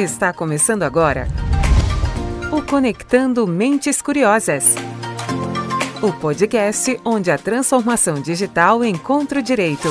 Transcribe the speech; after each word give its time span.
Está 0.00 0.32
começando 0.32 0.82
agora 0.82 1.28
o 2.50 2.62
Conectando 2.62 3.46
Mentes 3.46 4.00
Curiosas. 4.00 4.74
O 6.02 6.10
podcast 6.18 6.98
onde 7.04 7.30
a 7.30 7.36
transformação 7.36 8.14
digital 8.14 8.82
encontra 8.82 9.40
o 9.40 9.42
direito. 9.42 9.88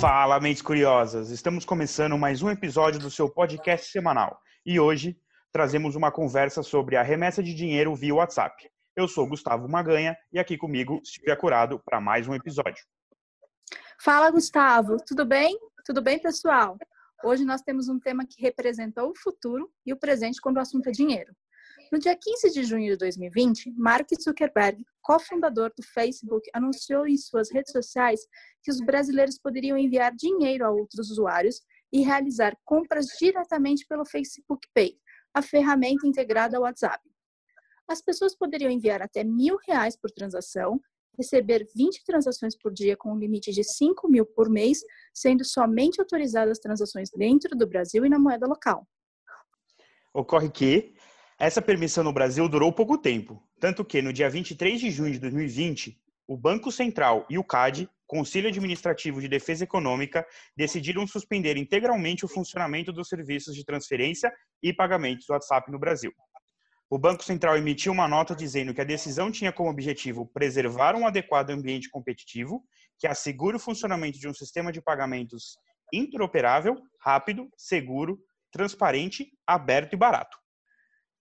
Fala, 0.00 0.38
mentes 0.38 0.62
curiosas! 0.62 1.30
Estamos 1.30 1.64
começando 1.64 2.16
mais 2.16 2.42
um 2.42 2.50
episódio 2.50 3.00
do 3.00 3.10
seu 3.10 3.28
podcast 3.28 3.90
semanal. 3.90 4.38
E 4.64 4.78
hoje 4.78 5.16
trazemos 5.50 5.96
uma 5.96 6.12
conversa 6.12 6.62
sobre 6.62 6.94
a 6.94 7.02
remessa 7.02 7.42
de 7.42 7.52
dinheiro 7.52 7.96
via 7.96 8.14
WhatsApp. 8.14 8.70
Eu 8.94 9.08
sou 9.08 9.26
Gustavo 9.26 9.68
Maganha 9.68 10.16
e 10.32 10.38
aqui 10.38 10.56
comigo 10.56 11.00
Silvia 11.02 11.34
Curado 11.34 11.82
para 11.84 12.00
mais 12.00 12.28
um 12.28 12.34
episódio. 12.34 12.84
Fala, 13.98 14.30
Gustavo. 14.30 14.98
Tudo 14.98 15.24
bem? 15.24 15.58
Tudo 15.84 16.02
bem, 16.02 16.18
pessoal? 16.18 16.76
Hoje 17.24 17.44
nós 17.44 17.62
temos 17.62 17.88
um 17.88 17.98
tema 17.98 18.26
que 18.26 18.40
representou 18.40 19.10
o 19.10 19.18
futuro 19.18 19.72
e 19.86 19.92
o 19.92 19.96
presente 19.96 20.40
quando 20.40 20.58
o 20.58 20.60
assunto 20.60 20.88
é 20.88 20.92
dinheiro. 20.92 21.34
No 21.90 21.98
dia 21.98 22.14
15 22.14 22.52
de 22.52 22.64
junho 22.64 22.92
de 22.92 22.96
2020, 22.98 23.72
Mark 23.72 24.08
Zuckerberg, 24.20 24.84
cofundador 25.00 25.72
do 25.76 25.82
Facebook, 25.82 26.48
anunciou 26.52 27.06
em 27.06 27.16
suas 27.16 27.50
redes 27.50 27.72
sociais 27.72 28.20
que 28.62 28.70
os 28.70 28.80
brasileiros 28.80 29.38
poderiam 29.38 29.78
enviar 29.78 30.14
dinheiro 30.14 30.66
a 30.66 30.70
outros 30.70 31.10
usuários 31.10 31.62
e 31.92 32.02
realizar 32.02 32.56
compras 32.64 33.06
diretamente 33.18 33.86
pelo 33.86 34.04
Facebook 34.04 34.68
Pay, 34.74 34.98
a 35.32 35.40
ferramenta 35.40 36.06
integrada 36.06 36.56
ao 36.56 36.64
WhatsApp. 36.64 37.02
As 37.88 38.02
pessoas 38.02 38.36
poderiam 38.36 38.70
enviar 38.70 39.00
até 39.00 39.24
mil 39.24 39.56
reais 39.66 39.96
por 39.96 40.10
transação 40.10 40.80
receber 41.16 41.66
20 41.74 42.04
transações 42.04 42.56
por 42.56 42.72
dia 42.72 42.96
com 42.96 43.12
um 43.12 43.18
limite 43.18 43.50
de 43.52 43.64
5 43.64 44.08
mil 44.08 44.26
por 44.26 44.48
mês, 44.48 44.80
sendo 45.12 45.44
somente 45.44 46.00
autorizadas 46.00 46.58
transações 46.58 47.10
dentro 47.10 47.56
do 47.56 47.66
Brasil 47.66 48.04
e 48.04 48.08
na 48.08 48.18
moeda 48.18 48.46
local. 48.46 48.86
Ocorre 50.12 50.50
que 50.50 50.94
essa 51.38 51.60
permissão 51.60 52.02
no 52.02 52.12
Brasil 52.12 52.48
durou 52.48 52.72
pouco 52.72 52.96
tempo, 52.96 53.42
tanto 53.60 53.84
que 53.84 54.00
no 54.00 54.12
dia 54.12 54.30
23 54.30 54.80
de 54.80 54.90
junho 54.90 55.12
de 55.12 55.18
2020, 55.18 56.00
o 56.26 56.36
Banco 56.36 56.72
Central 56.72 57.26
e 57.28 57.38
o 57.38 57.44
CAD, 57.44 57.88
Conselho 58.06 58.48
Administrativo 58.48 59.20
de 59.20 59.28
Defesa 59.28 59.64
Econômica, 59.64 60.26
decidiram 60.56 61.06
suspender 61.06 61.56
integralmente 61.56 62.24
o 62.24 62.28
funcionamento 62.28 62.92
dos 62.92 63.08
serviços 63.08 63.54
de 63.54 63.64
transferência 63.64 64.32
e 64.62 64.72
pagamentos 64.72 65.26
do 65.26 65.32
WhatsApp 65.32 65.70
no 65.70 65.78
Brasil. 65.78 66.12
O 66.88 66.98
Banco 66.98 67.24
Central 67.24 67.56
emitiu 67.56 67.92
uma 67.92 68.06
nota 68.06 68.34
dizendo 68.34 68.72
que 68.72 68.80
a 68.80 68.84
decisão 68.84 69.30
tinha 69.30 69.52
como 69.52 69.68
objetivo 69.68 70.24
preservar 70.24 70.94
um 70.94 71.04
adequado 71.04 71.50
ambiente 71.50 71.90
competitivo 71.90 72.64
que 72.96 73.08
assegure 73.08 73.56
o 73.56 73.60
funcionamento 73.60 74.20
de 74.20 74.28
um 74.28 74.34
sistema 74.34 74.70
de 74.70 74.80
pagamentos 74.80 75.58
interoperável, 75.92 76.76
rápido, 77.00 77.50
seguro, 77.56 78.20
transparente, 78.52 79.32
aberto 79.44 79.94
e 79.94 79.96
barato. 79.96 80.38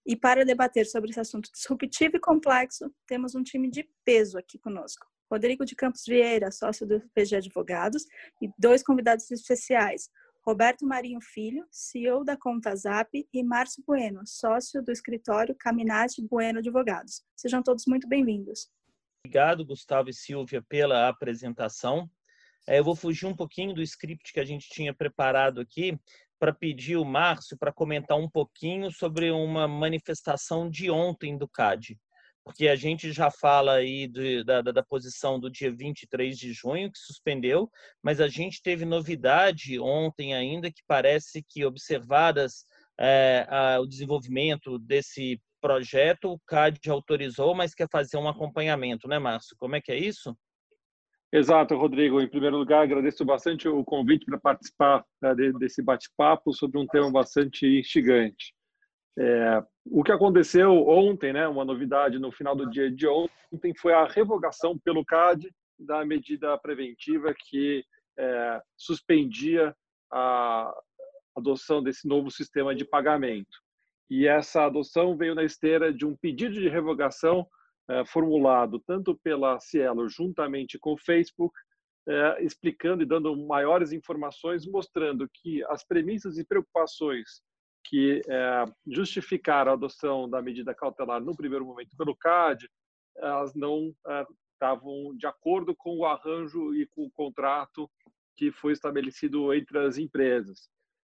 E 0.05 0.15
para 0.15 0.45
debater 0.45 0.85
sobre 0.85 1.09
esse 1.09 1.19
assunto 1.19 1.49
disruptivo 1.51 2.17
e 2.17 2.19
complexo, 2.19 2.93
temos 3.07 3.33
um 3.33 3.41
time 3.41 3.67
de 3.67 3.89
peso 4.05 4.37
aqui 4.37 4.59
conosco. 4.59 5.07
Rodrigo 5.31 5.65
de 5.65 5.75
Campos 5.75 6.03
Vieira, 6.07 6.51
sócio 6.51 6.85
do 6.85 7.01
PG 7.15 7.37
Advogados, 7.37 8.05
e 8.39 8.47
dois 8.59 8.83
convidados 8.83 9.29
especiais, 9.31 10.11
Roberto 10.47 10.85
Marinho 10.85 11.19
Filho, 11.19 11.65
CEO 11.71 12.23
da 12.23 12.37
Conta 12.37 12.75
Zap, 12.75 13.09
e 13.33 13.43
Márcio 13.43 13.83
Bueno, 13.85 14.21
sócio 14.27 14.79
do 14.83 14.91
escritório 14.91 15.55
Caminati 15.55 16.21
Bueno 16.21 16.59
Advogados. 16.59 17.23
Sejam 17.35 17.63
todos 17.63 17.85
muito 17.87 18.07
bem-vindos. 18.07 18.69
Obrigado, 19.25 19.65
Gustavo 19.65 20.09
e 20.09 20.13
Silvia, 20.13 20.61
pela 20.61 21.07
apresentação. 21.07 22.07
É, 22.67 22.77
eu 22.77 22.83
vou 22.83 22.95
fugir 22.95 23.25
um 23.25 23.35
pouquinho 23.35 23.73
do 23.73 23.81
script 23.81 24.31
que 24.31 24.39
a 24.39 24.45
gente 24.45 24.69
tinha 24.69 24.93
preparado 24.93 25.59
aqui 25.59 25.99
para 26.37 26.53
pedir 26.53 26.97
o 26.97 27.03
Márcio 27.03 27.57
para 27.57 27.73
comentar 27.73 28.15
um 28.15 28.29
pouquinho 28.29 28.91
sobre 28.91 29.31
uma 29.31 29.67
manifestação 29.67 30.69
de 30.69 30.91
ontem 30.91 31.35
do 31.35 31.47
CAD 31.47 31.99
porque 32.45 32.67
a 32.67 32.75
gente 32.75 33.11
já 33.11 33.31
fala 33.31 33.73
aí 33.73 34.07
de, 34.07 34.43
da, 34.43 34.61
da, 34.61 34.83
posição 34.83 35.39
do 35.39 35.49
dia 35.49 35.75
23 35.75 36.37
de 36.37 36.53
junho, 36.53 36.91
que 36.91 36.99
suspendeu, 36.99 37.67
mas 38.03 38.21
a 38.21 38.27
gente 38.27 38.61
teve 38.61 38.85
novidade 38.85 39.79
ontem 39.79 40.35
ainda, 40.35 40.69
que 40.69 40.83
parece 40.87 41.43
que, 41.49 41.65
observadas 41.65 42.63
é, 42.99 43.47
a, 43.49 43.79
o 43.79 43.87
desenvolvimento 43.87 44.77
desse 44.77 45.41
projeto, 45.59 46.33
o 46.33 46.39
CAD 46.45 46.79
autorizou, 46.87 47.55
mas 47.55 47.73
quer 47.73 47.89
fazer 47.89 48.17
um 48.17 48.29
acompanhamento, 48.29 49.07
né, 49.07 49.17
Márcio? 49.17 49.55
Como 49.57 49.75
é 49.75 49.81
que 49.81 49.91
é 49.91 49.97
isso? 49.97 50.37
Exato, 51.33 51.75
Rodrigo. 51.75 52.21
Em 52.21 52.29
primeiro 52.29 52.57
lugar, 52.57 52.83
agradeço 52.83 53.25
bastante 53.25 53.67
o 53.67 53.83
convite 53.83 54.23
para 54.25 54.39
participar 54.39 55.03
né, 55.19 55.33
desse 55.59 55.81
bate-papo 55.81 56.53
sobre 56.53 56.79
um 56.79 56.85
tema 56.85 57.11
bastante 57.11 57.65
instigante. 57.65 58.53
É, 59.17 59.63
o 59.85 60.03
que 60.03 60.11
aconteceu 60.11 60.87
ontem, 60.87 61.31
né, 61.31 61.47
uma 61.47 61.63
novidade 61.63 62.17
no 62.17 62.31
final 62.31 62.55
do 62.55 62.69
dia 62.69 62.91
de 62.91 63.07
ontem, 63.07 63.73
foi 63.77 63.93
a 63.93 64.05
revogação 64.05 64.77
pelo 64.79 65.05
CAD 65.05 65.53
da 65.77 66.03
medida 66.03 66.57
preventiva 66.57 67.33
que 67.37 67.83
é, 68.17 68.61
suspendia 68.75 69.75
a 70.11 70.73
adoção 71.35 71.83
desse 71.83 72.07
novo 72.07 72.31
sistema 72.31 72.73
de 72.73 72.85
pagamento. 72.85 73.57
E 74.09 74.27
essa 74.27 74.65
adoção 74.65 75.17
veio 75.17 75.35
na 75.35 75.43
esteira 75.43 75.93
de 75.93 76.05
um 76.05 76.15
pedido 76.15 76.53
de 76.53 76.69
revogação 76.69 77.45
é, 77.89 78.05
formulado 78.05 78.79
tanto 78.79 79.15
pela 79.23 79.59
Cielo 79.59 80.07
juntamente 80.09 80.79
com 80.79 80.93
o 80.93 80.97
Facebook, 80.97 81.55
é, 82.07 82.43
explicando 82.43 83.03
e 83.03 83.05
dando 83.05 83.35
maiores 83.45 83.91
informações, 83.91 84.65
mostrando 84.65 85.27
que 85.33 85.63
as 85.65 85.83
premissas 85.83 86.37
e 86.37 86.45
preocupações 86.45 87.41
que 87.85 88.21
é, 88.27 88.65
justificaram 88.87 89.71
a 89.71 89.75
adoção 89.75 90.29
da 90.29 90.41
medida 90.41 90.73
cautelar 90.73 91.21
no 91.21 91.35
primeiro 91.35 91.65
momento 91.65 91.95
pelo 91.95 92.15
CAD, 92.15 92.69
elas 93.17 93.53
não 93.53 93.93
é, 94.07 94.25
estavam 94.53 95.15
de 95.15 95.27
acordo 95.27 95.75
com 95.75 95.97
o 95.97 96.05
arranjo 96.05 96.73
e 96.73 96.87
com 96.87 97.05
o 97.05 97.11
contrato 97.11 97.89
que 98.35 98.51
foi 98.51 98.73
estabelecido 98.73 99.53
entre 99.53 99.77
as 99.79 99.97
empresas. 99.97 100.67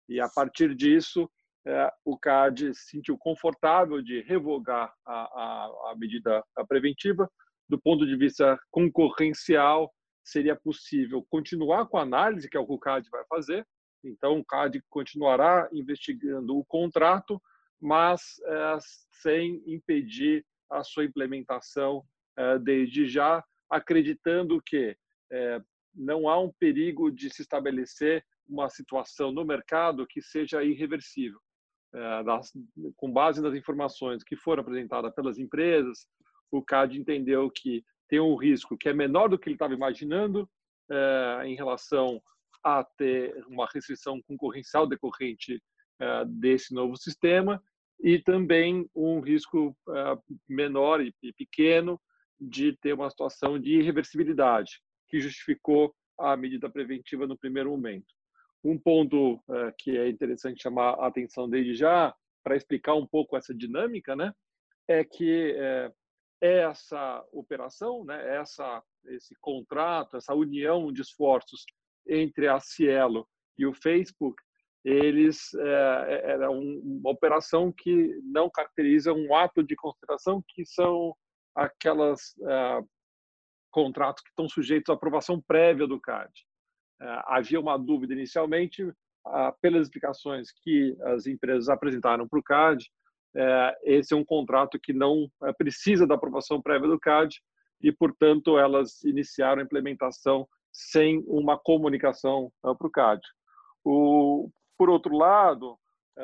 E 0.07 0.19
a 0.19 0.29
partir 0.29 0.75
disso, 0.75 1.29
é, 1.65 1.91
o 2.03 2.17
CAD 2.17 2.75
se 2.75 2.89
sentiu 2.91 3.17
confortável 3.17 4.01
de 4.01 4.21
revogar 4.21 4.93
a, 5.05 5.13
a, 5.13 5.91
a 5.91 5.95
medida 5.97 6.43
preventiva. 6.67 7.29
Do 7.67 7.79
ponto 7.79 8.05
de 8.05 8.15
vista 8.15 8.59
concorrencial, 8.69 9.91
seria 10.23 10.55
possível 10.55 11.25
continuar 11.29 11.87
com 11.87 11.97
a 11.97 12.03
análise, 12.03 12.47
que 12.47 12.57
é 12.57 12.59
o 12.59 12.67
que 12.67 12.73
o 12.73 12.79
CAD 12.79 13.09
vai 13.09 13.23
fazer, 13.27 13.65
então, 14.05 14.39
o 14.39 14.45
CAD 14.45 14.83
continuará 14.89 15.67
investigando 15.73 16.57
o 16.57 16.63
contrato, 16.63 17.41
mas 17.81 18.39
é, 18.45 18.77
sem 19.21 19.63
impedir 19.65 20.45
a 20.69 20.83
sua 20.83 21.05
implementação 21.05 22.03
é, 22.37 22.59
desde 22.59 23.07
já, 23.07 23.43
acreditando 23.69 24.61
que 24.61 24.95
é, 25.31 25.61
não 25.93 26.29
há 26.29 26.39
um 26.39 26.51
perigo 26.59 27.11
de 27.11 27.33
se 27.33 27.41
estabelecer 27.41 28.23
uma 28.47 28.69
situação 28.69 29.31
no 29.31 29.43
mercado 29.43 30.05
que 30.05 30.21
seja 30.21 30.63
irreversível. 30.63 31.39
Das, 32.25 32.51
com 32.97 33.09
base 33.09 33.41
nas 33.41 33.55
informações 33.55 34.21
que 34.21 34.35
foram 34.35 34.59
apresentadas 34.59 35.15
pelas 35.15 35.39
empresas, 35.39 36.05
o 36.51 36.61
CAD 36.61 36.99
entendeu 36.99 37.49
que 37.49 37.85
tem 38.09 38.19
um 38.19 38.35
risco 38.35 38.77
que 38.77 38.89
é 38.89 38.93
menor 38.93 39.29
do 39.29 39.39
que 39.39 39.47
ele 39.47 39.55
estava 39.55 39.73
imaginando 39.73 40.45
em 41.45 41.55
relação 41.55 42.21
a 42.65 42.83
ter 42.97 43.45
uma 43.47 43.67
restrição 43.71 44.19
concorrencial 44.23 44.87
decorrente 44.87 45.61
uh, 46.01 46.25
desse 46.25 46.73
novo 46.73 46.97
sistema 46.97 47.61
e 48.01 48.17
também 48.17 48.89
um 48.95 49.19
risco 49.19 49.77
uh, 49.87 50.35
menor 50.49 50.99
e, 50.99 51.13
pequeno 51.37 52.01
de 52.41 52.75
ter 52.77 52.93
uma 52.93 53.09
situação 53.09 53.59
de 53.59 53.77
irreversibilidade, 53.77 54.81
que 55.07 55.21
justificou 55.21 55.95
a 56.17 56.35
medida 56.35 56.67
preventiva 56.67 57.27
no 57.27 57.37
primeiro 57.37 57.69
momento. 57.69 58.07
Um 58.63 58.79
ponto 58.79 59.35
uh, 59.35 59.71
que 59.77 59.95
é 59.95 60.09
interessante 60.09 60.63
chamar 60.63 60.95
a 60.95 61.05
atenção 61.05 61.47
desde 61.47 61.75
já, 61.75 62.15
para 62.43 62.57
explicar 62.57 62.95
um 62.95 63.05
pouco 63.05 63.37
essa 63.37 63.53
dinâmica, 63.53 64.15
né, 64.15 64.33
é 64.87 65.03
que 65.03 65.55
essa 66.39 67.25
operação, 67.31 68.05
né, 68.05 68.37
essa, 68.37 68.83
esse 69.05 69.35
contrato, 69.41 70.15
essa 70.15 70.35
união 70.35 70.91
de 70.93 71.01
esforços 71.01 71.65
entre 72.07 72.47
a 72.47 72.59
Cielo 72.59 73.27
e 73.57 73.65
o 73.65 73.73
Facebook, 73.73 74.35
eles 74.83 75.53
é, 75.55 76.21
era 76.31 76.51
uma 76.51 77.09
operação 77.09 77.71
que 77.71 78.19
não 78.23 78.49
caracteriza 78.49 79.13
um 79.13 79.33
ato 79.33 79.63
de 79.63 79.75
consideração, 79.75 80.43
que 80.47 80.65
são 80.65 81.15
aquelas 81.55 82.35
é, 82.47 82.81
contratos 83.71 84.23
que 84.23 84.29
estão 84.29 84.47
sujeitos 84.47 84.89
à 84.89 84.93
aprovação 84.93 85.41
prévia 85.41 85.87
do 85.87 85.99
CAD. 85.99 86.31
É, 87.01 87.21
havia 87.25 87.59
uma 87.59 87.77
dúvida 87.77 88.13
inicialmente, 88.13 88.91
pelas 89.59 89.87
explicações 89.87 90.51
que 90.61 90.95
as 91.01 91.25
empresas 91.25 91.67
apresentaram 91.67 92.27
para 92.27 92.39
o 92.39 92.43
CAD, 92.43 92.85
é, 93.35 93.77
esse 93.83 94.13
é 94.13 94.17
um 94.17 94.23
contrato 94.23 94.79
que 94.81 94.93
não 94.93 95.29
é, 95.43 95.51
precisa 95.51 96.07
da 96.07 96.15
aprovação 96.15 96.61
prévia 96.61 96.87
do 96.87 96.99
CAD 96.99 97.35
e, 97.81 97.91
portanto, 97.91 98.57
elas 98.57 99.03
iniciaram 99.03 99.61
a 99.61 99.65
implementação 99.65 100.47
sem 100.75 101.23
uma 101.25 101.57
comunicação 101.57 102.51
para 102.61 102.87
o 102.87 102.91
CAD. 102.91 103.21
por 103.83 104.89
outro 104.89 105.15
lado, 105.15 105.79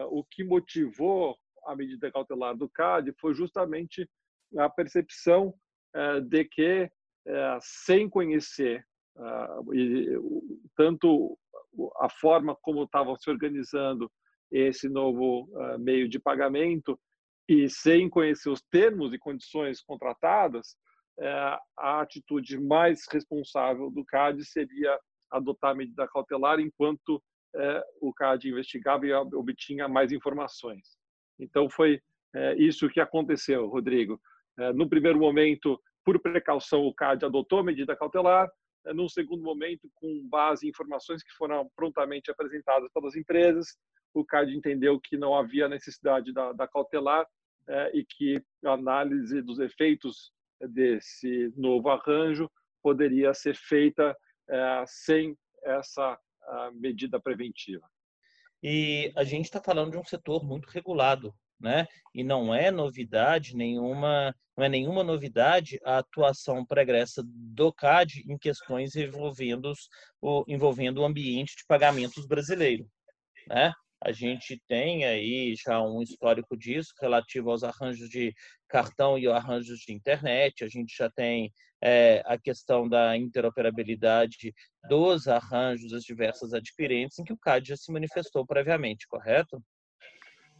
o 0.09 0.25
que 0.25 0.43
motivou 0.43 1.37
a 1.65 1.75
medida 1.75 2.11
cautelar 2.11 2.55
do 2.55 2.69
CAD 2.69 3.13
foi 3.19 3.33
justamente 3.33 4.09
a 4.57 4.69
percepção 4.69 5.53
de 6.27 6.43
que, 6.43 6.91
sem 7.61 8.09
conhecer 8.09 8.85
tanto 10.75 11.37
a 11.99 12.09
forma 12.09 12.53
como 12.61 12.83
estava 12.83 13.15
se 13.17 13.29
organizando 13.29 14.11
esse 14.51 14.89
novo 14.89 15.47
meio 15.79 16.09
de 16.09 16.19
pagamento 16.19 16.99
e 17.47 17.69
sem 17.69 18.09
conhecer 18.09 18.49
os 18.49 18.61
termos 18.69 19.13
e 19.13 19.19
condições 19.19 19.81
contratadas, 19.81 20.75
a 21.19 22.01
atitude 22.01 22.59
mais 22.59 23.05
responsável 23.11 23.89
do 23.91 24.03
CAD 24.05 24.43
seria 24.45 24.99
adotar 25.29 25.71
a 25.71 25.75
medida 25.75 26.07
cautelar 26.07 26.59
enquanto 26.59 27.21
o 28.01 28.13
CAD 28.13 28.49
investigava 28.49 29.05
e 29.05 29.13
obtinha 29.13 29.87
mais 29.87 30.11
informações. 30.11 30.97
Então, 31.39 31.69
foi 31.69 32.01
isso 32.57 32.89
que 32.89 32.99
aconteceu, 32.99 33.67
Rodrigo. 33.67 34.19
No 34.75 34.87
primeiro 34.87 35.19
momento, 35.19 35.79
por 36.03 36.19
precaução, 36.19 36.85
o 36.85 36.93
CAD 36.93 37.25
adotou 37.25 37.59
a 37.59 37.63
medida 37.63 37.95
cautelar. 37.95 38.49
Num 38.95 39.07
segundo 39.07 39.43
momento, 39.43 39.89
com 39.95 40.27
base 40.27 40.65
em 40.65 40.69
informações 40.69 41.21
que 41.21 41.31
foram 41.33 41.69
prontamente 41.75 42.31
apresentadas 42.31 42.89
pelas 42.91 43.15
empresas, 43.15 43.77
o 44.13 44.25
CAD 44.25 44.55
entendeu 44.55 44.99
que 44.99 45.17
não 45.17 45.35
havia 45.35 45.69
necessidade 45.69 46.33
da, 46.33 46.51
da 46.53 46.67
cautelar 46.67 47.25
e 47.93 48.03
que 48.03 48.41
a 48.65 48.71
análise 48.71 49.41
dos 49.41 49.59
efeitos 49.59 50.31
desse 50.69 51.53
novo 51.55 51.89
arranjo 51.89 52.49
poderia 52.81 53.33
ser 53.33 53.55
feita 53.55 54.15
é, 54.49 54.83
sem 54.87 55.37
essa 55.63 56.17
medida 56.73 57.19
preventiva. 57.19 57.87
E 58.63 59.11
a 59.15 59.23
gente 59.23 59.45
está 59.45 59.61
falando 59.61 59.91
de 59.91 59.97
um 59.97 60.03
setor 60.03 60.43
muito 60.43 60.67
regulado, 60.69 61.33
né? 61.59 61.87
E 62.13 62.23
não 62.23 62.53
é 62.53 62.69
novidade 62.69 63.55
nenhuma, 63.55 64.35
não 64.55 64.65
é 64.65 64.69
nenhuma 64.69 65.03
novidade 65.03 65.79
a 65.83 65.99
atuação 65.99 66.65
pregressa 66.65 67.23
do 67.25 67.71
CAD 67.73 68.23
em 68.27 68.37
questões 68.37 68.95
envolvendo, 68.95 69.71
o, 70.21 70.43
envolvendo 70.47 70.99
o 70.99 71.05
ambiente 71.05 71.55
de 71.55 71.65
pagamentos 71.67 72.25
brasileiro, 72.27 72.87
né? 73.47 73.73
A 74.03 74.11
gente 74.11 74.59
tem 74.67 75.05
aí 75.05 75.53
já 75.55 75.79
um 75.79 76.01
histórico 76.01 76.57
disso 76.57 76.91
relativo 76.99 77.51
aos 77.51 77.63
arranjos 77.63 78.09
de 78.09 78.33
cartão 78.67 79.15
e 79.17 79.27
arranjos 79.27 79.79
de 79.79 79.93
internet. 79.93 80.63
A 80.63 80.67
gente 80.67 80.95
já 80.97 81.07
tem 81.07 81.53
é, 81.79 82.23
a 82.25 82.35
questão 82.35 82.89
da 82.89 83.15
interoperabilidade 83.15 84.53
dos 84.89 85.27
arranjos 85.27 85.91
das 85.91 86.03
diversas 86.03 86.51
adquirentes, 86.51 87.19
em 87.19 87.23
que 87.23 87.33
o 87.33 87.37
CAD 87.37 87.69
já 87.69 87.77
se 87.77 87.91
manifestou 87.91 88.43
previamente, 88.43 89.07
correto? 89.07 89.61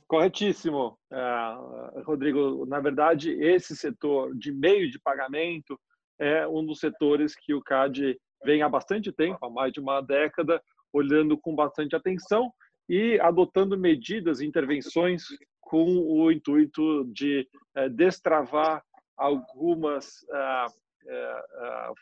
Corretíssimo, 0.08 1.00
é, 1.12 2.02
Rodrigo. 2.04 2.66
Na 2.68 2.80
verdade, 2.80 3.32
esse 3.32 3.76
setor 3.76 4.38
de 4.38 4.52
meio 4.52 4.92
de 4.92 5.00
pagamento 5.00 5.80
é 6.20 6.48
um 6.48 6.64
dos 6.64 6.80
setores 6.80 7.36
que 7.36 7.56
o 7.56 7.62
CAD 7.62 8.20
vem 8.44 8.62
há 8.62 8.70
bastante 8.70 9.12
tempo, 9.12 9.44
há 9.44 9.50
mais 9.50 9.74
de 9.74 9.80
uma 9.80 10.00
década, 10.00 10.62
olhando 10.94 11.36
com 11.38 11.56
bastante 11.56 11.96
atenção 11.96 12.52
e 12.90 13.20
adotando 13.20 13.78
medidas, 13.78 14.42
intervenções 14.42 15.24
com 15.72 15.86
o 15.86 16.30
intuito 16.30 17.06
de 17.14 17.48
é, 17.76 17.88
destravar 17.88 18.84
algumas 19.16 20.26
ah, 20.30 20.68
é, 21.08 21.44
ah, 21.60 21.94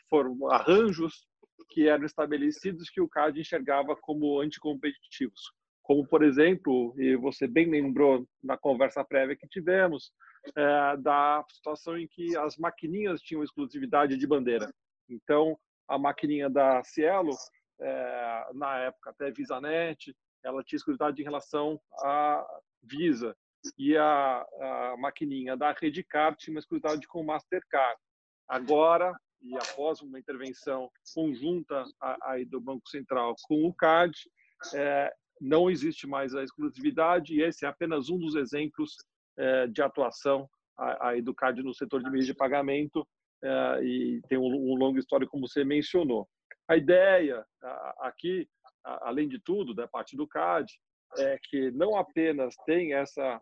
arranjos 0.50 1.24
que 1.68 1.86
eram 1.86 2.04
estabelecidos 2.04 2.90
que 2.90 3.00
o 3.00 3.08
CAD 3.08 3.40
enxergava 3.40 3.94
como 3.94 4.40
anticompetitivos. 4.40 5.52
Como, 5.84 6.04
por 6.04 6.24
exemplo, 6.24 6.92
e 6.98 7.14
você 7.14 7.46
bem 7.46 7.70
lembrou 7.70 8.26
na 8.42 8.56
conversa 8.56 9.04
prévia 9.04 9.36
que 9.36 9.46
tivemos, 9.46 10.10
é, 10.56 10.96
da 10.96 11.44
situação 11.48 11.96
em 11.96 12.08
que 12.08 12.36
as 12.36 12.56
maquininhas 12.56 13.20
tinham 13.20 13.44
exclusividade 13.44 14.16
de 14.16 14.26
bandeira. 14.26 14.68
Então, 15.08 15.56
a 15.86 15.96
maquininha 15.96 16.50
da 16.50 16.82
Cielo, 16.82 17.36
na 18.54 18.78
época 18.78 19.10
até 19.10 19.30
VisaNet, 19.30 20.14
ela 20.44 20.62
tinha 20.62 20.76
exclusividade 20.76 21.20
em 21.20 21.24
relação 21.24 21.80
à 22.02 22.46
Visa 22.82 23.36
e 23.78 23.96
a, 23.96 24.46
a 24.60 24.96
maquininha 24.98 25.56
da 25.56 25.72
Redcard 25.72 26.36
tinha 26.38 26.54
uma 26.54 26.60
exclusividade 26.60 27.06
com 27.06 27.20
o 27.20 27.26
Mastercard. 27.26 28.00
Agora, 28.48 29.14
e 29.42 29.54
após 29.56 30.00
uma 30.00 30.18
intervenção 30.18 30.90
conjunta 31.14 31.84
aí 32.22 32.44
do 32.44 32.60
Banco 32.60 32.88
Central 32.88 33.34
com 33.42 33.66
o 33.66 33.74
CAD, 33.74 34.16
é, 34.74 35.12
não 35.40 35.70
existe 35.70 36.06
mais 36.06 36.34
a 36.34 36.42
exclusividade 36.42 37.34
e 37.34 37.42
esse 37.42 37.64
é 37.64 37.68
apenas 37.68 38.10
um 38.10 38.18
dos 38.18 38.34
exemplos 38.34 38.96
é, 39.38 39.66
de 39.66 39.82
atuação 39.82 40.48
aí 41.00 41.20
do 41.20 41.34
CAD 41.34 41.62
no 41.62 41.74
setor 41.74 42.02
de 42.02 42.10
meios 42.10 42.26
de 42.26 42.34
pagamento 42.34 43.06
é, 43.42 43.84
e 43.84 44.20
tem 44.28 44.38
um, 44.38 44.44
um 44.44 44.74
longo 44.74 44.98
histórico 44.98 45.32
como 45.32 45.48
você 45.48 45.64
mencionou. 45.64 46.28
A 46.68 46.76
ideia 46.76 47.44
aqui 47.98 48.48
além 48.84 49.28
de 49.28 49.38
tudo, 49.38 49.74
da 49.74 49.86
parte 49.86 50.16
do 50.16 50.26
CAD, 50.26 50.72
é 51.18 51.38
que 51.42 51.70
não 51.72 51.96
apenas 51.96 52.54
tem 52.64 52.94
essa 52.94 53.40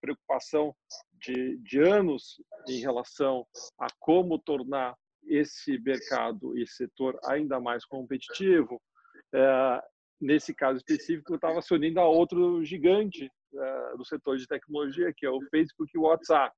preocupação 0.00 0.74
de, 1.20 1.58
de 1.58 1.80
anos 1.80 2.40
em 2.66 2.80
relação 2.80 3.46
a 3.78 3.88
como 3.98 4.38
tornar 4.38 4.96
esse 5.28 5.78
mercado 5.78 6.56
e 6.56 6.66
setor 6.66 7.18
ainda 7.24 7.60
mais 7.60 7.84
competitivo, 7.84 8.80
é, 9.34 9.82
nesse 10.20 10.54
caso 10.54 10.78
específico, 10.78 11.34
estava 11.34 11.60
se 11.62 11.72
unindo 11.74 12.00
a 12.00 12.08
outro 12.08 12.64
gigante 12.64 13.30
é, 13.54 13.96
do 13.96 14.04
setor 14.04 14.36
de 14.36 14.46
tecnologia, 14.46 15.12
que 15.14 15.26
é 15.26 15.30
o 15.30 15.40
Facebook 15.50 15.90
e 15.94 15.98
o 15.98 16.02
WhatsApp, 16.02 16.54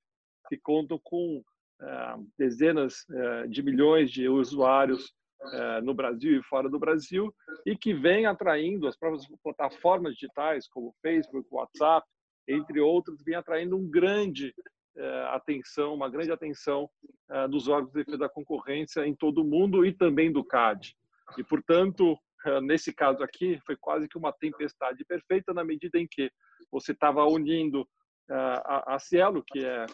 que 0.48 0.56
contam 0.58 0.98
com 1.02 1.42
é, 1.80 2.14
dezenas 2.38 3.04
é, 3.10 3.46
de 3.48 3.62
milhões 3.62 4.10
de 4.10 4.28
usuários 4.28 5.12
é, 5.42 5.80
no 5.80 5.94
Brasil 5.94 6.38
e 6.38 6.42
fora 6.42 6.68
do 6.68 6.78
Brasil 6.78 7.34
e 7.64 7.76
que 7.76 7.94
vem 7.94 8.26
atraindo 8.26 8.86
as 8.86 8.96
próprias 8.96 9.26
plataformas 9.42 10.14
digitais 10.14 10.68
como 10.68 10.94
Facebook, 11.00 11.48
WhatsApp, 11.50 12.06
entre 12.46 12.80
outras, 12.80 13.22
vem 13.24 13.34
atraindo 13.34 13.76
um 13.76 13.88
grande 13.88 14.54
é, 14.96 15.22
atenção, 15.28 15.94
uma 15.94 16.10
grande 16.10 16.30
atenção 16.30 16.90
é, 17.30 17.48
dos 17.48 17.68
órgãos 17.68 17.92
de 17.92 18.00
defesa 18.00 18.18
da 18.18 18.28
concorrência 18.28 19.06
em 19.06 19.14
todo 19.14 19.40
o 19.40 19.44
mundo 19.44 19.84
e 19.86 19.92
também 19.92 20.30
do 20.30 20.44
CAD. 20.44 20.94
E, 21.38 21.44
portanto, 21.44 22.18
nesse 22.62 22.92
caso 22.92 23.22
aqui, 23.22 23.58
foi 23.64 23.76
quase 23.76 24.08
que 24.08 24.18
uma 24.18 24.32
tempestade 24.32 25.04
perfeita 25.04 25.54
na 25.54 25.62
medida 25.64 25.98
em 25.98 26.08
que 26.10 26.30
você 26.70 26.92
estava 26.92 27.24
unindo 27.24 27.86
a, 28.28 28.98
Cielo, 28.98 29.44
que 29.46 29.64
é 29.64 29.86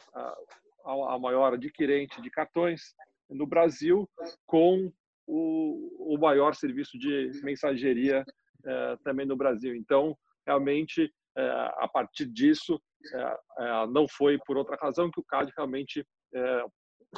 a 0.85 1.19
maior 1.19 1.55
adquirente 1.55 2.23
de 2.23 2.31
cartões 2.31 2.95
no 3.29 3.47
Brasil, 3.47 4.09
com 4.47 4.91
o, 5.27 6.15
o 6.15 6.19
maior 6.19 6.55
serviço 6.55 6.99
de 6.99 7.31
mensageria 7.43 8.25
é, 8.65 8.97
também 9.05 9.27
no 9.27 9.37
Brasil. 9.37 9.75
Então, 9.75 10.17
realmente, 10.47 11.13
é, 11.37 11.49
a 11.77 11.89
partir 11.93 12.27
disso, 12.27 12.81
é, 13.13 13.87
não 13.89 14.09
foi 14.09 14.39
por 14.47 14.57
outra 14.57 14.77
razão 14.81 15.11
que 15.11 15.21
o 15.21 15.25
CAD 15.25 15.53
realmente 15.57 16.05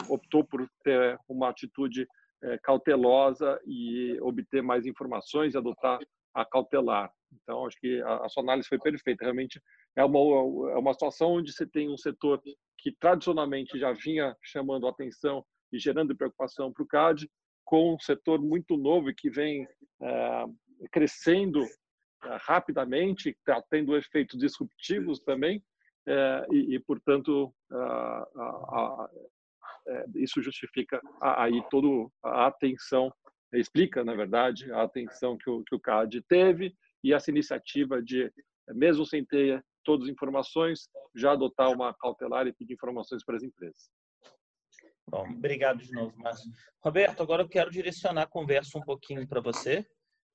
optou 0.09 0.45
por 0.45 0.69
ter 0.85 1.19
uma 1.29 1.49
atitude 1.49 2.07
cautelosa 2.63 3.59
e 3.67 4.17
obter 4.21 4.63
mais 4.63 4.87
informações 4.87 5.55
e 5.55 5.59
adotar 5.59 5.99
a 6.35 6.45
cautelar. 6.45 7.11
Então, 7.33 7.67
acho 7.67 7.79
que 7.81 8.01
a, 8.03 8.29
sua 8.29 8.43
análise 8.43 8.69
foi 8.69 8.79
perfeita. 8.79 9.25
Realmente 9.25 9.61
é 9.97 10.05
uma, 10.05 10.19
é 10.71 10.79
uma 10.79 10.93
situação 10.93 11.33
onde 11.33 11.53
você 11.53 11.67
tem 11.67 11.91
um 11.91 11.97
setor 11.97 12.41
que 12.79 12.93
tradicionalmente 12.93 13.79
já 13.79 13.93
vinha 13.93 14.37
chamando 14.43 14.87
atenção 14.87 15.45
e 15.73 15.79
gerando 15.79 16.17
preocupação 16.17 16.73
para 16.73 16.83
o 16.83 16.87
CAD, 16.87 17.29
com 17.69 17.95
um 17.95 17.99
setor 17.99 18.41
muito 18.41 18.79
novo 18.79 19.11
e 19.11 19.15
que 19.15 19.29
vem 19.29 19.69
é, 20.01 20.45
crescendo 20.91 21.63
é, 21.63 22.39
rapidamente, 22.41 23.29
está 23.29 23.63
tendo 23.69 23.95
efeitos 23.95 24.39
disruptivos 24.39 25.21
também, 25.21 25.63
é, 26.07 26.47
e, 26.51 26.77
e, 26.77 26.81
portanto, 26.81 27.55
isso 30.15 30.41
justifica 30.41 30.99
aí 31.21 31.63
toda 31.71 32.11
a 32.25 32.47
atenção, 32.47 33.13
explica, 33.53 34.03
na 34.03 34.15
verdade, 34.15 34.73
a 34.73 34.85
atenção 34.85 35.37
que 35.37 35.51
o, 35.51 35.63
que 35.63 35.75
o 35.75 35.81
CAD 35.81 36.23
teve 36.23 36.75
e 37.05 37.13
essa 37.13 37.31
iniciativa 37.31 38.01
de, 38.03 38.33
mesmo 38.69 39.05
sem 39.05 39.23
ter 39.27 39.63
todas 39.85 40.07
as 40.07 40.13
informações, 40.13 40.89
já 41.15 41.33
adotar 41.33 41.71
uma 41.71 41.93
cautelar 41.93 42.47
e 42.47 42.53
pedir 42.55 42.73
informações 42.73 43.23
para 43.23 43.37
as 43.37 43.43
empresas. 43.43 43.91
Bom, 45.11 45.27
obrigado 45.31 45.79
de 45.79 45.91
novo, 45.91 46.15
Márcio. 46.19 46.51
Roberto, 46.83 47.23
agora 47.23 47.43
eu 47.43 47.49
quero 47.49 47.71
direcionar 47.71 48.23
a 48.23 48.27
conversa 48.27 48.77
um 48.77 48.83
pouquinho 48.83 49.27
para 49.27 49.41
você. 49.41 49.87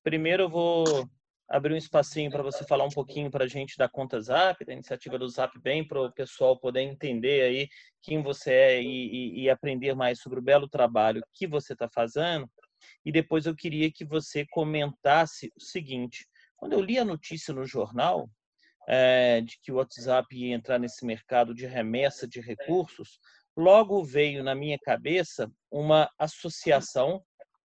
Primeiro 0.04 0.44
eu 0.44 0.50
vou 0.50 1.08
abrir 1.48 1.74
um 1.74 1.78
espacinho 1.78 2.32
para 2.32 2.42
você 2.42 2.66
falar 2.66 2.84
um 2.84 2.90
pouquinho 2.90 3.30
para 3.30 3.44
a 3.44 3.48
gente 3.48 3.78
da 3.78 3.88
conta 3.88 4.20
Zap, 4.20 4.66
da 4.66 4.74
iniciativa 4.74 5.20
do 5.20 5.30
Zap 5.30 5.60
Bem, 5.60 5.88
para 5.88 6.02
o 6.02 6.12
pessoal 6.12 6.60
poder 6.60 6.82
entender 6.82 7.44
aí 7.44 7.70
quem 8.02 8.24
você 8.24 8.52
é 8.52 8.82
e, 8.82 8.88
e, 8.88 9.42
e, 9.42 9.50
aprender 9.50 9.94
mais 9.94 10.20
sobre 10.20 10.40
o 10.40 10.44
belo 10.44 10.68
trabalho 10.68 11.24
que 11.34 11.46
você 11.46 11.74
está 11.74 11.88
fazendo. 11.88 12.50
e 13.06 13.12
depois 13.12 13.46
eu 13.46 13.56
queria 13.56 13.92
que 13.92 14.04
você 14.04 14.44
comentasse 14.48 15.54
o 15.56 15.62
seguinte: 15.62 16.26
quando 16.58 16.74
eu 16.74 16.82
li 16.82 16.98
a 16.98 17.06
notícia 17.06 17.54
no 17.54 17.64
jornal 17.64 18.28
é, 18.88 19.42
de 19.42 19.60
que 19.62 19.72
o 19.72 19.76
WhatsApp 19.76 20.36
ia 20.36 20.56
entrar 20.56 20.80
nesse 20.80 21.06
mercado 21.06 21.54
de 21.54 21.68
remessa 21.68 22.28
de 22.28 22.42
recursos, 22.42 23.20
logo 23.56 24.04
veio 24.04 24.44
na 24.44 24.56
minha 24.56 24.78
cabeça 24.80 25.52
uma 25.72 26.10
associação 26.18 27.24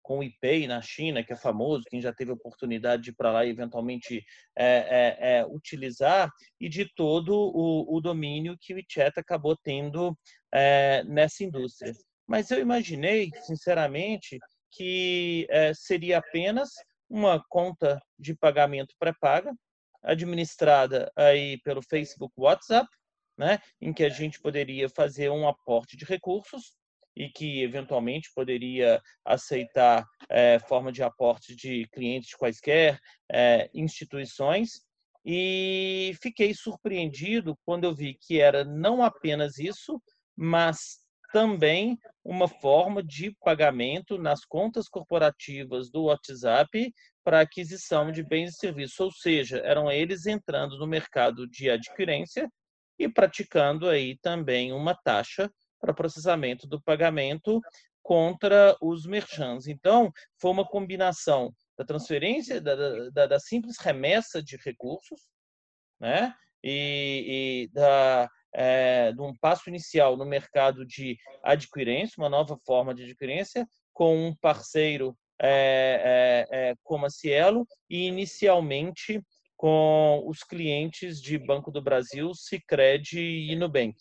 com 0.08 0.20
o 0.20 0.24
IPEI 0.24 0.68
na 0.68 0.82
China, 0.82 1.22
que 1.22 1.34
é 1.34 1.36
famoso, 1.36 1.84
quem 1.90 2.00
já 2.00 2.14
teve 2.14 2.32
oportunidade 2.32 3.04
de 3.04 3.10
ir 3.10 3.14
para 3.14 3.30
lá 3.30 3.46
e 3.46 3.50
eventualmente 3.50 4.24
é, 4.56 4.66
é, 4.66 5.40
é, 5.40 5.46
utilizar, 5.46 6.32
e 6.62 6.70
de 6.70 6.90
todo 6.96 7.36
o, 7.36 7.94
o, 7.94 8.00
domínio 8.00 8.58
que 8.58 8.74
o 8.74 8.78
WeChat 8.78 9.20
acabou 9.20 9.58
tendo 9.62 10.18
é, 10.54 11.04
nessa 11.04 11.44
indústria. 11.44 11.92
Mas 12.26 12.50
eu 12.52 12.62
imaginei, 12.62 13.32
sinceramente, 13.42 14.40
que 14.72 15.46
é, 15.50 15.74
seria 15.74 16.20
apenas 16.20 16.70
uma 17.10 17.44
conta 17.50 18.02
de 18.18 18.34
pagamento 18.34 18.96
pré-paga, 18.98 19.54
administrada 20.02 21.12
aí 21.18 21.60
pelo 21.64 21.82
Facebook 21.82 22.34
WhatsApp, 22.38 22.88
né, 23.38 23.60
em 23.80 23.94
que 23.94 24.04
a 24.04 24.10
gente 24.10 24.40
poderia 24.40 24.90
fazer 24.90 25.30
um 25.30 25.48
aporte 25.48 25.96
de 25.96 26.06
recursos 26.06 26.74
e 27.16 27.30
que 27.30 27.64
eventualmente 27.64 28.30
poderia 28.34 29.02
aceitar 29.26 30.06
é, 30.30 30.60
forma 30.60 30.92
de 30.92 31.02
aporte 31.02 31.56
de 31.56 31.88
clientes 31.92 32.30
de 32.30 32.38
quaisquer 32.38 33.00
é, 33.32 33.70
instituições. 33.74 34.82
E 35.26 36.14
fiquei 36.22 36.54
surpreendido 36.54 37.58
quando 37.66 37.84
eu 37.84 37.94
vi 37.94 38.14
que 38.14 38.40
era 38.40 38.64
não 38.64 39.04
apenas 39.04 39.58
isso, 39.58 40.02
mas 40.36 41.00
também 41.34 41.98
uma 42.24 42.48
forma 42.48 43.04
de 43.04 43.36
pagamento 43.44 44.18
nas 44.18 44.46
contas 44.46 44.88
corporativas 44.88 45.90
do 45.90 46.04
WhatsApp 46.04 46.94
para 47.24 47.42
aquisição 47.42 48.12
de 48.12 48.24
bens 48.24 48.52
e 48.54 48.58
serviços, 48.58 49.00
ou 49.00 49.12
seja, 49.12 49.58
eram 49.58 49.92
eles 49.92 50.26
entrando 50.26 50.78
no 50.78 50.88
mercado 50.88 51.48
de 51.48 51.70
adquirência 51.70 52.50
e 52.98 53.08
praticando 53.08 53.88
aí 53.88 54.18
também 54.18 54.72
uma 54.74 54.96
taxa 54.96 55.52
para 55.80 55.94
processamento 55.94 56.68
do 56.68 56.82
pagamento 56.82 57.62
contra 58.02 58.76
os 58.82 59.06
merchants. 59.06 59.68
Então, 59.68 60.12
foi 60.40 60.52
uma 60.52 60.66
combinação 60.66 61.54
da 61.78 61.86
transferência, 61.86 62.60
da, 62.60 63.10
da, 63.10 63.28
da 63.28 63.40
simples 63.40 63.78
remessa 63.78 64.42
de 64.42 64.58
recursos, 64.58 65.22
né? 66.00 66.34
E, 66.64 67.68
e 67.68 67.74
da, 67.74 68.30
é, 68.54 69.12
de 69.12 69.22
um 69.22 69.36
passo 69.38 69.70
inicial 69.70 70.18
no 70.18 70.26
mercado 70.26 70.86
de 70.86 71.18
adquirência, 71.44 72.16
uma 72.18 72.30
nova 72.30 72.58
forma 72.66 72.96
de 72.96 73.04
adquirência, 73.04 73.68
com 73.94 74.28
um 74.28 74.36
parceiro 74.36 75.16
é, 75.40 76.48
é, 76.50 76.76
como 76.84 77.06
a 77.06 77.10
Cielo, 77.10 77.68
e 77.90 78.08
inicialmente 78.08 79.22
com 79.58 80.24
os 80.28 80.44
clientes 80.44 81.20
de 81.20 81.38
Banco 81.38 81.72
do 81.72 81.82
Brasil, 81.82 82.32
Sicredi 82.36 83.52
e 83.52 83.56
Nubank. 83.56 83.98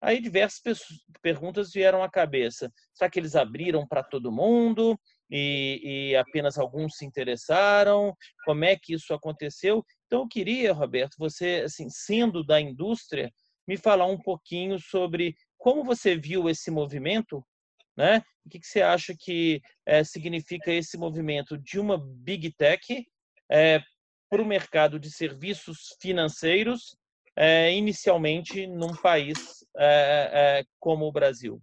Aí 0.00 0.20
diversas 0.20 0.80
perguntas 1.22 1.72
vieram 1.72 2.02
à 2.02 2.10
cabeça. 2.10 2.72
Será 2.92 3.08
que 3.08 3.18
eles 3.18 3.36
abriram 3.36 3.86
para 3.86 4.02
todo 4.02 4.32
mundo 4.32 4.98
e, 5.30 6.10
e, 6.10 6.16
apenas 6.16 6.58
alguns 6.58 6.96
se 6.96 7.06
interessaram? 7.06 8.14
Como 8.44 8.64
é 8.64 8.76
que 8.76 8.94
isso 8.94 9.14
aconteceu? 9.14 9.84
Então 10.06 10.20
eu 10.20 10.28
queria, 10.28 10.72
Roberto, 10.72 11.14
você, 11.18 11.62
assim, 11.64 11.88
sendo 11.88 12.44
da 12.44 12.60
indústria, 12.60 13.30
me 13.66 13.76
falar 13.76 14.06
um 14.06 14.18
pouquinho 14.18 14.78
sobre 14.78 15.34
como 15.56 15.82
você 15.82 16.14
viu 16.14 16.50
esse 16.50 16.70
movimento, 16.70 17.42
né? 17.96 18.22
O 18.44 18.50
que, 18.50 18.60
que 18.60 18.66
você 18.66 18.82
acha 18.82 19.14
que 19.18 19.62
é, 19.86 20.04
significa 20.04 20.70
esse 20.70 20.98
movimento 20.98 21.56
de 21.56 21.80
uma 21.80 21.96
big 21.98 22.52
tech 22.52 23.06
é, 23.50 23.80
para 24.34 24.42
o 24.42 24.46
mercado 24.46 24.98
de 24.98 25.12
serviços 25.12 25.94
financeiros 26.02 26.96
é, 27.36 27.72
inicialmente 27.72 28.66
num 28.66 28.92
país 28.96 29.64
é, 29.76 30.58
é, 30.58 30.64
como 30.80 31.06
o 31.06 31.12
Brasil. 31.12 31.62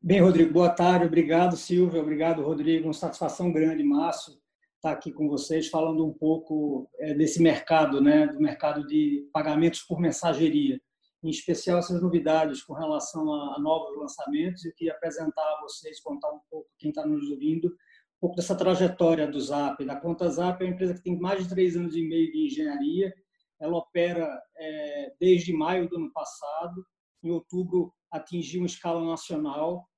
Bem, 0.00 0.20
Rodrigo, 0.20 0.52
boa 0.52 0.70
tarde. 0.70 1.06
Obrigado, 1.06 1.56
Silvia. 1.56 2.00
Obrigado, 2.00 2.40
Rodrigo. 2.40 2.86
Uma 2.86 2.92
satisfação 2.92 3.50
grande, 3.50 3.82
Márcio, 3.82 4.32
estar 4.76 4.92
aqui 4.92 5.10
com 5.10 5.28
vocês 5.28 5.66
falando 5.66 6.06
um 6.06 6.12
pouco 6.12 6.88
é, 7.00 7.14
desse 7.14 7.42
mercado, 7.42 8.00
né, 8.00 8.28
do 8.28 8.40
mercado 8.40 8.86
de 8.86 9.28
pagamentos 9.32 9.82
por 9.82 9.98
mensageria. 9.98 10.80
Em 11.20 11.30
especial 11.30 11.80
essas 11.80 12.00
novidades 12.00 12.62
com 12.62 12.74
relação 12.74 13.28
a, 13.32 13.58
novos 13.58 13.98
lançamentos. 13.98 14.64
Eu 14.64 14.72
queria 14.76 14.92
apresentar 14.92 15.42
a 15.42 15.60
vocês, 15.62 16.00
contar 16.00 16.30
um 16.30 16.38
pouco, 16.48 16.68
quem 16.78 16.90
está 16.90 17.04
nos 17.04 17.28
ouvindo, 17.28 17.74
pouco 18.20 18.36
dessa 18.36 18.56
trajetória 18.56 19.26
do 19.26 19.40
Zap. 19.40 19.84
Da 19.84 19.96
Conta 19.96 20.28
Zap 20.28 20.62
é 20.62 20.66
uma 20.66 20.74
empresa 20.74 20.94
que 20.94 21.02
tem 21.02 21.18
mais 21.18 21.42
de 21.42 21.48
três 21.48 21.76
anos 21.76 21.94
e 21.94 22.02
meio 22.02 22.30
de 22.32 22.46
engenharia 22.46 23.12
ela 23.60 23.78
opera 23.78 24.42
é, 24.56 25.14
desde 25.18 25.52
maio 25.52 25.88
do 25.88 25.96
ano 25.96 26.12
passado. 26.12 26.86
Em 27.22 27.30
outubro, 27.30 27.92
atingiu 28.10 28.60
uma 28.60 28.66
escala 28.66 29.04
nacional. 29.04 29.88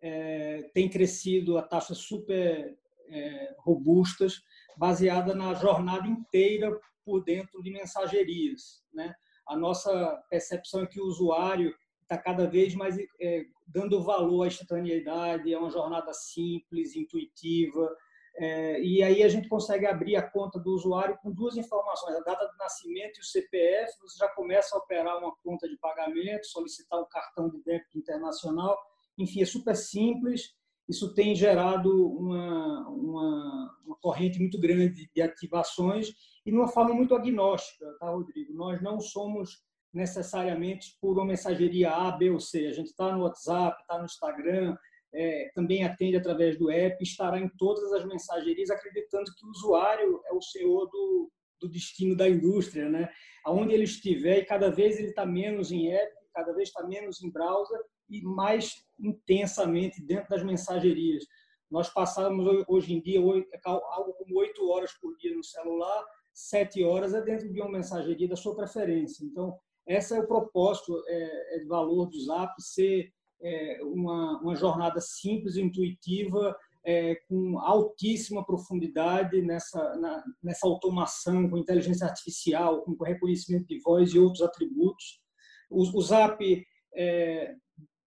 É, 0.00 0.70
tem 0.72 0.88
crescido 0.88 1.58
a 1.58 1.62
taxas 1.62 1.98
super 1.98 2.78
é, 3.08 3.54
robustas, 3.58 4.40
baseada 4.76 5.34
na 5.34 5.52
jornada 5.54 6.06
inteira 6.06 6.70
por 7.04 7.22
dentro 7.22 7.62
de 7.62 7.70
mensagerias. 7.70 8.82
Né? 8.92 9.14
A 9.46 9.56
nossa 9.56 10.22
percepção 10.30 10.82
é 10.82 10.86
que 10.86 11.00
o 11.00 11.06
usuário 11.06 11.74
está 12.10 12.18
cada 12.18 12.44
vez 12.44 12.74
mais 12.74 12.98
é, 13.20 13.46
dando 13.68 14.02
valor 14.02 14.42
à 14.42 14.48
instantaneidade, 14.48 15.54
é 15.54 15.56
uma 15.56 15.70
jornada 15.70 16.12
simples, 16.12 16.96
intuitiva, 16.96 17.88
é, 18.34 18.82
e 18.82 19.00
aí 19.02 19.22
a 19.22 19.28
gente 19.28 19.48
consegue 19.48 19.86
abrir 19.86 20.16
a 20.16 20.22
conta 20.22 20.58
do 20.58 20.72
usuário 20.72 21.16
com 21.22 21.30
duas 21.30 21.56
informações, 21.56 22.16
a 22.16 22.20
data 22.20 22.48
de 22.48 22.58
nascimento 22.58 23.18
e 23.18 23.20
o 23.20 23.24
CPF, 23.24 23.92
você 24.00 24.18
já 24.18 24.28
começa 24.28 24.74
a 24.74 24.78
operar 24.80 25.18
uma 25.18 25.32
conta 25.36 25.68
de 25.68 25.76
pagamento, 25.76 26.46
solicitar 26.46 27.00
um 27.00 27.06
cartão 27.06 27.48
de 27.48 27.62
débito 27.62 27.96
internacional, 27.96 28.76
enfim, 29.16 29.42
é 29.42 29.46
super 29.46 29.76
simples, 29.76 30.52
isso 30.88 31.14
tem 31.14 31.36
gerado 31.36 32.08
uma, 32.08 32.88
uma, 32.88 33.78
uma 33.86 33.96
corrente 34.00 34.40
muito 34.40 34.58
grande 34.58 35.08
de 35.14 35.22
ativações 35.22 36.12
e 36.44 36.50
numa 36.50 36.66
forma 36.66 36.92
muito 36.92 37.14
agnóstica, 37.14 37.86
tá, 38.00 38.10
Rodrigo? 38.10 38.52
Nós 38.52 38.82
não 38.82 38.98
somos 38.98 39.62
necessariamente 39.92 40.96
por 41.00 41.16
uma 41.16 41.26
mensageria 41.26 41.90
A, 41.90 42.10
B 42.12 42.30
ou 42.30 42.40
C, 42.40 42.66
a 42.66 42.72
gente 42.72 42.88
está 42.88 43.12
no 43.12 43.24
WhatsApp, 43.24 43.80
está 43.80 43.98
no 43.98 44.04
Instagram, 44.04 44.76
é, 45.12 45.50
também 45.54 45.84
atende 45.84 46.16
através 46.16 46.56
do 46.56 46.70
app, 46.70 47.02
estará 47.02 47.40
em 47.40 47.48
todas 47.58 47.92
as 47.92 48.06
mensagerias, 48.06 48.70
acreditando 48.70 49.32
que 49.36 49.44
o 49.44 49.50
usuário 49.50 50.20
é 50.26 50.32
o 50.32 50.40
senhor 50.40 50.86
do, 50.86 51.30
do 51.60 51.68
destino 51.68 52.16
da 52.16 52.28
indústria, 52.28 52.88
né? 52.88 53.08
Aonde 53.44 53.74
ele 53.74 53.84
estiver, 53.84 54.38
e 54.38 54.44
cada 54.44 54.70
vez 54.70 54.98
ele 54.98 55.08
está 55.08 55.26
menos 55.26 55.72
em 55.72 55.92
app, 55.92 56.12
cada 56.32 56.52
vez 56.52 56.68
está 56.68 56.86
menos 56.86 57.22
em 57.22 57.30
browser 57.30 57.80
e 58.08 58.22
mais 58.22 58.84
intensamente 58.98 60.00
dentro 60.00 60.28
das 60.28 60.44
mensagerias. 60.44 61.24
Nós 61.68 61.88
passamos 61.88 62.64
hoje 62.68 62.94
em 62.94 63.00
dia 63.00 63.20
algo 63.20 64.12
como 64.14 64.38
oito 64.38 64.68
horas 64.68 64.92
por 65.00 65.16
dia 65.16 65.34
no 65.34 65.42
celular, 65.42 66.04
sete 66.32 66.82
horas 66.84 67.14
é 67.14 67.22
dentro 67.22 67.52
de 67.52 67.60
uma 67.60 67.70
mensageria 67.70 68.28
da 68.28 68.36
sua 68.36 68.54
preferência. 68.54 69.24
Então, 69.24 69.56
esse 69.96 70.14
é 70.14 70.20
o 70.20 70.26
propósito 70.26 71.02
é, 71.06 71.56
é 71.56 71.64
valor 71.64 72.06
do 72.06 72.20
Zap, 72.20 72.54
ser 72.62 73.12
é, 73.42 73.80
uma, 73.82 74.40
uma 74.40 74.54
jornada 74.54 75.00
simples, 75.00 75.56
intuitiva, 75.56 76.56
é, 76.84 77.16
com 77.28 77.58
altíssima 77.58 78.44
profundidade 78.44 79.42
nessa, 79.42 79.96
na, 79.96 80.24
nessa 80.42 80.66
automação, 80.66 81.48
com 81.48 81.58
inteligência 81.58 82.06
artificial, 82.06 82.82
com 82.82 82.92
reconhecimento 83.02 83.66
de 83.66 83.80
voz 83.80 84.12
e 84.12 84.18
outros 84.18 84.42
atributos. 84.42 85.20
O, 85.68 85.82
o 85.82 86.02
Zap, 86.02 86.66
é, 86.94 87.54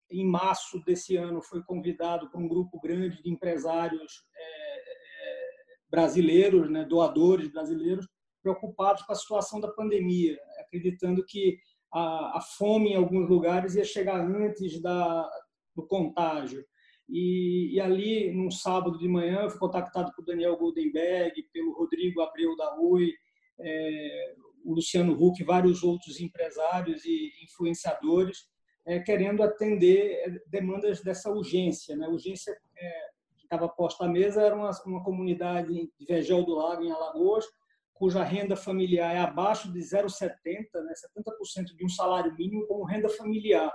em 0.10 0.26
março 0.26 0.80
desse 0.86 1.16
ano, 1.16 1.42
foi 1.42 1.62
convidado 1.64 2.30
por 2.30 2.40
um 2.40 2.48
grupo 2.48 2.80
grande 2.80 3.22
de 3.22 3.30
empresários 3.30 4.24
é, 4.36 4.78
é, 4.78 5.50
brasileiros, 5.90 6.70
né, 6.70 6.84
doadores 6.86 7.52
brasileiros, 7.52 8.08
preocupados 8.42 9.04
com 9.04 9.14
a 9.14 9.16
situação 9.16 9.60
da 9.60 9.72
pandemia, 9.72 10.38
acreditando 10.60 11.24
que 11.26 11.58
a, 11.94 12.38
a 12.38 12.42
fome 12.42 12.90
em 12.90 12.96
alguns 12.96 13.30
lugares 13.30 13.76
ia 13.76 13.84
chegar 13.84 14.20
antes 14.20 14.82
da, 14.82 15.30
do 15.76 15.86
contágio. 15.86 16.66
E, 17.08 17.76
e, 17.76 17.80
ali, 17.80 18.32
num 18.32 18.50
sábado 18.50 18.98
de 18.98 19.08
manhã, 19.08 19.42
eu 19.42 19.50
fui 19.50 19.60
contactado 19.60 20.12
por 20.16 20.26
Daniel 20.26 20.58
Goldenberg, 20.58 21.44
pelo 21.54 21.74
Rodrigo 21.74 22.22
Abreu 22.22 22.56
da 22.56 22.76
Oi, 22.80 23.14
é, 23.60 24.36
o 24.64 24.74
Luciano 24.74 25.14
Huck, 25.14 25.44
vários 25.44 25.84
outros 25.84 26.20
empresários 26.20 27.06
e 27.06 27.32
influenciadores, 27.44 28.48
é, 28.86 29.00
querendo 29.00 29.44
atender 29.44 30.24
é, 30.26 30.42
demandas 30.48 31.02
dessa 31.02 31.30
urgência. 31.30 31.96
Né? 31.96 32.06
A 32.06 32.10
urgência 32.10 32.58
é, 32.78 33.10
que 33.38 33.44
estava 33.44 33.68
posta 33.70 34.06
à 34.06 34.08
mesa 34.08 34.42
era 34.42 34.56
uma, 34.56 34.72
uma 34.86 35.04
comunidade 35.04 35.72
de 35.72 36.06
Vegel 36.08 36.44
do 36.44 36.56
Lago, 36.56 36.84
em 36.84 36.92
Alagoas, 36.92 37.46
cuja 37.94 38.24
renda 38.24 38.56
familiar 38.56 39.16
é 39.16 39.20
abaixo 39.20 39.72
de 39.72 39.80
0,70, 39.80 40.36
né, 40.84 40.94
70% 40.94 41.76
de 41.76 41.86
um 41.86 41.90
salário 41.90 42.36
mínimo 42.36 42.66
como 42.68 42.84
renda 42.84 43.10
familiar. 43.10 43.72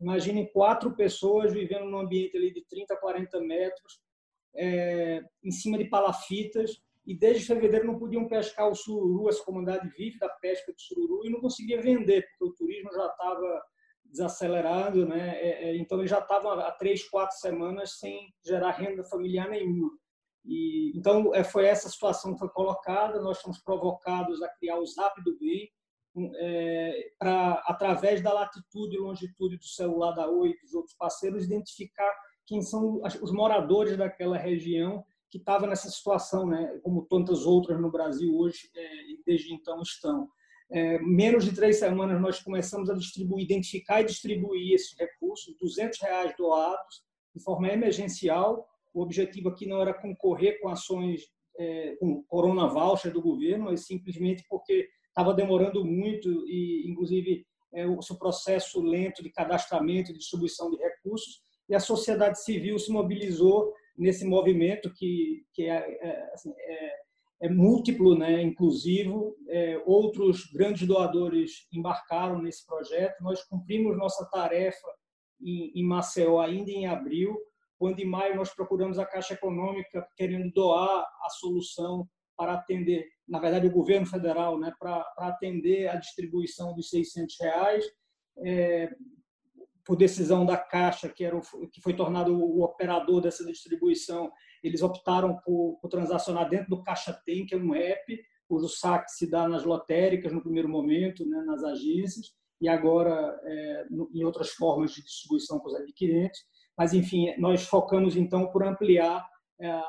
Imaginem 0.00 0.50
quatro 0.52 0.94
pessoas 0.94 1.52
vivendo 1.52 1.84
num 1.84 1.98
ambiente 1.98 2.36
ali 2.36 2.52
de 2.52 2.64
30, 2.66 2.96
40 2.96 3.40
metros, 3.40 4.00
é, 4.54 5.22
em 5.42 5.50
cima 5.50 5.76
de 5.76 5.84
palafitas 5.84 6.80
e 7.06 7.14
desde 7.14 7.46
fevereiro 7.46 7.86
não 7.86 7.98
podiam 7.98 8.28
pescar 8.28 8.68
o 8.68 8.74
sururu, 8.74 9.28
essa 9.28 9.42
comunidade 9.42 9.88
vive 9.96 10.18
da 10.18 10.28
pesca 10.28 10.72
do 10.72 10.80
sururu 10.80 11.24
e 11.24 11.30
não 11.30 11.40
conseguia 11.40 11.80
vender, 11.80 12.28
porque 12.28 12.44
o 12.44 12.54
turismo 12.54 12.92
já 12.92 13.06
estava 13.06 13.62
desacelerado, 14.04 15.06
né? 15.06 15.36
É, 15.40 15.64
é, 15.70 15.76
então 15.76 15.98
eles 15.98 16.10
já 16.10 16.18
estavam 16.18 16.52
há 16.52 16.70
três, 16.72 17.08
quatro 17.08 17.36
semanas 17.38 17.98
sem 17.98 18.32
gerar 18.44 18.72
renda 18.72 19.04
familiar 19.04 19.48
nenhuma. 19.48 19.90
E, 20.44 20.92
então 20.96 21.34
é, 21.34 21.44
foi 21.44 21.66
essa 21.66 21.88
situação 21.88 22.32
que 22.32 22.38
foi 22.38 22.48
colocada, 22.48 23.20
nós 23.20 23.40
fomos 23.40 23.58
provocados 23.58 24.42
a 24.42 24.48
criar 24.48 24.78
o 24.78 24.86
Zap 24.86 25.22
do 25.22 25.38
Bem, 25.38 25.70
é, 26.36 27.12
para, 27.18 27.62
através 27.66 28.22
da 28.22 28.32
latitude 28.32 28.96
e 28.96 29.00
longitude 29.00 29.56
do 29.56 29.64
celular 29.64 30.12
da 30.12 30.28
Oi 30.28 30.50
e 30.50 30.60
dos 30.60 30.74
outros 30.74 30.94
parceiros, 30.96 31.44
identificar 31.44 32.12
quem 32.46 32.62
são 32.62 33.00
os 33.22 33.30
moradores 33.30 33.96
daquela 33.96 34.36
região 34.38 35.04
que 35.30 35.38
estava 35.38 35.66
nessa 35.66 35.90
situação, 35.90 36.46
né, 36.46 36.80
como 36.82 37.04
tantas 37.04 37.44
outras 37.44 37.78
no 37.80 37.90
Brasil 37.90 38.34
hoje, 38.34 38.70
é, 38.74 39.10
e 39.10 39.22
desde 39.26 39.52
então 39.52 39.80
estão. 39.82 40.28
É, 40.70 40.98
menos 40.98 41.44
de 41.44 41.54
três 41.54 41.78
semanas 41.78 42.20
nós 42.20 42.40
começamos 42.40 42.90
a 42.90 42.94
distribuir, 42.94 43.44
identificar 43.44 44.00
e 44.00 44.06
distribuir 44.06 44.74
esses 44.74 44.94
recursos, 44.98 45.56
200 45.58 45.98
reais 46.00 46.34
doados 46.36 47.02
de 47.34 47.42
forma 47.42 47.68
emergencial. 47.68 48.68
O 48.98 49.02
objetivo 49.02 49.48
aqui 49.48 49.64
não 49.64 49.80
era 49.80 49.94
concorrer 49.94 50.60
com 50.60 50.68
ações 50.68 51.22
é, 51.56 51.94
com 52.00 52.24
Corona 52.24 52.66
Voucher 52.66 53.12
do 53.12 53.22
governo, 53.22 53.66
mas 53.66 53.86
simplesmente 53.86 54.44
porque 54.48 54.88
estava 55.06 55.32
demorando 55.32 55.84
muito 55.84 56.28
e, 56.48 56.84
inclusive, 56.90 57.46
é, 57.72 57.86
o 57.86 58.02
seu 58.02 58.16
processo 58.16 58.80
lento 58.80 59.22
de 59.22 59.30
cadastramento 59.30 60.10
e 60.10 60.18
distribuição 60.18 60.68
de 60.68 60.78
recursos. 60.78 61.40
E 61.68 61.76
a 61.76 61.80
sociedade 61.80 62.42
civil 62.42 62.76
se 62.76 62.90
mobilizou 62.90 63.72
nesse 63.96 64.24
movimento 64.24 64.92
que, 64.92 65.44
que 65.52 65.64
é, 65.64 65.76
é, 65.76 66.32
assim, 66.32 66.52
é, 66.56 66.92
é, 67.42 67.48
múltiplo, 67.48 68.18
né, 68.18 68.42
inclusivo. 68.42 69.36
É, 69.48 69.80
outros 69.86 70.46
grandes 70.52 70.88
doadores 70.88 71.68
embarcaram 71.72 72.42
nesse 72.42 72.66
projeto. 72.66 73.22
Nós 73.22 73.44
cumprimos 73.44 73.96
nossa 73.96 74.24
tarefa 74.26 74.88
em, 75.40 75.70
em 75.72 75.84
Maceió 75.84 76.40
ainda 76.40 76.70
em 76.72 76.88
abril, 76.88 77.38
quando 77.78 78.00
em 78.00 78.04
maio 78.04 78.36
nós 78.36 78.54
procuramos 78.54 78.98
a 78.98 79.06
Caixa 79.06 79.34
Econômica 79.34 80.06
querendo 80.16 80.52
doar 80.52 81.06
a 81.22 81.30
solução 81.30 82.08
para 82.36 82.54
atender, 82.54 83.08
na 83.26 83.38
verdade, 83.38 83.66
o 83.66 83.72
governo 83.72 84.06
federal, 84.06 84.58
né, 84.58 84.72
para, 84.78 85.02
para 85.16 85.28
atender 85.28 85.88
a 85.88 85.96
distribuição 85.96 86.74
dos 86.74 86.88
600 86.90 87.36
reais. 87.40 87.84
É, 88.44 88.90
por 89.88 89.96
decisão 89.96 90.44
da 90.44 90.54
Caixa, 90.54 91.08
que, 91.08 91.24
era 91.24 91.34
o, 91.34 91.40
que 91.72 91.80
foi 91.80 91.94
tornado 91.94 92.38
o 92.38 92.62
operador 92.62 93.22
dessa 93.22 93.42
distribuição, 93.42 94.30
eles 94.62 94.82
optaram 94.82 95.38
por, 95.38 95.78
por 95.80 95.88
transacionar 95.88 96.46
dentro 96.46 96.68
do 96.68 96.82
Caixa 96.82 97.18
Tem, 97.24 97.46
que 97.46 97.54
é 97.54 97.58
um 97.58 97.74
app, 97.74 98.20
cujo 98.46 98.68
saque 98.68 99.10
se 99.10 99.30
dá 99.30 99.48
nas 99.48 99.64
lotéricas 99.64 100.30
no 100.30 100.42
primeiro 100.42 100.68
momento, 100.68 101.26
né, 101.26 101.42
nas 101.42 101.64
agências, 101.64 102.34
e 102.60 102.68
agora 102.68 103.40
é, 103.44 103.86
em 104.12 104.24
outras 104.24 104.50
formas 104.50 104.92
de 104.92 105.02
distribuição 105.02 105.58
para 105.58 105.68
os 105.68 105.74
adquirentes. 105.76 106.40
Mas, 106.78 106.94
enfim, 106.94 107.34
nós 107.38 107.64
focamos, 107.64 108.16
então, 108.16 108.46
por 108.52 108.64
ampliar 108.64 109.26
é, 109.60 109.82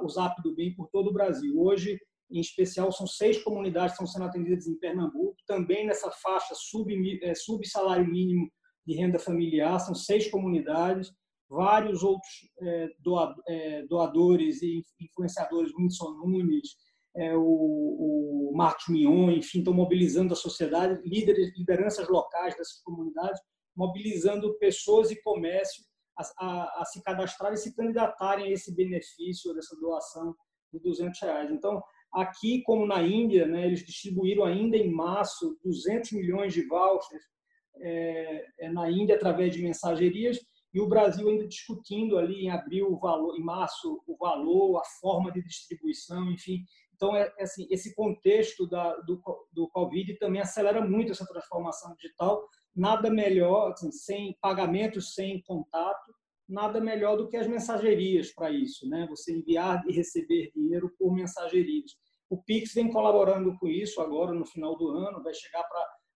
o 0.00 0.08
Zap 0.08 0.40
do 0.42 0.54
Bem 0.54 0.72
por 0.72 0.88
todo 0.90 1.10
o 1.10 1.12
Brasil. 1.12 1.60
Hoje, 1.60 1.98
em 2.30 2.40
especial, 2.40 2.92
são 2.92 3.06
seis 3.06 3.42
comunidades 3.42 3.96
que 3.96 4.04
estão 4.04 4.06
sendo 4.06 4.28
atendidas 4.28 4.68
em 4.68 4.78
Pernambuco, 4.78 5.36
também 5.46 5.84
nessa 5.86 6.10
faixa 6.10 6.54
sub, 6.54 6.94
é, 7.24 7.34
sub 7.34 7.66
salário 7.66 8.06
mínimo 8.06 8.48
de 8.86 8.94
renda 8.94 9.18
familiar, 9.18 9.80
são 9.80 9.94
seis 9.94 10.30
comunidades, 10.30 11.10
vários 11.50 12.02
outros 12.04 12.32
é, 12.60 13.82
doadores 13.88 14.62
e 14.62 14.82
influenciadores, 15.00 15.72
Whindersson 15.74 16.10
Nunes, 16.12 16.76
o 17.34 18.52
Marcos 18.54 18.86
Mion, 18.88 19.30
enfim, 19.32 19.58
estão 19.58 19.74
mobilizando 19.74 20.32
a 20.32 20.36
sociedade, 20.36 21.00
líderes, 21.04 21.56
lideranças 21.58 22.08
locais 22.08 22.56
dessas 22.56 22.80
comunidades, 22.84 23.40
mobilizando 23.74 24.56
pessoas 24.58 25.10
e 25.10 25.20
comércio 25.20 25.82
a, 26.18 26.44
a, 26.44 26.82
a, 26.82 26.84
se 26.84 27.02
cadastrar 27.02 27.52
e 27.52 27.56
se 27.56 27.74
candidatarem 27.74 28.46
a 28.46 28.50
esse 28.50 28.74
benefício, 28.74 29.54
dessa 29.54 29.76
doação 29.76 30.34
de 30.72 30.80
200 30.80 31.20
reais. 31.20 31.50
Então, 31.50 31.82
aqui, 32.12 32.62
como 32.62 32.86
na 32.86 33.02
Índia, 33.02 33.46
né, 33.46 33.66
eles 33.66 33.84
distribuíram 33.84 34.44
ainda 34.44 34.76
em 34.76 34.90
março 34.90 35.58
200 35.64 36.12
milhões 36.12 36.52
de 36.52 36.66
vouchers 36.66 37.22
é, 37.80 38.46
é, 38.60 38.72
na 38.72 38.90
Índia 38.90 39.14
através 39.14 39.54
de 39.54 39.62
mensagerias 39.62 40.38
e 40.74 40.80
o 40.80 40.88
Brasil 40.88 41.28
ainda 41.28 41.46
discutindo 41.46 42.18
ali 42.18 42.44
em 42.44 42.50
abril 42.50 42.92
o 42.92 42.98
valor, 42.98 43.36
em 43.36 43.42
março 43.42 44.02
o 44.06 44.16
valor, 44.16 44.78
a 44.78 44.84
forma 45.00 45.32
de 45.32 45.42
distribuição, 45.42 46.30
enfim. 46.30 46.62
Então 46.94 47.16
é, 47.16 47.32
é 47.38 47.44
assim, 47.44 47.66
esse 47.70 47.94
contexto 47.94 48.66
da, 48.66 48.94
do, 49.00 49.20
do 49.52 49.68
Covid 49.70 50.18
também 50.18 50.40
acelera 50.40 50.84
muito 50.84 51.12
essa 51.12 51.26
transformação 51.26 51.94
digital. 51.94 52.46
Nada 52.78 53.10
melhor, 53.10 53.72
assim, 53.72 53.90
sem 53.90 54.38
pagamentos, 54.40 55.12
sem 55.12 55.42
contato, 55.42 56.14
nada 56.48 56.80
melhor 56.80 57.16
do 57.16 57.28
que 57.28 57.36
as 57.36 57.48
mensagerias 57.48 58.32
para 58.32 58.52
isso, 58.52 58.88
né? 58.88 59.04
Você 59.10 59.36
enviar 59.36 59.84
e 59.88 59.92
receber 59.92 60.52
dinheiro 60.54 60.88
por 60.96 61.12
mensagerias. 61.12 61.96
O 62.30 62.40
Pix 62.40 62.72
vem 62.74 62.88
colaborando 62.88 63.58
com 63.58 63.66
isso 63.66 64.00
agora 64.00 64.32
no 64.32 64.46
final 64.46 64.78
do 64.78 64.90
ano, 64.90 65.24
vai 65.24 65.34
chegar 65.34 65.64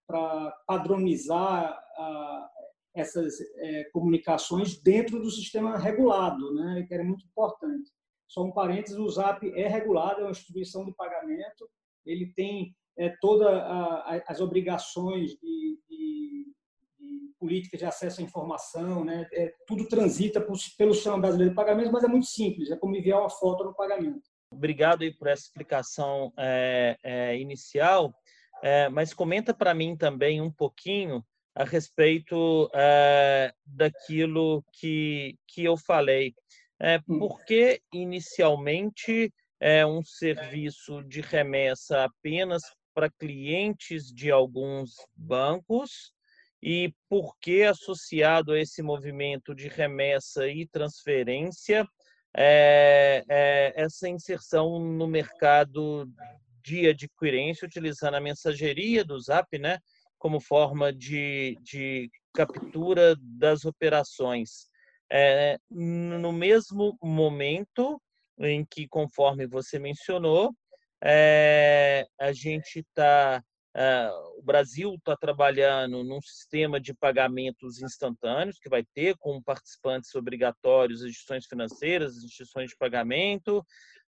para 0.06 0.52
padronizar 0.64 1.76
a, 1.96 2.48
essas 2.94 3.40
é, 3.56 3.90
comunicações 3.92 4.80
dentro 4.80 5.20
do 5.20 5.32
sistema 5.32 5.76
regulado, 5.76 6.54
né, 6.54 6.84
que 6.86 6.94
era 6.94 7.02
muito 7.02 7.26
importante. 7.26 7.90
Só 8.28 8.44
um 8.44 8.52
parênteses, 8.52 8.96
o 8.96 9.08
ZAP 9.08 9.42
é 9.56 9.66
regulado, 9.66 10.20
é 10.20 10.24
uma 10.24 10.30
instituição 10.30 10.84
de 10.84 10.94
pagamento, 10.94 11.68
ele 12.06 12.32
tem 12.34 12.72
é, 12.98 13.08
todas 13.20 13.48
as 14.26 14.40
obrigações 14.40 15.30
de, 15.30 15.78
de, 15.88 16.54
de, 16.98 17.34
políticas 17.38 17.80
de 17.80 17.86
acesso 17.86 18.20
à 18.20 18.24
informação, 18.24 19.04
né, 19.04 19.26
é, 19.32 19.52
tudo 19.66 19.88
transita 19.88 20.40
por, 20.40 20.56
pelo 20.76 20.94
sistema 20.94 21.18
brasileiro 21.18 21.50
de 21.50 21.56
pagamento, 21.56 21.92
mas 21.92 22.04
é 22.04 22.08
muito 22.08 22.26
simples, 22.26 22.70
é 22.70 22.76
como 22.76 22.96
enviar 22.96 23.20
uma 23.20 23.30
foto 23.30 23.64
no 23.64 23.74
pagamento. 23.74 24.22
Obrigado 24.50 25.02
aí 25.02 25.12
por 25.12 25.28
essa 25.28 25.42
explicação 25.42 26.32
é, 26.38 26.96
é 27.02 27.38
inicial. 27.38 28.14
É, 28.62 28.88
mas 28.88 29.12
comenta 29.12 29.52
para 29.52 29.74
mim 29.74 29.96
também 29.96 30.40
um 30.40 30.50
pouquinho 30.50 31.24
a 31.54 31.64
respeito 31.64 32.70
é, 32.72 33.52
daquilo 33.66 34.64
que, 34.72 35.36
que 35.48 35.64
eu 35.64 35.76
falei. 35.76 36.32
É, 36.80 36.98
hum. 37.08 37.18
por 37.18 37.44
que 37.44 37.80
inicialmente 37.92 39.32
é 39.60 39.84
um 39.86 40.02
serviço 40.02 41.02
de 41.04 41.20
remessa 41.20 42.04
apenas 42.04 42.62
para 42.94 43.10
clientes 43.10 44.12
de 44.12 44.30
alguns 44.30 44.94
bancos 45.16 46.12
e 46.62 46.94
por 47.08 47.36
que 47.40 47.64
associado 47.64 48.52
a 48.52 48.60
esse 48.60 48.82
movimento 48.82 49.54
de 49.54 49.68
remessa 49.68 50.46
e 50.46 50.66
transferência 50.66 51.86
é, 52.34 53.24
é, 53.28 53.72
essa 53.76 54.08
inserção 54.08 54.78
no 54.78 55.06
mercado 55.06 56.08
de 56.64 56.88
adquirência 56.88 57.66
utilizando 57.66 58.14
a 58.14 58.20
mensageria 58.20 59.04
do 59.04 59.18
Zap, 59.20 59.58
né, 59.58 59.78
como 60.18 60.40
forma 60.40 60.92
de, 60.92 61.58
de 61.62 62.10
captura 62.32 63.16
das 63.20 63.64
operações. 63.64 64.70
É, 65.10 65.58
no 65.70 66.32
mesmo 66.32 66.96
momento 67.02 68.00
em 68.38 68.64
que, 68.64 68.88
conforme 68.88 69.46
você 69.46 69.78
mencionou, 69.78 70.54
é, 71.02 72.06
a 72.18 72.32
gente 72.32 72.80
está 72.80 73.42
é, 73.74 74.10
o 74.36 74.42
Brasil 74.42 74.94
está 74.94 75.16
trabalhando 75.16 76.04
num 76.04 76.20
sistema 76.20 76.78
de 76.78 76.92
pagamentos 76.92 77.80
instantâneos 77.80 78.58
que 78.58 78.68
vai 78.68 78.84
ter 78.94 79.16
como 79.16 79.42
participantes 79.42 80.14
obrigatórios 80.14 81.02
instituições 81.02 81.46
financeiras, 81.46 82.18
as 82.18 82.24
instituições 82.24 82.70
de 82.70 82.76
pagamento, 82.76 83.64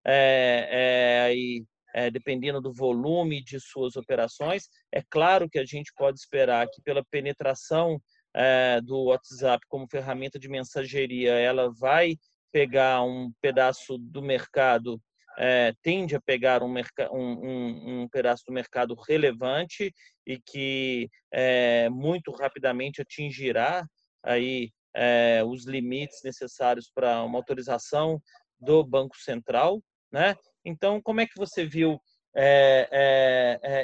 é, 0.06 1.30
é, 1.30 1.36
e 1.36 1.66
é, 1.94 2.12
dependendo 2.12 2.60
do 2.60 2.74
volume 2.74 3.42
de 3.42 3.60
suas 3.60 3.96
operações. 3.96 4.68
É 4.92 5.02
claro 5.02 5.50
que 5.50 5.60
a 5.60 5.66
gente 5.66 5.94
pode 5.96 6.20
esperar 6.20 6.68
que, 6.70 6.82
pela 6.82 7.06
penetração 7.06 8.02
é, 8.34 8.82
do 8.82 9.04
WhatsApp 9.06 9.66
como 9.70 9.88
ferramenta 9.88 10.38
de 10.38 10.50
mensageria, 10.50 11.34
ela 11.34 11.72
vai 11.72 12.18
pegar 12.52 13.04
um 13.04 13.32
pedaço 13.42 13.98
do 13.98 14.22
mercado, 14.22 15.02
é, 15.38 15.74
tende 15.82 16.16
a 16.16 16.22
pegar 16.22 16.62
um, 16.64 16.74
um, 17.12 18.02
um, 18.02 18.10
pedaço 18.10 18.44
do 18.46 18.54
mercado 18.54 18.96
relevante 19.08 19.94
e 20.26 20.40
que 20.40 21.10
é, 21.32 21.90
muito 21.90 22.32
rapidamente 22.32 23.02
atingirá 23.02 23.86
aí 24.24 24.72
é, 24.96 25.44
os 25.46 25.66
limites 25.66 26.22
necessários 26.24 26.92
para 26.94 27.24
uma 27.24 27.40
autorização 27.40 28.22
do 28.60 28.84
Banco 28.84 29.18
Central, 29.18 29.82
né? 30.12 30.36
Então, 30.64 31.02
como 31.02 31.20
é 31.20 31.26
que 31.26 31.36
você 31.36 31.66
viu 31.66 32.00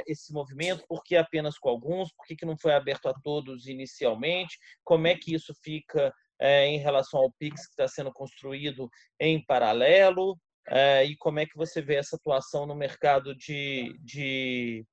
esse 0.07 0.33
movimento? 0.33 0.83
Por 0.87 1.03
que 1.03 1.15
apenas 1.15 1.57
com 1.59 1.69
alguns? 1.69 2.13
Por 2.13 2.25
que, 2.25 2.35
que 2.35 2.45
não 2.45 2.57
foi 2.57 2.73
aberto 2.73 3.07
a 3.07 3.13
todos 3.13 3.67
inicialmente? 3.67 4.57
Como 4.83 5.05
é 5.05 5.15
que 5.15 5.35
isso 5.35 5.53
fica 5.61 6.13
em 6.39 6.77
relação 6.77 7.19
ao 7.19 7.31
Pix 7.33 7.65
que 7.65 7.73
está 7.73 7.87
sendo 7.87 8.13
construído 8.13 8.89
em 9.19 9.43
paralelo? 9.43 10.37
É, 10.71 11.03
e 11.03 11.17
como 11.17 11.39
é 11.39 11.45
que 11.45 11.57
você 11.57 11.81
vê 11.81 11.95
essa 11.95 12.15
atuação 12.15 12.65
no 12.65 12.75
mercado 12.75 13.35
de, 13.35 13.97
de, 14.03 14.85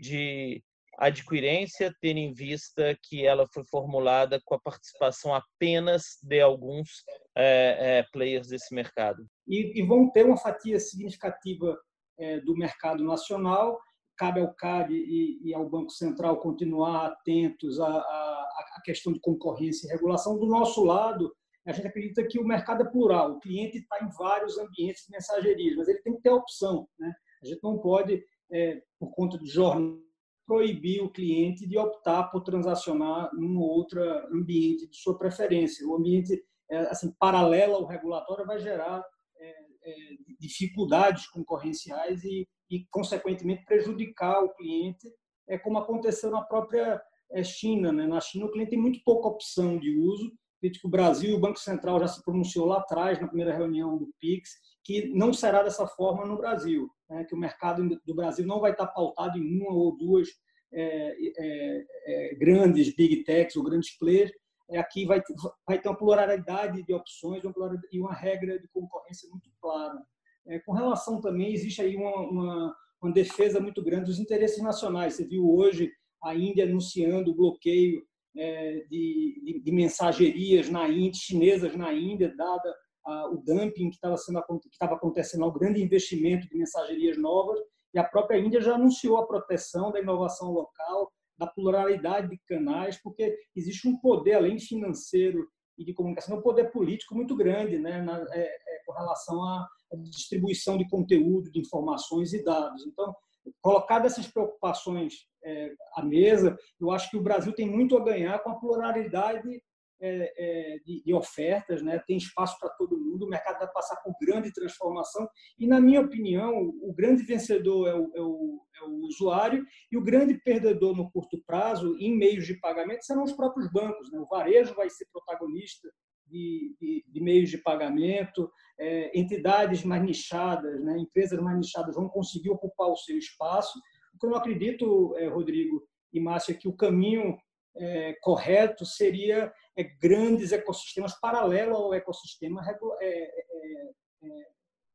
de 0.00 0.62
adquirência, 0.98 1.94
tendo 2.00 2.18
em 2.18 2.32
vista 2.32 2.96
que 3.02 3.24
ela 3.24 3.46
foi 3.54 3.64
formulada 3.64 4.40
com 4.44 4.54
a 4.54 4.60
participação 4.60 5.34
apenas 5.34 6.18
de 6.22 6.40
alguns 6.40 7.04
é, 7.36 7.98
é, 7.98 8.06
players 8.12 8.48
desse 8.48 8.74
mercado? 8.74 9.24
E, 9.48 9.80
e, 9.80 9.86
vão 9.86 10.10
ter 10.10 10.26
uma 10.26 10.36
fatia 10.36 10.78
significativa 10.78 11.78
é, 12.18 12.40
do 12.40 12.54
mercado 12.56 13.04
nacional. 13.04 13.80
Cabe 14.18 14.40
ao 14.40 14.52
CAD 14.52 14.92
e, 14.92 15.48
e, 15.48 15.54
ao 15.54 15.68
Banco 15.68 15.90
Central 15.90 16.40
continuar 16.40 17.06
atentos 17.06 17.80
à, 17.80 17.86
à, 17.86 18.48
à 18.76 18.82
questão 18.84 19.12
de 19.12 19.20
concorrência 19.20 19.86
e 19.86 19.90
regulação. 19.90 20.38
Do 20.38 20.46
nosso 20.46 20.84
lado, 20.84 21.34
a 21.66 21.72
gente 21.72 21.86
acredita 21.86 22.26
que 22.26 22.38
o 22.38 22.44
mercado 22.44 22.82
é 22.82 22.90
plural, 22.90 23.32
o 23.32 23.40
cliente 23.40 23.78
está 23.78 24.02
em 24.02 24.08
vários 24.16 24.58
ambientes 24.58 25.04
de 25.04 25.12
mensageria, 25.12 25.76
mas 25.76 25.88
ele 25.88 26.00
tem 26.02 26.14
que 26.14 26.22
ter 26.22 26.30
a 26.30 26.34
opção. 26.34 26.88
Né? 26.98 27.12
A 27.42 27.46
gente 27.46 27.62
não 27.62 27.78
pode, 27.78 28.24
é, 28.50 28.82
por 28.98 29.10
conta 29.14 29.38
de 29.38 29.46
jornal, 29.46 29.98
proibir 30.46 31.00
o 31.00 31.12
cliente 31.12 31.64
de 31.64 31.78
optar 31.78 32.24
por 32.24 32.40
transacionar 32.40 33.30
em 33.38 33.44
um 33.44 33.60
outro 33.60 34.02
ambiente 34.34 34.88
de 34.88 34.96
sua 34.96 35.16
preferência. 35.16 35.86
O 35.86 35.94
ambiente 35.94 36.42
é, 36.68 36.78
assim 36.88 37.12
paralelo 37.20 37.74
ao 37.76 37.86
regulatório 37.86 38.44
vai 38.44 38.58
gerar 38.58 39.04
é, 39.38 39.48
é, 39.48 39.94
dificuldades 40.40 41.28
concorrenciais 41.28 42.24
e, 42.24 42.48
e, 42.68 42.84
consequentemente, 42.90 43.64
prejudicar 43.64 44.42
o 44.42 44.52
cliente, 44.54 45.08
é 45.48 45.56
como 45.56 45.78
aconteceu 45.78 46.32
na 46.32 46.42
própria 46.42 47.00
é, 47.30 47.44
China. 47.44 47.92
Né? 47.92 48.06
Na 48.06 48.20
China, 48.20 48.46
o 48.46 48.50
cliente 48.50 48.70
tem 48.70 48.80
muito 48.80 49.00
pouca 49.04 49.28
opção 49.28 49.78
de 49.78 49.96
uso 50.00 50.32
que 50.60 50.86
o 50.86 50.90
Brasil, 50.90 51.36
o 51.36 51.40
Banco 51.40 51.58
Central 51.58 52.00
já 52.00 52.08
se 52.08 52.22
pronunciou 52.22 52.66
lá 52.66 52.78
atrás, 52.78 53.20
na 53.20 53.26
primeira 53.26 53.56
reunião 53.56 53.96
do 53.96 54.12
PIX, 54.20 54.50
que 54.84 55.08
não 55.14 55.32
será 55.32 55.62
dessa 55.62 55.86
forma 55.86 56.26
no 56.26 56.36
Brasil, 56.36 56.90
né? 57.08 57.24
que 57.24 57.34
o 57.34 57.38
mercado 57.38 57.88
do 58.04 58.14
Brasil 58.14 58.46
não 58.46 58.60
vai 58.60 58.72
estar 58.72 58.86
pautado 58.88 59.38
em 59.38 59.60
uma 59.60 59.72
ou 59.72 59.96
duas 59.96 60.28
é, 60.72 61.16
é, 61.38 61.84
é, 62.06 62.34
grandes 62.34 62.94
big 62.94 63.24
techs 63.24 63.56
ou 63.56 63.64
grandes 63.64 63.96
players, 63.98 64.32
é, 64.70 64.78
aqui 64.78 65.04
vai, 65.04 65.20
vai 65.66 65.80
ter 65.80 65.88
uma 65.88 65.96
pluralidade 65.96 66.82
de 66.84 66.94
opções 66.94 67.42
uma 67.44 67.52
e 67.90 68.00
uma 68.00 68.14
regra 68.14 68.58
de 68.58 68.68
concorrência 68.68 69.28
muito 69.28 69.50
clara. 69.60 70.00
É, 70.46 70.58
com 70.60 70.72
relação 70.72 71.20
também, 71.20 71.52
existe 71.52 71.82
aí 71.82 71.96
uma, 71.96 72.16
uma, 72.16 72.76
uma 73.02 73.12
defesa 73.12 73.60
muito 73.60 73.82
grande 73.82 74.06
dos 74.06 74.20
interesses 74.20 74.62
nacionais. 74.62 75.14
Você 75.14 75.24
viu 75.24 75.48
hoje 75.48 75.92
a 76.22 76.34
Índia 76.34 76.64
anunciando 76.64 77.30
o 77.30 77.34
bloqueio 77.34 78.02
de, 78.34 79.40
de, 79.44 79.62
de, 79.64 79.72
mensagerias 79.72 80.68
na 80.68 80.88
Índia, 80.88 81.20
chinesas 81.20 81.76
na 81.76 81.92
Índia, 81.92 82.34
dada 82.36 82.74
a, 83.04 83.28
o 83.30 83.38
dumping 83.38 83.90
que 83.90 83.96
estava 83.96 84.16
sendo 84.16 84.42
que 84.60 84.68
estava 84.70 84.94
acontecendo, 84.94 85.44
o 85.44 85.52
grande 85.52 85.82
investimento 85.82 86.48
de 86.48 86.56
mensagerias 86.56 87.18
novas, 87.18 87.58
e 87.92 87.98
a 87.98 88.04
própria 88.04 88.38
Índia 88.38 88.60
já 88.60 88.74
anunciou 88.74 89.16
a 89.16 89.26
proteção 89.26 89.90
da 89.90 90.00
inovação 90.00 90.52
local, 90.52 91.10
da 91.36 91.46
pluralidade 91.46 92.28
de 92.28 92.38
canais, 92.46 93.00
porque 93.02 93.36
existe 93.56 93.88
um 93.88 93.98
poder 93.98 94.34
além 94.34 94.58
financeiro 94.58 95.48
e 95.78 95.84
de 95.84 95.94
comunicação, 95.94 96.38
um 96.38 96.42
poder 96.42 96.70
político 96.70 97.14
muito 97.14 97.34
grande, 97.34 97.78
né, 97.78 98.02
na, 98.02 98.18
é, 98.32 98.42
é, 98.42 98.82
com 98.84 98.92
relação 98.92 99.42
à 99.42 99.66
distribuição 100.02 100.76
de 100.76 100.86
conteúdo, 100.88 101.50
de 101.50 101.58
informações 101.58 102.34
e 102.34 102.44
dados. 102.44 102.86
Então, 102.86 103.14
colocado 103.60 104.06
essas 104.06 104.26
preocupações 104.26 105.26
é, 105.44 105.72
à 105.94 106.02
mesa, 106.02 106.56
eu 106.80 106.90
acho 106.90 107.10
que 107.10 107.16
o 107.16 107.22
Brasil 107.22 107.52
tem 107.52 107.68
muito 107.68 107.96
a 107.96 108.04
ganhar 108.04 108.38
com 108.40 108.50
a 108.50 108.58
pluralidade 108.58 109.62
é, 110.02 110.32
é, 110.36 110.78
de, 110.78 111.02
de, 111.04 111.12
ofertas, 111.12 111.82
né? 111.82 112.02
tem 112.06 112.16
espaço 112.16 112.58
para 112.58 112.70
todo 112.70 112.98
mundo, 112.98 113.26
o 113.26 113.28
mercado 113.28 113.58
vai 113.58 113.70
passar 113.70 113.96
por 113.96 114.14
grande 114.18 114.50
transformação 114.50 115.28
e, 115.58 115.66
na 115.66 115.78
minha 115.78 116.00
opinião, 116.00 116.72
o 116.80 116.92
grande 116.94 117.22
vencedor 117.22 117.86
é 117.86 117.94
o, 117.94 118.10
é 118.14 118.20
o, 118.22 118.62
é 118.76 118.82
o 118.84 118.94
usuário 119.06 119.62
e 119.92 119.98
o 119.98 120.02
grande 120.02 120.40
perdedor 120.42 120.96
no 120.96 121.10
curto 121.10 121.42
prazo, 121.46 121.96
em 121.98 122.16
meios 122.16 122.46
de 122.46 122.58
pagamento, 122.60 123.04
serão 123.04 123.24
os 123.24 123.32
próprios 123.32 123.70
bancos. 123.70 124.10
Né? 124.10 124.18
O 124.18 124.26
varejo 124.26 124.74
vai 124.74 124.88
ser 124.88 125.06
protagonista 125.12 125.86
de, 126.26 126.74
de, 126.80 127.04
de 127.06 127.20
meios 127.20 127.50
de 127.50 127.58
pagamento, 127.58 128.50
é, 128.80 129.18
entidades 129.18 129.84
mais 129.84 130.02
nichadas, 130.02 130.82
né? 130.82 130.98
empresas 130.98 131.38
mais 131.38 131.56
nichadas 131.56 131.94
vão 131.94 132.08
conseguir 132.08 132.50
ocupar 132.50 132.88
o 132.88 132.96
seu 132.96 133.16
espaço. 133.18 133.78
O 134.14 134.18
que 134.18 134.26
eu 134.26 134.34
acredito, 134.34 135.14
é, 135.16 135.28
Rodrigo 135.28 135.86
e 136.12 136.18
Márcia, 136.18 136.52
é 136.52 136.56
que 136.56 136.66
o 136.66 136.76
caminho 136.76 137.36
é, 137.76 138.14
correto 138.22 138.86
seria 138.86 139.52
é, 139.76 139.84
grandes 139.84 140.50
ecossistemas 140.50 141.18
paralelo 141.20 141.76
ao 141.76 141.94
ecossistema 141.94 142.62
é, 143.02 143.30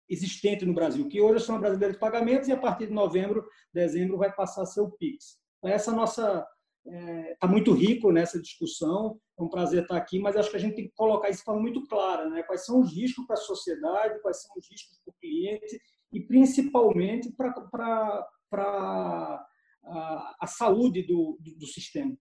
existente 0.09 0.65
no 0.65 0.73
Brasil, 0.73 1.07
que 1.07 1.21
hoje 1.21 1.45
são 1.45 1.59
brasileiros 1.59 1.95
de 1.95 1.99
pagamentos 1.99 2.47
e 2.47 2.51
a 2.51 2.57
partir 2.57 2.87
de 2.87 2.93
novembro, 2.93 3.47
dezembro 3.73 4.17
vai 4.17 4.33
passar 4.33 4.63
a 4.63 4.65
ser 4.65 4.81
o 4.81 4.91
Pix. 4.91 5.37
Então, 5.59 5.71
essa 5.71 5.91
nossa 5.91 6.45
está 6.85 7.47
é, 7.47 7.49
muito 7.49 7.73
rico 7.73 8.11
nessa 8.11 8.39
discussão. 8.39 9.19
É 9.37 9.43
um 9.43 9.49
prazer 9.49 9.83
estar 9.83 9.97
aqui, 9.97 10.19
mas 10.19 10.37
acho 10.37 10.51
que 10.51 10.57
a 10.57 10.59
gente 10.59 10.75
tem 10.75 10.87
que 10.87 10.93
colocar 10.95 11.29
isso 11.29 11.39
de 11.39 11.45
forma 11.45 11.61
muito 11.61 11.85
clara, 11.87 12.29
né? 12.29 12.43
Quais 12.43 12.65
são 12.65 12.79
os 12.79 12.95
riscos 12.95 13.25
para 13.25 13.33
a 13.33 13.37
sociedade, 13.37 14.21
quais 14.21 14.41
são 14.41 14.55
os 14.55 14.69
riscos 14.69 14.99
para 15.03 15.11
o 15.11 15.15
cliente 15.19 15.79
e 16.13 16.21
principalmente 16.21 17.31
para 17.35 18.27
a, 18.53 20.35
a 20.39 20.47
saúde 20.47 21.01
do, 21.03 21.37
do, 21.41 21.57
do, 21.57 21.65
sistema. 21.65 22.15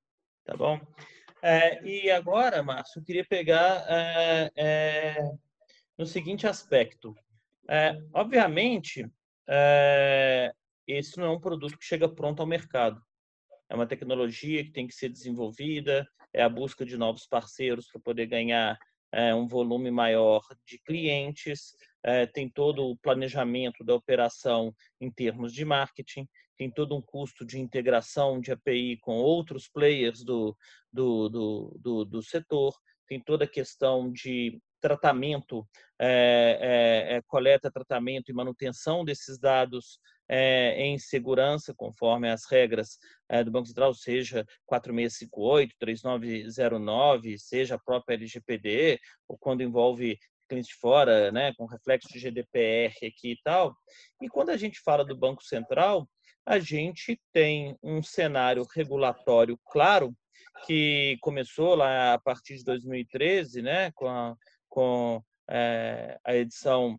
Tá 0.44 0.56
bom. 0.56 0.80
É, 1.42 1.84
e 1.84 2.10
agora, 2.10 2.62
Márcio, 2.62 3.00
eu 3.00 3.04
queria 3.04 3.24
pegar 3.24 3.84
é, 3.86 4.50
é 4.56 5.30
no 5.96 6.06
seguinte 6.06 6.46
aspecto. 6.46 7.14
É, 7.68 7.96
obviamente, 8.14 9.06
é, 9.46 10.52
esse 10.86 11.18
não 11.18 11.26
é 11.26 11.30
um 11.30 11.40
produto 11.40 11.78
que 11.78 11.84
chega 11.84 12.08
pronto 12.08 12.40
ao 12.40 12.48
mercado 12.48 13.00
é 13.68 13.74
uma 13.74 13.86
tecnologia 13.86 14.64
que 14.64 14.72
tem 14.72 14.86
que 14.86 14.94
ser 14.94 15.08
desenvolvida, 15.08 16.06
é 16.32 16.42
a 16.42 16.48
busca 16.48 16.84
de 16.84 16.96
novos 16.96 17.26
parceiros 17.26 17.86
para 17.88 18.00
poder 18.00 18.26
ganhar 18.26 18.78
é, 19.12 19.34
um 19.34 19.46
volume 19.46 19.90
maior 19.90 20.42
de 20.66 20.78
clientes, 20.78 21.74
é, 22.02 22.26
tem 22.26 22.48
todo 22.48 22.84
o 22.90 22.96
planejamento 22.96 23.84
da 23.84 23.94
operação 23.94 24.74
em 25.00 25.10
termos 25.10 25.52
de 25.52 25.64
marketing, 25.64 26.28
tem 26.58 26.70
todo 26.70 26.96
um 26.96 27.02
custo 27.02 27.44
de 27.44 27.58
integração 27.60 28.40
de 28.40 28.52
API 28.52 28.98
com 28.98 29.16
outros 29.16 29.68
players 29.68 30.24
do, 30.24 30.56
do, 30.92 31.28
do, 31.28 31.78
do, 31.80 32.04
do 32.04 32.22
setor, 32.22 32.74
tem 33.06 33.20
toda 33.20 33.44
a 33.44 33.48
questão 33.48 34.10
de 34.10 34.60
tratamento, 34.80 35.66
é, 35.98 37.16
é, 37.16 37.22
coleta, 37.26 37.70
tratamento 37.70 38.30
e 38.30 38.34
manutenção 38.34 39.04
desses 39.04 39.38
dados 39.38 39.98
é, 40.28 40.80
em 40.80 40.98
segurança, 40.98 41.74
conforme 41.74 42.30
as 42.30 42.44
regras 42.46 42.98
é, 43.28 43.42
do 43.44 43.50
Banco 43.50 43.66
Central, 43.66 43.94
seja 43.94 44.44
4658, 44.66 45.74
3909, 45.78 47.38
seja 47.38 47.74
a 47.74 47.78
própria 47.78 48.14
LGPD, 48.14 48.98
ou 49.28 49.36
quando 49.38 49.62
envolve 49.62 50.18
clientes 50.48 50.72
fora, 50.72 51.32
né, 51.32 51.52
com 51.56 51.66
reflexo 51.66 52.08
de 52.08 52.18
GDPR 52.18 52.94
aqui 53.06 53.32
e 53.32 53.38
tal. 53.42 53.74
E 54.22 54.28
quando 54.28 54.50
a 54.50 54.56
gente 54.56 54.80
fala 54.80 55.04
do 55.04 55.16
Banco 55.16 55.42
Central, 55.42 56.08
a 56.46 56.58
gente 56.58 57.18
tem 57.32 57.76
um 57.82 58.02
cenário 58.02 58.66
regulatório 58.74 59.58
claro 59.70 60.14
que 60.66 61.16
começou 61.20 61.74
lá 61.74 62.14
a 62.14 62.18
partir 62.18 62.56
de 62.56 62.64
2013, 62.64 63.62
né, 63.62 63.90
com 63.92 64.06
a, 64.06 64.36
com, 64.68 65.22
é, 65.48 66.18
a 66.24 66.34
edição 66.34 66.98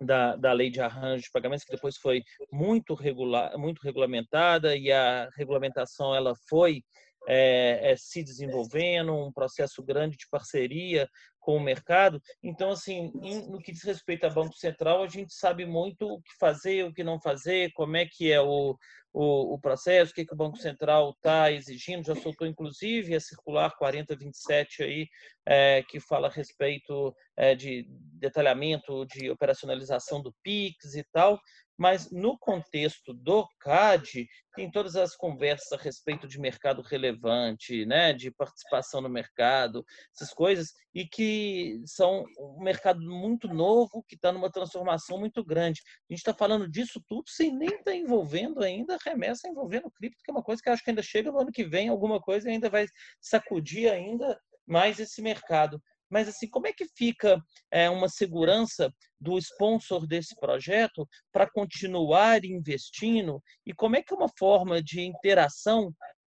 da, 0.00 0.36
da 0.36 0.52
lei 0.52 0.70
de 0.70 0.80
arranjo 0.80 1.24
de 1.24 1.30
pagamentos, 1.30 1.64
que 1.64 1.74
depois 1.74 1.96
foi 1.96 2.22
muito, 2.50 2.94
regular, 2.94 3.56
muito 3.56 3.80
regulamentada 3.82 4.76
e 4.76 4.90
a 4.90 5.28
regulamentação 5.36 6.14
ela 6.14 6.34
foi 6.48 6.82
é, 7.26 7.92
é, 7.92 7.96
se 7.96 8.22
desenvolvendo, 8.22 9.14
um 9.14 9.32
processo 9.32 9.82
grande 9.82 10.16
de 10.16 10.28
parceria 10.30 11.08
com 11.40 11.56
o 11.56 11.60
mercado. 11.60 12.20
Então, 12.42 12.70
assim, 12.70 13.12
em, 13.22 13.50
no 13.50 13.58
que 13.58 13.72
diz 13.72 13.82
respeito 13.82 14.24
ao 14.24 14.32
Banco 14.32 14.54
Central, 14.54 15.02
a 15.02 15.08
gente 15.08 15.32
sabe 15.34 15.64
muito 15.66 16.06
o 16.06 16.20
que 16.20 16.32
fazer, 16.38 16.84
o 16.84 16.92
que 16.92 17.04
não 17.04 17.20
fazer, 17.20 17.70
como 17.72 17.96
é 17.96 18.06
que 18.06 18.32
é 18.32 18.40
o, 18.40 18.76
o, 19.14 19.54
o 19.54 19.58
processo, 19.60 20.10
o 20.10 20.14
que, 20.14 20.26
que 20.26 20.34
o 20.34 20.36
Banco 20.36 20.58
Central 20.58 21.10
está 21.10 21.52
exigindo. 21.52 22.04
Já 22.04 22.16
soltou, 22.16 22.46
inclusive, 22.46 23.14
a 23.14 23.20
circular 23.20 23.70
4027 23.78 24.82
aí, 24.82 25.08
é, 25.46 25.84
que 25.88 26.00
fala 26.00 26.26
a 26.26 26.30
respeito 26.30 27.14
é, 27.36 27.54
de 27.54 27.86
detalhamento 27.88 29.06
de 29.06 29.30
operacionalização 29.30 30.20
do 30.20 30.34
PIX 30.42 30.96
e 30.96 31.04
tal 31.12 31.38
mas 31.76 32.10
no 32.10 32.38
contexto 32.38 33.12
do 33.12 33.46
CAD, 33.60 34.28
tem 34.54 34.70
todas 34.70 34.94
as 34.94 35.16
conversas 35.16 35.72
a 35.72 35.82
respeito 35.82 36.28
de 36.28 36.38
mercado 36.38 36.80
relevante, 36.82 37.84
né, 37.84 38.12
de 38.12 38.30
participação 38.30 39.00
no 39.00 39.08
mercado, 39.08 39.84
essas 40.14 40.32
coisas, 40.32 40.72
e 40.94 41.04
que 41.06 41.82
são 41.84 42.24
um 42.38 42.62
mercado 42.62 43.00
muito 43.00 43.48
novo, 43.48 44.04
que 44.08 44.14
está 44.14 44.30
numa 44.30 44.50
transformação 44.50 45.18
muito 45.18 45.44
grande. 45.44 45.80
A 46.08 46.12
gente 46.12 46.20
está 46.20 46.32
falando 46.32 46.70
disso 46.70 47.02
tudo 47.08 47.24
sem 47.28 47.52
nem 47.52 47.68
estar 47.68 47.84
tá 47.84 47.94
envolvendo 47.94 48.62
ainda 48.62 48.96
remessa 49.04 49.48
envolvendo 49.48 49.90
cripto, 49.90 50.22
que 50.22 50.30
é 50.30 50.34
uma 50.34 50.42
coisa 50.42 50.62
que 50.62 50.70
acho 50.70 50.82
que 50.82 50.90
ainda 50.90 51.02
chega 51.02 51.30
no 51.30 51.40
ano 51.40 51.52
que 51.52 51.64
vem, 51.64 51.88
alguma 51.88 52.20
coisa 52.20 52.48
ainda 52.48 52.68
vai 52.68 52.86
sacudir 53.20 53.90
ainda 53.90 54.38
mais 54.66 54.98
esse 54.98 55.20
mercado. 55.22 55.80
Mas 56.10 56.28
assim, 56.28 56.48
como 56.48 56.66
é 56.66 56.72
que 56.72 56.86
fica 56.96 57.42
é, 57.70 57.88
uma 57.90 58.08
segurança 58.08 58.92
do 59.20 59.38
sponsor 59.38 60.06
desse 60.06 60.34
projeto 60.36 61.08
para 61.32 61.50
continuar 61.50 62.44
investindo 62.44 63.42
e 63.66 63.72
como 63.72 63.96
é 63.96 64.02
que 64.02 64.12
é 64.12 64.16
uma 64.16 64.30
forma 64.38 64.82
de 64.82 65.00
interação 65.00 65.92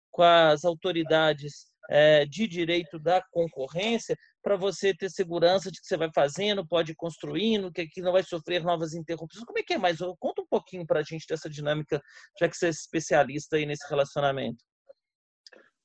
com 0.09 0.23
as 0.23 0.65
autoridades 0.65 1.67
é, 1.89 2.25
de 2.25 2.47
direito 2.47 2.99
da 2.99 3.21
concorrência 3.31 4.17
para 4.47 4.55
você 4.55 4.93
ter 4.93 5.09
segurança 5.09 5.69
de 5.69 5.81
que 5.81 5.85
você 5.85 5.97
vai 5.97 6.09
fazendo, 6.15 6.65
pode 6.65 6.93
ir 6.93 6.95
construindo, 6.95 7.69
que 7.69 7.81
aqui 7.81 7.99
não 7.99 8.13
vai 8.13 8.23
sofrer 8.23 8.63
novas 8.63 8.93
interrupções. 8.93 9.43
Como 9.43 9.59
é 9.59 9.61
que 9.61 9.73
é 9.73 9.77
mais? 9.77 9.97
Conta 10.17 10.41
um 10.41 10.47
pouquinho 10.49 10.87
para 10.87 11.01
a 11.01 11.03
gente 11.03 11.27
dessa 11.27 11.49
dinâmica, 11.49 12.01
já 12.39 12.47
que 12.47 12.55
você 12.55 12.67
é 12.67 12.69
especialista 12.69 13.57
aí 13.57 13.65
nesse 13.65 13.85
relacionamento. 13.89 14.63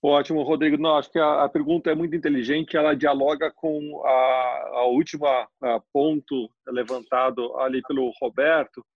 Ótimo, 0.01 0.44
Rodrigo. 0.44 0.77
Não, 0.77 0.96
acho 0.96 1.11
que 1.11 1.18
a, 1.18 1.42
a, 1.42 1.48
pergunta 1.48 1.90
é 1.90 1.94
muito 1.96 2.14
inteligente. 2.14 2.77
Ela 2.77 2.94
dialoga 2.94 3.51
com 3.51 4.01
a, 4.07 4.70
a 4.75 4.87
última 4.87 5.48
a 5.61 5.81
ponto 5.92 6.48
levantado 6.68 7.59
ali 7.59 7.83
pelo 7.83 8.12
Roberto, 8.20 8.87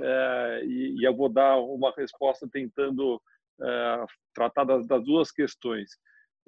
é, 0.00 0.62
e, 0.64 0.96
e, 0.98 1.04
eu 1.04 1.14
vou 1.14 1.28
dar 1.28 1.58
uma 1.58 1.92
resposta 1.96 2.48
tentando 2.50 3.22
é, 3.60 4.04
tratar 4.34 4.64
das, 4.64 4.84
das, 4.84 5.04
duas 5.04 5.30
questões. 5.30 5.90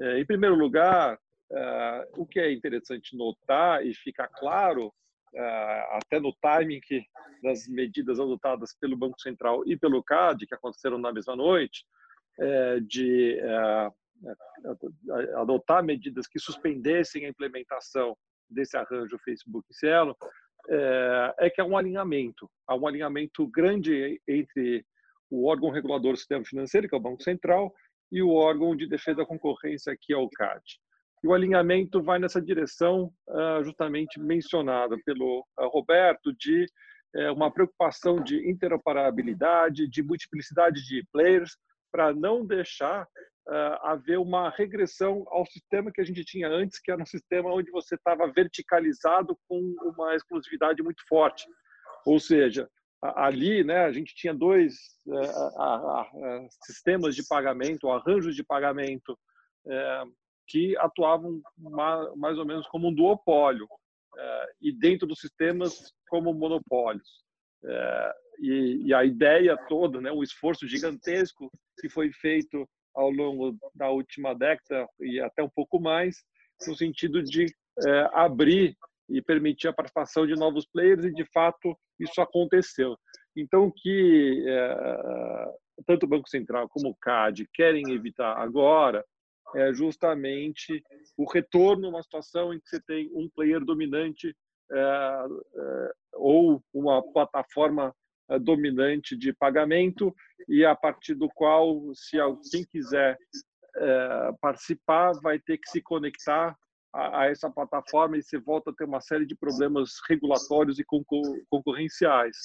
É, 0.01 0.19
em 0.19 0.27
primeiro 0.27 0.57
lugar, 0.57 1.17
é, 1.55 2.09
o 2.17 2.27
que 2.27 2.41
é 2.41 2.53
interessante 2.53 3.17
notar 3.17 3.87
e 3.87 3.95
ficar 3.95 4.29
claro, 4.29 4.93
é, 5.35 5.89
até 5.93 6.19
no 6.19 6.33
timing 6.41 6.81
que, 6.81 7.05
das 7.43 7.67
medidas 7.69 8.19
adotadas 8.19 8.75
pelo 8.79 8.97
Banco 8.97 9.21
Central 9.21 9.63
e 9.67 9.77
pelo 9.77 10.03
CAD, 10.03 10.47
que 10.47 10.55
aconteceram 10.55 10.99
na 10.99 11.13
mesma 11.13 11.37
noite, 11.37 11.85
é, 12.41 12.81
de 12.81 13.39
adotar 15.37 15.85
medidas 15.85 16.27
que 16.27 16.39
suspendessem 16.39 17.27
a 17.27 17.29
implementação 17.29 18.17
desse 18.49 18.77
arranjo 18.77 19.19
Facebook 19.19 19.67
e 19.71 19.75
Cielo, 19.75 20.17
é, 20.69 21.35
é 21.41 21.51
que 21.51 21.61
há 21.61 21.65
um 21.65 21.77
alinhamento, 21.77 22.51
há 22.67 22.75
um 22.75 22.87
alinhamento 22.87 23.47
grande 23.49 24.21
entre 24.27 24.85
o 25.31 25.47
órgão 25.47 25.71
regulador 25.71 26.13
do 26.13 26.19
sistema 26.19 26.45
financeiro, 26.45 26.89
que 26.89 26.95
é 26.95 26.99
o 26.99 27.03
Banco 27.03 27.23
Central, 27.23 27.73
e 28.11 28.23
o 28.23 28.31
órgão 28.31 28.77
de 28.77 28.87
defesa 28.87 29.19
da 29.19 29.27
concorrência, 29.27 29.97
que 30.01 30.13
é 30.13 30.17
o 30.17 30.29
CAD. 30.29 30.63
E 31.25 31.27
o 31.27 31.33
alinhamento 31.33 32.03
vai 32.03 32.19
nessa 32.19 32.39
direção 32.39 33.11
uh, 33.31 33.65
justamente 33.65 34.21
mencionada 34.21 34.95
pelo 35.07 35.41
uh, 35.59 35.69
Roberto, 35.69 36.35
de 36.35 36.67
uh, 37.17 37.33
uma 37.33 37.51
preocupação 37.51 38.23
de 38.23 38.47
interoperabilidade, 38.47 39.89
de 39.89 40.03
multiplicidade 40.03 40.85
de 40.85 41.03
players, 41.11 41.57
para 41.91 42.13
não 42.13 42.45
deixar 42.45 43.05
uh, 43.05 43.87
haver 43.89 44.19
uma 44.19 44.51
regressão 44.51 45.25
ao 45.29 45.47
sistema 45.47 45.91
que 45.91 46.03
a 46.03 46.05
gente 46.05 46.23
tinha 46.27 46.47
antes, 46.47 46.79
que 46.79 46.93
era 46.93 47.03
um 47.03 47.07
sistema 47.07 47.51
onde 47.51 47.71
você 47.71 47.95
estava 47.95 48.31
verticalizado 48.31 49.35
com 49.49 49.75
uma 49.83 50.15
exclusividade 50.15 50.83
muito 50.83 51.03
forte. 51.09 51.47
Ou 52.05 52.21
seja, 52.21 52.69
ali 53.01 53.65
né, 53.65 53.87
a 53.87 53.93
gente 53.93 54.15
tinha 54.15 54.35
dois 54.35 54.75
uh, 55.07 56.49
sistemas 56.67 57.17
de 57.17 57.27
pagamento, 57.27 57.89
arranjos 57.89 58.37
de 58.37 58.45
pagamento, 58.45 59.19
uh, 59.65 60.24
que 60.47 60.77
atuavam 60.79 61.41
mais 62.17 62.39
ou 62.39 62.45
menos 62.45 62.67
como 62.69 62.89
um 62.89 62.95
duopólio, 62.95 63.67
e 64.61 64.73
dentro 64.73 65.07
dos 65.07 65.19
sistemas 65.19 65.93
como 66.09 66.33
monopólios. 66.33 67.25
E, 68.41 68.87
e, 68.87 68.95
a 68.95 69.05
ideia 69.05 69.57
toda, 69.69 70.01
né, 70.01 70.11
o 70.11 70.23
esforço 70.23 70.67
gigantesco 70.67 71.51
que 71.81 71.89
foi 71.89 72.13
feito 72.13 72.69
ao 72.95 73.11
longo 73.11 73.57
da 73.75 73.91
última 73.91 74.35
década 74.35 74.89
e 75.01 75.21
até 75.21 75.43
um 75.43 75.49
pouco 75.49 75.81
mais, 75.81 76.17
no 76.67 76.77
sentido 76.77 77.23
de 77.23 77.47
é, 77.87 78.11
abrir 78.13 78.77
e 79.09 79.23
permitir 79.23 79.69
a 79.69 79.73
participação 79.73 80.27
de 80.27 80.35
novos 80.35 80.67
players, 80.67 81.05
e 81.05 81.13
de 81.13 81.25
fato 81.33 81.77
isso 81.99 82.21
aconteceu. 82.21 82.97
Então, 83.37 83.73
que 83.75 84.45
tanto 85.87 86.07
o 86.07 86.09
Banco 86.09 86.29
Central 86.29 86.69
como 86.69 86.91
o 86.91 86.97
CAD 86.97 87.49
querem 87.53 87.93
evitar 87.93 88.37
agora 88.39 89.05
é 89.55 89.73
justamente 89.73 90.83
o 91.17 91.31
retorno 91.31 91.87
a 91.87 91.91
uma 91.91 92.03
situação 92.03 92.53
em 92.53 92.61
que 92.61 92.69
você 92.69 92.81
tem 92.81 93.11
um 93.15 93.29
player 93.29 93.65
dominante 93.65 94.35
é, 94.73 94.77
é, 94.77 95.93
ou 96.15 96.63
uma 96.73 97.03
plataforma 97.13 97.95
é, 98.29 98.39
dominante 98.39 99.17
de 99.17 99.33
pagamento 99.33 100.15
e 100.49 100.65
a 100.65 100.75
partir 100.75 101.15
do 101.15 101.29
qual, 101.29 101.81
se 101.95 102.19
alguém 102.19 102.65
quiser 102.71 103.19
é, 103.77 104.31
participar, 104.41 105.13
vai 105.23 105.39
ter 105.39 105.59
que 105.59 105.69
se 105.69 105.83
conectar 105.83 106.57
a, 106.93 107.21
a, 107.21 107.27
essa 107.27 107.51
plataforma 107.51 108.17
e 108.17 108.23
você 108.23 108.39
volta 108.39 108.71
a 108.71 108.75
ter 108.75 108.85
uma 108.85 109.01
série 109.01 109.27
de 109.27 109.37
problemas 109.37 109.97
regulatórios 110.09 110.79
e 110.79 110.85
concor 110.85 111.23
concorrenciais. 111.51 112.37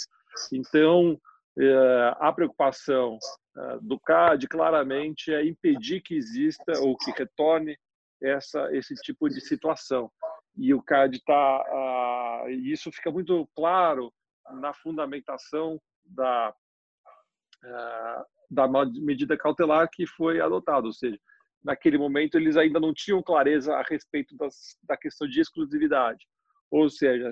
Então, 0.52 1.20
é, 1.58 2.16
a 2.20 2.32
preocupação 2.32 3.18
do 3.82 4.00
CAD 4.00 4.48
claramente 4.48 5.34
é 5.34 5.46
impedir 5.46 6.02
que 6.02 6.16
exista 6.16 6.80
ou 6.82 6.98
que 6.98 7.12
retorne 7.12 7.78
essa, 8.22 8.74
esse 8.76 8.96
tipo 8.96 9.28
de 9.30 9.42
situação. 9.42 10.12
E 10.56 10.74
o 10.74 10.82
CAD 10.82 11.18
está. 11.18 12.46
E 12.50 12.72
isso 12.72 12.92
fica 12.92 13.12
muito 13.12 13.48
claro 13.56 14.14
na 14.52 14.74
fundamentação 14.74 15.80
da, 16.06 16.54
eh, 17.64 18.24
da 18.50 18.68
medida 18.68 19.38
cautelar 19.38 19.90
que 19.92 20.08
foi 20.08 20.42
adotada, 20.42 20.88
ou 20.88 20.94
seja, 20.94 21.20
naquele 21.64 21.98
momento 21.98 22.36
eles 22.36 22.58
ainda 22.58 22.80
não 22.80 22.94
tinham 22.94 23.22
clareza 23.22 23.76
a 23.76 23.84
respeito 23.84 24.36
das, 24.36 24.78
da 24.84 24.98
questão 24.98 25.28
de 25.28 25.40
exclusividade, 25.40 26.26
ou 26.72 26.90
seja, 26.90 27.32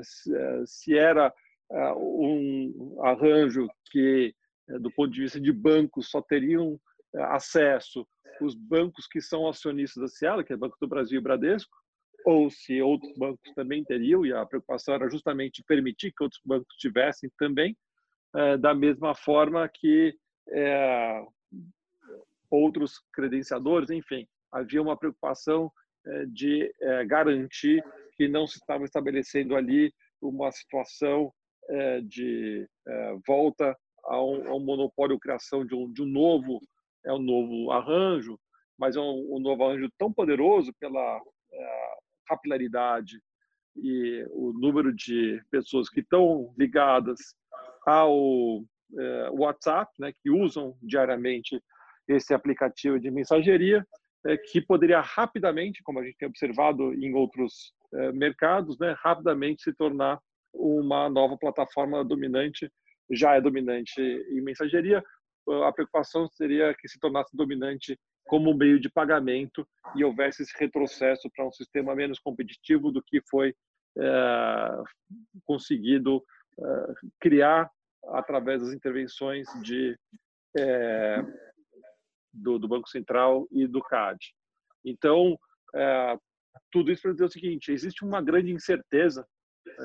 se 0.66 0.98
eh, 0.98 1.02
era 1.02 1.34
eh, 1.72 1.94
um 1.96 3.00
arranjo 3.04 3.68
que, 3.92 4.36
do 4.68 4.92
ponto 4.92 5.12
de 5.12 5.22
vista 5.22 5.40
de 5.40 5.52
bancos, 5.52 6.10
só 6.10 6.22
teriam 6.22 6.80
acesso 7.16 8.06
os 8.42 8.56
bancos 8.56 9.08
que 9.08 9.22
são 9.22 9.48
acionistas 9.48 10.02
da 10.02 10.08
Cielo, 10.08 10.44
que 10.44 10.54
é 10.54 10.58
Banco 10.58 10.78
do 10.80 10.88
Brasil 10.88 11.20
e 11.20 11.24
Bradesco, 11.24 11.76
ou 12.26 12.50
se 12.50 12.82
outros 12.82 13.14
bancos 13.18 13.54
também 13.56 13.84
teriam, 13.84 14.26
e 14.26 14.34
a 14.34 14.46
preocupação 14.46 14.94
era 14.94 15.10
justamente 15.10 15.64
permitir 15.64 16.12
que 16.12 16.24
outros 16.24 16.42
bancos 16.46 16.76
tivessem 16.78 17.32
também, 17.38 17.76
é, 18.36 18.58
da 18.58 18.74
mesma 18.74 19.16
forma 19.16 19.68
que 19.74 20.14
é, 20.50 21.26
outros 22.50 23.02
credenciadores, 23.14 23.90
enfim, 23.90 24.28
havia 24.52 24.82
uma 24.82 24.98
preocupação 24.98 25.72
é, 26.06 26.26
de 26.26 26.74
é, 26.82 27.06
garantir 27.06 27.84
que 28.16 28.28
não 28.28 28.48
se 28.48 28.58
estava 28.58 28.84
estabelecendo 28.84 29.56
ali 29.56 29.94
uma 30.22 30.52
situação 30.52 31.32
é, 31.70 32.02
de 32.02 32.68
é, 32.88 33.18
volta 33.26 33.78
a 34.08 34.24
um, 34.24 34.48
a 34.48 34.56
um, 34.56 34.60
monopólio, 34.60 35.20
criação 35.20 35.66
de 35.66 35.76
um, 35.76 35.92
de 35.92 36.02
um 36.02 36.06
novo, 36.06 36.62
é 37.06 37.14
um 37.14 37.20
novo 37.20 37.72
arranjo, 37.72 38.40
mas 38.78 38.96
é 38.96 39.00
um, 39.00 39.36
um 39.36 39.40
novo 39.40 39.64
arranjo 39.64 39.90
tão 39.98 40.12
poderoso 40.12 40.74
pela 40.80 41.22
capilaridade 42.28 43.20
e 43.76 44.26
o 44.32 44.52
número 44.54 44.94
de 44.94 45.42
pessoas 45.50 45.90
que 45.90 46.02
estão 46.02 46.54
ligadas 46.58 47.20
ao 47.86 48.64
é, 48.98 49.30
WhatsApp, 49.32 49.92
né, 50.00 50.12
que 50.22 50.30
usam 50.30 50.76
diariamente 50.82 51.62
esse 52.08 52.34
aplicativo 52.34 53.00
de 53.00 53.12
mensageria, 53.12 53.86
é, 54.26 54.38
que 54.38 54.62
poderia 54.62 55.00
rapidamente, 55.02 55.84
como 55.84 56.00
a 56.00 56.04
gente 56.04 56.18
tem 56.18 56.28
observado 56.28 56.94
em 56.94 57.14
outros 57.14 57.74
é, 57.94 58.12
mercados, 58.12 58.78
né, 58.80 58.96
rapidamente 58.98 59.64
se 59.64 59.74
tornar 59.74 60.20
uma 60.54 61.10
nova 61.10 61.38
plataforma 61.38 62.04
dominante, 62.04 62.72
já 63.12 63.36
é 63.36 63.42
dominante 63.42 64.02
em 64.02 64.42
mensageria. 64.42 65.04
A 65.66 65.72
preocupação 65.72 66.28
seria 66.30 66.74
que 66.74 66.88
se 66.88 67.00
tornasse 67.00 67.36
dominante 67.36 67.98
como 68.28 68.54
meio 68.54 68.80
de 68.80 68.90
pagamento 68.90 69.68
e 69.96 70.04
houvesse 70.04 70.44
esse 70.44 70.54
retrocesso 70.58 71.30
para 71.34 71.48
um 71.48 71.52
sistema 71.52 71.96
menos 71.96 72.20
competitivo 72.20 72.92
do 72.92 73.02
que 73.02 73.22
foi 73.30 73.56
é, 73.98 74.84
conseguido 75.44 76.24
é, 76.60 76.94
criar 77.20 77.72
através 78.10 78.62
das 78.62 78.74
intervenções 78.74 79.48
de, 79.64 79.98
é, 80.58 81.24
do, 82.32 82.60
do, 82.60 82.68
Banco 82.68 82.88
Central 82.90 83.48
e 83.50 83.66
do 83.66 83.82
CAD. 83.82 84.18
Então, 84.86 85.38
tudo 86.72 86.92
isso 86.92 87.02
para 87.02 87.12
dizer 87.12 87.26
o 87.26 87.32
seguinte: 87.32 87.72
existe 87.72 88.06
uma 88.06 88.22
grande 88.22 88.52
incerteza, 88.52 89.28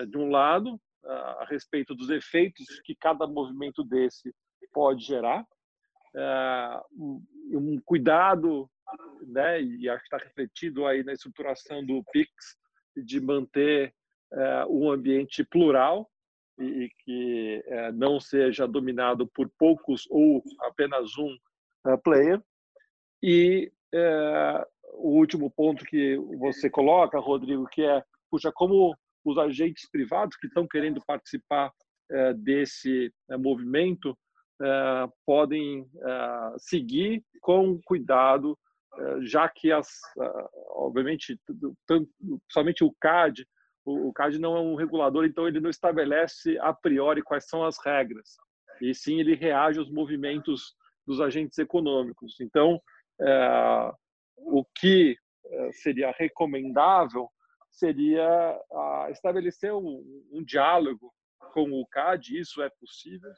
de 0.08 0.16
um 0.16 0.30
lado, 0.30 0.80
a 1.04 1.46
respeito 1.48 1.94
dos 1.94 2.10
efeitos 2.10 2.80
que 2.84 2.94
cada 2.94 3.26
movimento 3.26 3.82
desse 3.84 4.34
pode 4.72 5.04
gerar, 5.04 5.44
um 7.50 7.80
cuidado, 7.84 8.70
né, 9.26 9.60
e 9.60 9.88
acho 9.88 10.02
que 10.02 10.14
está 10.14 10.24
refletido 10.24 10.86
aí 10.86 11.02
na 11.02 11.12
estruturação 11.12 11.84
do 11.84 12.02
PIX, 12.12 12.30
de 12.96 13.20
manter 13.20 13.94
um 14.68 14.90
ambiente 14.90 15.44
plural 15.44 16.10
e, 16.58 16.90
que 16.98 17.64
uh, 17.66 17.92
não 17.92 18.20
seja 18.20 18.66
dominado 18.66 19.26
por 19.26 19.50
poucos 19.58 20.06
ou 20.10 20.42
apenas 20.60 21.16
um 21.18 21.36
player. 22.04 22.40
E 23.22 23.72
o 24.94 25.18
último 25.18 25.50
ponto 25.50 25.84
que 25.84 26.16
você 26.38 26.70
coloca, 26.70 27.18
Rodrigo, 27.18 27.66
que 27.66 27.82
é, 27.82 28.02
puxa, 28.30 28.52
como 28.52 28.96
os 29.24 29.38
agentes 29.38 29.88
privados 29.90 30.36
que 30.36 30.46
estão 30.46 30.66
querendo 30.66 31.00
participar 31.06 31.72
é, 32.10 32.34
desse 32.34 33.12
é, 33.30 33.36
movimento 33.36 34.16
é, 34.60 35.08
podem 35.26 35.86
seguir 36.58 37.24
com 37.40 37.80
cuidado, 37.84 38.56
já 39.22 39.48
que, 39.48 39.72
as, 39.72 39.88
obviamente, 40.68 41.36
somente 42.48 42.84
o 42.84 42.94
CAD, 43.00 43.44
o, 43.84 44.12
CAD 44.12 44.38
não 44.38 44.56
é 44.56 44.60
um 44.60 44.76
regulador, 44.76 45.24
então 45.24 45.48
ele 45.48 45.58
não 45.58 45.70
estabelece 45.70 46.58
a 46.60 46.72
priori 46.72 47.22
quais 47.22 47.48
são 47.48 47.64
as 47.64 47.76
regras, 47.84 48.36
e 48.80 48.94
sim 48.94 49.18
ele 49.18 49.34
reage 49.34 49.80
aos 49.80 49.90
movimentos 49.90 50.74
dos 51.04 51.20
agentes 51.20 51.58
econômicos. 51.58 52.38
Então, 52.38 52.80
o 54.36 54.64
que 54.78 55.16
seria 55.72 56.12
recomendável 56.16 57.28
seria 57.72 58.60
estabelecer 59.10 59.72
um, 59.72 60.28
um, 60.30 60.44
diálogo 60.44 61.12
com 61.52 61.72
o 61.72 61.86
CAD, 61.86 62.38
isso 62.38 62.62
é 62.62 62.70
possível. 62.70 63.32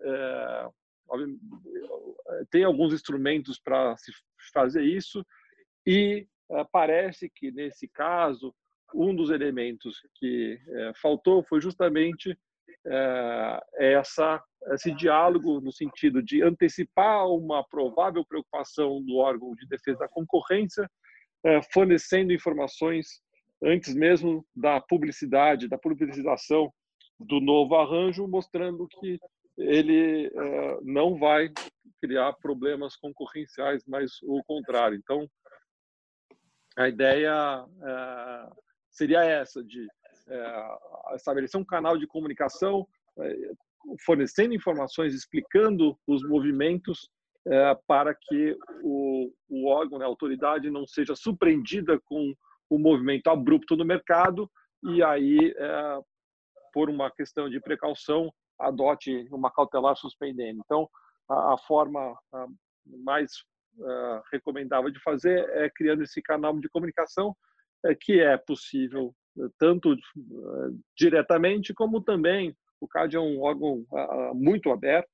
É, 0.00 0.68
tem 2.50 2.64
alguns 2.64 2.92
instrumentos 2.92 3.58
para 3.58 3.96
se 3.96 4.12
fazer 4.52 4.82
isso 4.82 5.24
e 5.86 6.26
é, 6.50 6.64
parece 6.70 7.30
que 7.30 7.50
nesse 7.50 7.88
caso 7.88 8.54
um 8.94 9.14
dos 9.14 9.30
elementos 9.30 10.00
que 10.16 10.58
é, 10.68 10.92
faltou 11.00 11.42
foi 11.42 11.60
justamente 11.60 12.38
é, 12.86 13.60
essa 13.78 14.42
esse 14.72 14.92
diálogo 14.92 15.60
no 15.60 15.72
sentido 15.72 16.22
de 16.22 16.42
antecipar 16.42 17.26
uma 17.28 17.64
provável 17.64 18.24
preocupação 18.24 19.02
do 19.02 19.16
órgão 19.16 19.54
de 19.54 19.66
defesa 19.66 20.00
da 20.00 20.08
concorrência, 20.08 20.90
fornecendo 21.72 22.32
informações 22.32 23.22
antes 23.62 23.94
mesmo 23.94 24.46
da 24.54 24.80
publicidade, 24.80 25.68
da 25.68 25.78
publicização 25.78 26.72
do 27.18 27.40
novo 27.40 27.74
arranjo, 27.74 28.28
mostrando 28.28 28.86
que 28.86 29.18
ele 29.56 30.26
é, 30.26 30.78
não 30.82 31.18
vai 31.18 31.50
criar 32.00 32.32
problemas 32.34 32.94
concorrenciais, 32.96 33.82
mas 33.86 34.22
o 34.22 34.42
contrário. 34.44 34.96
Então, 34.96 35.28
a 36.76 36.88
ideia 36.88 37.64
é, 37.82 38.50
seria 38.90 39.24
essa, 39.24 39.62
de 39.64 39.86
estabelecer 41.14 41.58
um 41.58 41.64
canal 41.64 41.96
de 41.96 42.06
comunicação 42.06 42.86
fornecendo 44.04 44.54
informações, 44.54 45.14
explicando 45.14 45.98
os 46.06 46.22
movimentos 46.22 47.08
para 47.86 48.14
que 48.14 48.56
o, 48.82 49.32
o 49.48 49.66
órgão, 49.68 49.98
né, 49.98 50.04
a 50.04 50.08
autoridade, 50.08 50.70
não 50.70 50.86
seja 50.86 51.14
surpreendida 51.16 51.98
com 52.04 52.34
o 52.70 52.78
movimento 52.78 53.28
abrupto 53.28 53.76
no 53.76 53.84
mercado 53.84 54.50
e 54.82 55.02
aí, 55.02 55.54
é, 55.56 56.00
por 56.72 56.88
uma 56.88 57.10
questão 57.10 57.48
de 57.48 57.60
precaução, 57.60 58.32
adote 58.58 59.26
uma 59.30 59.50
cautelar 59.50 59.96
suspendendo. 59.96 60.60
Então, 60.64 60.88
a, 61.28 61.54
a 61.54 61.58
forma 61.58 62.16
a 62.32 62.46
mais 63.04 63.30
a, 63.80 64.22
é, 64.22 64.22
recomendável 64.32 64.90
de 64.90 65.00
fazer 65.02 65.48
é 65.50 65.70
criando 65.70 66.02
esse 66.02 66.22
canal 66.22 66.58
de 66.58 66.68
comunicação 66.68 67.36
é, 67.84 67.94
que 67.94 68.20
é 68.20 68.36
possível 68.36 69.14
tanto 69.56 69.96
diretamente 70.96 71.72
como 71.72 72.00
também 72.02 72.56
o 72.80 72.88
CAD 72.88 73.16
é 73.16 73.20
um 73.20 73.40
órgão 73.40 73.84
muito 74.34 74.70
aberto. 74.70 75.08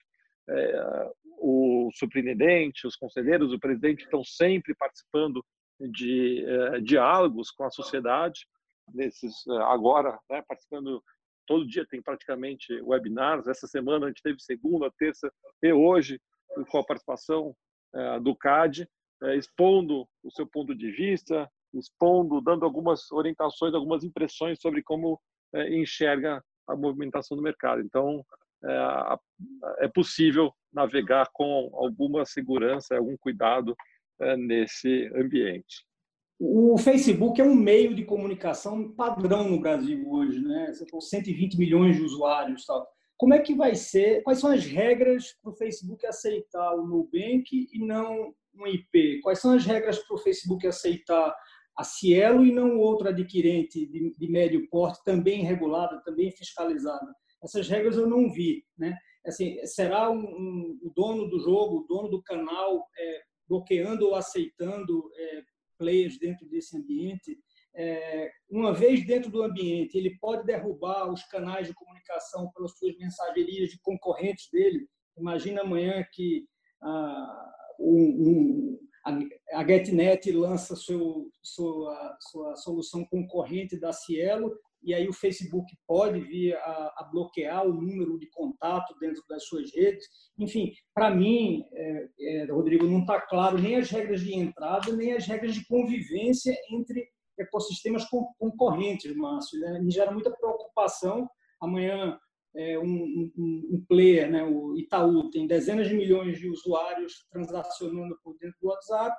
É, 0.48 1.10
o 1.38 1.90
superintendente, 1.92 2.86
os 2.86 2.96
conselheiros, 2.96 3.52
o 3.52 3.58
presidente 3.58 4.04
estão 4.04 4.24
sempre 4.24 4.74
participando 4.74 5.44
de 5.80 6.44
uh, 6.44 6.80
diálogos 6.80 7.50
com 7.50 7.64
a 7.64 7.70
sociedade. 7.70 8.46
Nesses 8.92 9.44
uh, 9.46 9.62
agora, 9.62 10.18
né, 10.30 10.42
participando 10.46 11.02
todo 11.46 11.66
dia 11.66 11.86
tem 11.86 12.02
praticamente 12.02 12.80
webinars. 12.82 13.46
Essa 13.46 13.66
semana 13.66 14.06
a 14.06 14.08
gente 14.08 14.22
teve 14.22 14.40
segunda, 14.40 14.92
terça 14.98 15.30
e 15.62 15.72
hoje 15.72 16.20
com 16.70 16.78
a 16.78 16.84
participação 16.84 17.54
do 18.22 18.34
CAD, 18.34 18.88
expondo 19.36 20.08
o 20.22 20.30
seu 20.30 20.46
ponto 20.46 20.74
de 20.74 20.90
vista, 20.90 21.48
expondo, 21.72 22.40
dando 22.40 22.64
algumas 22.64 23.10
orientações, 23.12 23.74
algumas 23.74 24.04
impressões 24.04 24.60
sobre 24.60 24.82
como 24.82 25.20
enxerga 25.70 26.42
a 26.66 26.76
movimentação 26.76 27.36
do 27.36 27.42
mercado. 27.42 27.80
Então, 27.80 28.24
é, 28.64 29.84
é 29.84 29.88
possível 29.88 30.52
navegar 30.72 31.28
com 31.32 31.70
alguma 31.74 32.24
segurança, 32.24 32.96
algum 32.96 33.16
cuidado 33.16 33.76
nesse 34.38 35.10
ambiente. 35.14 35.84
O 36.38 36.76
Facebook 36.76 37.40
é 37.40 37.44
um 37.44 37.54
meio 37.54 37.94
de 37.94 38.04
comunicação 38.04 38.92
padrão 38.92 39.48
no 39.48 39.60
Brasil 39.60 40.04
hoje, 40.10 40.40
né? 40.40 40.72
Você 40.72 40.84
tem 40.84 41.00
120 41.00 41.56
milhões 41.56 41.96
de 41.96 42.02
usuários, 42.02 42.66
tal. 42.66 42.86
Como 43.16 43.32
é 43.32 43.38
que 43.38 43.54
vai 43.54 43.74
ser? 43.74 44.22
Quais 44.22 44.40
são 44.40 44.50
as 44.50 44.64
regras 44.64 45.36
para 45.40 45.52
o 45.52 45.56
Facebook 45.56 46.04
aceitar 46.06 46.74
o 46.74 46.86
Nubank 46.86 47.68
e 47.72 47.78
não 47.78 48.34
um 48.54 48.66
IP? 48.66 49.20
Quais 49.22 49.38
são 49.38 49.52
as 49.52 49.64
regras 49.64 49.98
para 50.00 50.16
o 50.16 50.18
Facebook 50.18 50.66
aceitar 50.66 51.34
a 51.76 51.82
Cielo 51.82 52.44
e 52.44 52.52
não 52.52 52.78
outro 52.78 53.08
adquirente 53.08 53.86
de, 53.86 54.14
de 54.16 54.28
médio 54.28 54.68
porte, 54.68 55.02
também 55.04 55.42
regulada, 55.42 56.00
também 56.04 56.30
fiscalizada. 56.30 57.12
Essas 57.42 57.68
regras 57.68 57.96
eu 57.96 58.06
não 58.06 58.32
vi. 58.32 58.64
Né? 58.78 58.96
Assim, 59.26 59.56
será 59.66 60.10
um, 60.10 60.20
um, 60.20 60.78
o 60.82 60.92
dono 60.94 61.28
do 61.28 61.40
jogo, 61.40 61.78
o 61.78 61.86
dono 61.86 62.08
do 62.08 62.22
canal, 62.22 62.86
é, 62.96 63.20
bloqueando 63.48 64.06
ou 64.06 64.14
aceitando 64.14 65.10
é, 65.16 65.42
players 65.78 66.18
dentro 66.18 66.46
desse 66.48 66.76
ambiente? 66.76 67.38
É, 67.76 68.30
uma 68.48 68.72
vez 68.72 69.04
dentro 69.04 69.30
do 69.30 69.42
ambiente, 69.42 69.98
ele 69.98 70.16
pode 70.18 70.46
derrubar 70.46 71.10
os 71.12 71.24
canais 71.24 71.66
de 71.66 71.74
comunicação 71.74 72.50
pelas 72.52 72.76
suas 72.78 72.96
mensagerias 72.96 73.70
de 73.70 73.80
concorrentes 73.80 74.48
dele. 74.50 74.86
Imagina 75.16 75.62
amanhã 75.62 76.06
que 76.12 76.46
ah, 76.82 77.52
um, 77.78 78.78
a 79.52 79.66
GetNet 79.66 80.30
lança 80.32 80.76
seu, 80.76 81.28
sua, 81.42 82.16
sua 82.20 82.56
solução 82.56 83.04
concorrente 83.04 83.78
da 83.78 83.92
Cielo 83.92 84.56
e 84.84 84.94
aí 84.94 85.08
o 85.08 85.12
Facebook 85.12 85.66
pode 85.86 86.20
vir 86.20 86.54
a, 86.56 86.94
a, 86.98 87.08
bloquear 87.10 87.66
o 87.66 87.72
número 87.72 88.18
de 88.18 88.28
contato 88.30 88.94
dentro 89.00 89.22
das 89.28 89.46
suas 89.46 89.74
redes. 89.74 90.06
Enfim, 90.38 90.72
para 90.94 91.10
mim, 91.10 91.64
é, 91.72 92.08
é, 92.20 92.44
Rodrigo, 92.46 92.86
não 92.86 93.00
está 93.00 93.20
claro 93.20 93.58
nem 93.58 93.76
as 93.76 93.90
regras 93.90 94.20
de 94.20 94.34
entrada, 94.34 94.94
nem 94.94 95.12
as 95.12 95.26
regras 95.26 95.54
de 95.54 95.66
convivência 95.66 96.54
entre 96.70 97.08
ecossistemas 97.38 98.04
concorrentes, 98.38 99.14
Márcio. 99.16 99.58
Né? 99.60 99.80
Me 99.80 99.90
gera 99.90 100.12
muita 100.12 100.30
preocupação. 100.30 101.28
Amanhã 101.60 102.18
é, 102.56 102.78
um, 102.78 103.32
um, 103.36 103.68
um, 103.72 103.84
player, 103.88 104.30
né, 104.30 104.44
o 104.44 104.76
Itaú, 104.76 105.30
tem 105.30 105.46
dezenas 105.46 105.88
de 105.88 105.94
milhões 105.94 106.38
de 106.38 106.48
usuários 106.48 107.26
transacionando 107.30 108.16
por 108.22 108.36
dentro 108.38 108.56
do 108.60 108.68
WhatsApp, 108.68 109.16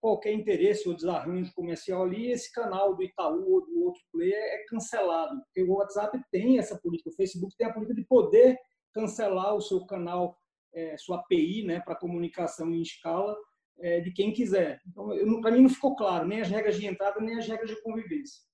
qualquer 0.00 0.32
interesse 0.32 0.88
ou 0.88 0.94
desarranjo 0.94 1.52
comercial 1.54 2.04
ali, 2.04 2.30
esse 2.30 2.52
canal 2.52 2.94
do 2.94 3.02
Itaú 3.02 3.52
ou 3.52 3.66
do 3.66 3.84
outro 3.84 4.02
player 4.12 4.34
é 4.34 4.64
cancelado, 4.68 5.40
porque 5.44 5.62
o 5.62 5.74
WhatsApp 5.74 6.20
tem 6.30 6.58
essa 6.58 6.78
política, 6.78 7.10
o 7.10 7.14
Facebook 7.14 7.56
tem 7.56 7.66
a 7.66 7.72
política 7.72 7.94
de 7.94 8.06
poder 8.06 8.56
cancelar 8.92 9.54
o 9.54 9.60
seu 9.60 9.84
canal, 9.86 10.36
é, 10.74 10.96
sua 10.96 11.18
API, 11.18 11.64
né, 11.64 11.80
para 11.80 11.96
comunicação 11.96 12.70
em 12.70 12.82
escala, 12.82 13.36
é, 13.80 14.00
de 14.00 14.12
quem 14.12 14.32
quiser. 14.32 14.80
Então, 14.88 15.40
para 15.40 15.52
mim 15.52 15.62
não 15.62 15.68
ficou 15.68 15.94
claro 15.94 16.26
nem 16.26 16.40
as 16.40 16.48
regras 16.48 16.76
de 16.76 16.86
entrada, 16.86 17.20
nem 17.20 17.38
as 17.38 17.46
regras 17.46 17.70
de 17.70 17.80
convivência 17.82 18.48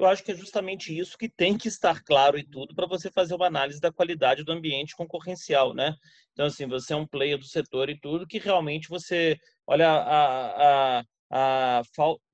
eu 0.00 0.06
acho 0.06 0.24
que 0.24 0.32
é 0.32 0.34
justamente 0.34 0.98
isso 0.98 1.18
que 1.18 1.28
tem 1.28 1.58
que 1.58 1.68
estar 1.68 2.02
claro 2.02 2.38
e 2.38 2.42
tudo 2.42 2.74
para 2.74 2.86
você 2.86 3.10
fazer 3.10 3.34
uma 3.34 3.46
análise 3.46 3.78
da 3.78 3.92
qualidade 3.92 4.42
do 4.42 4.50
ambiente 4.50 4.96
concorrencial, 4.96 5.74
né? 5.74 5.94
Então, 6.32 6.46
assim, 6.46 6.66
você 6.66 6.94
é 6.94 6.96
um 6.96 7.06
player 7.06 7.36
do 7.36 7.44
setor 7.44 7.90
e 7.90 8.00
tudo 8.00 8.26
que 8.26 8.38
realmente 8.38 8.88
você 8.88 9.38
olha 9.66 9.90
a, 9.90 11.00
a, 11.00 11.04
a, 11.30 11.82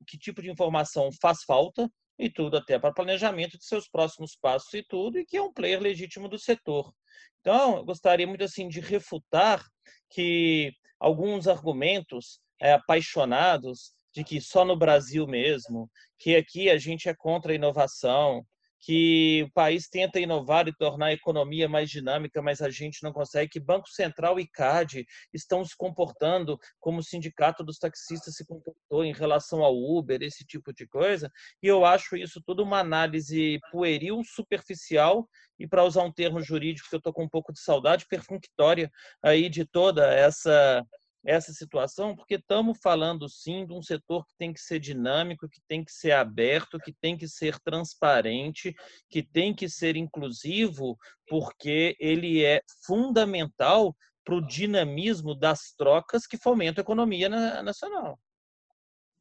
que 0.07 0.17
tipo 0.17 0.41
de 0.41 0.49
informação 0.49 1.11
faz 1.21 1.43
falta 1.43 1.91
e 2.17 2.31
tudo 2.31 2.57
até 2.57 2.79
para 2.79 2.95
planejamento 2.95 3.59
de 3.59 3.65
seus 3.65 3.89
próximos 3.89 4.37
passos 4.37 4.73
e 4.73 4.85
tudo, 4.85 5.19
e 5.19 5.27
que 5.27 5.37
é 5.37 5.43
um 5.43 5.53
player 5.53 5.81
legítimo 5.81 6.29
do 6.29 6.39
setor. 6.39 6.93
Então, 7.41 7.79
eu 7.79 7.85
gostaria 7.85 8.29
muito 8.29 8.45
assim 8.45 8.69
de 8.69 8.79
refutar 8.79 9.61
que 10.09 10.73
alguns 11.01 11.49
argumentos 11.49 12.39
é, 12.61 12.75
apaixonados 12.75 13.93
de 14.17 14.25
que 14.25 14.41
só 14.41 14.65
no 14.65 14.75
Brasil 14.75 15.27
mesmo, 15.27 15.91
que 16.19 16.35
aqui 16.35 16.71
a 16.71 16.79
gente 16.79 17.07
é 17.07 17.15
contra 17.15 17.53
a 17.53 17.55
inovação, 17.55 18.43
que 18.81 19.43
o 19.43 19.53
país 19.53 19.89
tenta 19.91 20.19
inovar 20.19 20.67
e 20.69 20.75
tornar 20.75 21.07
a 21.07 21.13
economia 21.13 21.69
mais 21.69 21.91
dinâmica, 21.91 22.41
mas 22.41 22.63
a 22.63 22.71
gente 22.71 23.03
não 23.03 23.13
consegue, 23.13 23.51
que 23.51 23.61
Banco 23.61 23.91
Central 23.91 24.41
e 24.41 24.47
CAD 24.47 25.05
estão 25.35 25.63
se 25.67 25.77
comportando 25.77 26.59
como 26.81 27.01
o 27.01 27.03
sindicato 27.03 27.63
dos 27.63 27.79
taxistas 27.79 28.35
se 28.37 28.47
comportou 28.47 29.05
em 29.05 29.13
relação 29.13 29.63
ao 29.63 29.77
Uber, 29.77 30.23
esse 30.23 30.47
tipo 30.47 30.73
de 30.73 30.87
coisa, 30.87 31.31
e 31.63 31.67
eu 31.67 31.85
acho 31.85 32.17
isso 32.17 32.41
tudo 32.41 32.63
uma 32.63 32.79
análise 32.79 33.59
pueril, 33.71 34.23
superficial 34.25 35.29
e, 35.59 35.67
para 35.67 35.85
usar 35.85 36.05
um 36.05 36.13
termo 36.13 36.41
jurídico 36.41 36.89
que 36.89 36.95
eu 36.95 36.99
estou 36.99 37.13
com 37.13 37.25
um 37.25 37.29
pouco 37.29 37.53
de 37.53 37.61
saudade, 37.61 38.07
perfunctória 38.09 38.91
aí 39.23 39.51
de 39.51 39.67
toda 39.67 40.11
essa 40.15 40.83
essa 41.27 41.53
situação, 41.53 42.15
porque 42.15 42.37
estamos 42.37 42.79
falando 42.81 43.29
sim 43.29 43.67
de 43.67 43.73
um 43.73 43.83
setor 43.83 44.25
que 44.25 44.33
tem 44.39 44.53
que 44.53 44.61
ser 44.61 44.79
dinâmico, 44.79 45.49
que 45.49 45.61
tem 45.67 45.85
que 45.85 45.91
ser 45.91 46.13
aberto, 46.13 46.79
que 46.79 46.93
tem 46.93 47.19
que 47.19 47.27
ser 47.27 47.59
transparente, 47.59 48.73
que 49.11 49.23
tem 49.23 49.53
que 49.53 49.69
ser 49.69 49.97
inclusivo, 49.97 50.97
porque 51.27 51.97
ele 51.99 52.45
é 52.45 52.63
fundamental 52.87 53.95
para 54.25 54.37
o 54.37 54.47
dinamismo 54.47 55.35
das 55.35 55.73
trocas 55.77 56.27
que 56.27 56.39
fomentam 56.39 56.81
a 56.81 56.85
economia 56.85 57.29
nacional. 57.29 58.19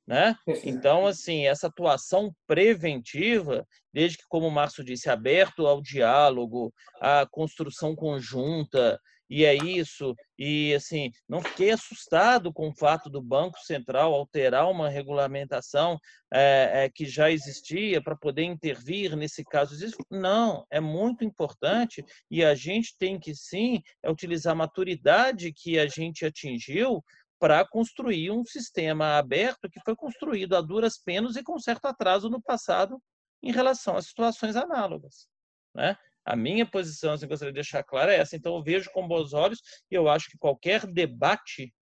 Né? 0.07 0.35
Então, 0.63 1.07
assim, 1.07 1.47
essa 1.47 1.65
atuação 1.65 2.31
preventiva, 2.45 3.67
desde 3.91 4.19
que, 4.19 4.23
como 4.29 4.47
o 4.47 4.51
Márcio 4.51 4.83
disse, 4.83 5.09
aberto 5.09 5.65
ao 5.65 5.81
diálogo, 5.81 6.71
à 7.01 7.25
construção 7.25 7.95
conjunta, 7.95 8.99
e 9.29 9.43
é 9.43 9.55
isso. 9.55 10.15
E 10.37 10.73
assim, 10.73 11.11
não 11.27 11.41
fiquei 11.41 11.71
assustado 11.71 12.53
com 12.53 12.69
o 12.69 12.75
fato 12.75 13.09
do 13.09 13.21
Banco 13.21 13.57
Central 13.59 14.13
alterar 14.13 14.69
uma 14.69 14.89
regulamentação 14.89 15.97
é, 16.31 16.85
é, 16.85 16.89
que 16.89 17.05
já 17.05 17.31
existia 17.31 18.01
para 18.01 18.15
poder 18.15 18.43
intervir 18.43 19.15
nesse 19.15 19.43
caso. 19.43 19.75
Não, 20.11 20.65
é 20.69 20.79
muito 20.79 21.23
importante 21.23 22.03
e 22.29 22.43
a 22.43 22.53
gente 22.53 22.95
tem 22.97 23.19
que 23.19 23.33
sim 23.33 23.81
é 24.03 24.11
utilizar 24.11 24.53
a 24.53 24.55
maturidade 24.55 25.53
que 25.53 25.79
a 25.79 25.87
gente 25.87 26.25
atingiu 26.25 27.03
para 27.39 27.67
construir 27.67 28.31
um 28.31 28.45
sistema 28.45 29.17
aberto 29.17 29.69
que 29.69 29.79
foi 29.81 29.95
construído 29.95 30.55
a 30.55 30.61
duras 30.61 30.97
penas 30.97 31.35
e 31.35 31.43
com 31.43 31.59
certo 31.59 31.85
atraso 31.85 32.29
no 32.29 32.41
passado 32.41 33.01
em 33.43 33.51
relação 33.51 33.95
a 33.95 34.01
situações 34.01 34.55
análogas. 34.55 35.27
Né? 35.73 35.97
A 36.25 36.35
minha 36.35 36.65
posição, 36.65 37.13
assim, 37.13 37.27
gostaria 37.27 37.51
de 37.51 37.55
deixar 37.55 37.83
clara, 37.83 38.13
é 38.13 38.17
essa. 38.17 38.35
Então, 38.35 38.55
eu 38.55 38.63
vejo 38.63 38.89
com 38.91 39.07
bons 39.07 39.33
olhos 39.33 39.61
e 39.91 39.95
eu 39.95 40.09
acho 40.09 40.29
que 40.29 40.37
qualquer 40.37 40.85
debate 40.87 41.73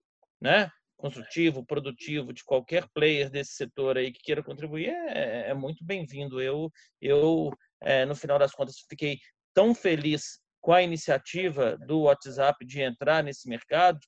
né, 0.41 0.69
construtivo, 0.97 1.65
produtivo, 1.65 2.33
de 2.33 2.43
qualquer 2.43 2.85
player 2.93 3.29
desse 3.29 3.53
setor 3.53 3.97
aí 3.97 4.11
que 4.11 4.21
queira 4.21 4.43
contribuir 4.43 4.89
é, 4.89 5.49
é 5.49 5.53
muito 5.53 5.83
bem-vindo. 5.85 6.41
Eu, 6.41 6.69
eu 7.01 7.51
é, 7.81 8.05
no 8.05 8.15
final 8.15 8.39
das 8.39 8.51
contas, 8.51 8.75
fiquei 8.89 9.17
tão 9.53 9.73
feliz 9.75 10.39
com 10.61 10.71
a 10.71 10.81
iniciativa 10.81 11.77
do 11.77 12.03
WhatsApp 12.03 12.65
de 12.65 12.81
entrar 12.81 13.21
nesse 13.21 13.49
mercado, 13.49 13.99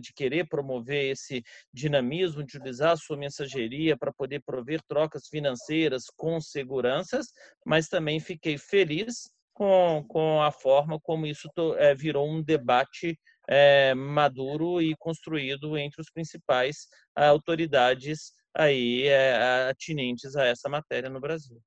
de 0.00 0.14
querer 0.14 0.48
promover 0.48 1.10
esse 1.10 1.42
dinamismo, 1.72 2.42
de 2.42 2.56
utilizar 2.56 2.92
a 2.92 2.96
sua 2.96 3.16
mensageria 3.16 3.94
para 3.94 4.10
poder 4.10 4.40
prover 4.40 4.80
trocas 4.88 5.28
financeiras 5.28 6.04
com 6.16 6.40
seguranças, 6.40 7.26
mas 7.66 7.88
também 7.88 8.18
fiquei 8.20 8.56
feliz 8.56 9.30
com, 9.62 10.04
com 10.08 10.42
a 10.42 10.50
forma 10.50 10.98
como 11.00 11.24
isso 11.24 11.48
é, 11.78 11.94
virou 11.94 12.28
um 12.28 12.42
debate 12.42 13.16
é, 13.48 13.94
maduro 13.94 14.82
e 14.82 14.96
construído 14.96 15.78
entre 15.78 16.00
os 16.00 16.10
principais 16.10 16.88
autoridades 17.14 18.32
aí 18.52 19.06
é, 19.06 19.68
atinentes 19.70 20.34
a 20.34 20.46
essa 20.46 20.68
matéria 20.68 21.08
no 21.08 21.20
Brasil. 21.20 21.60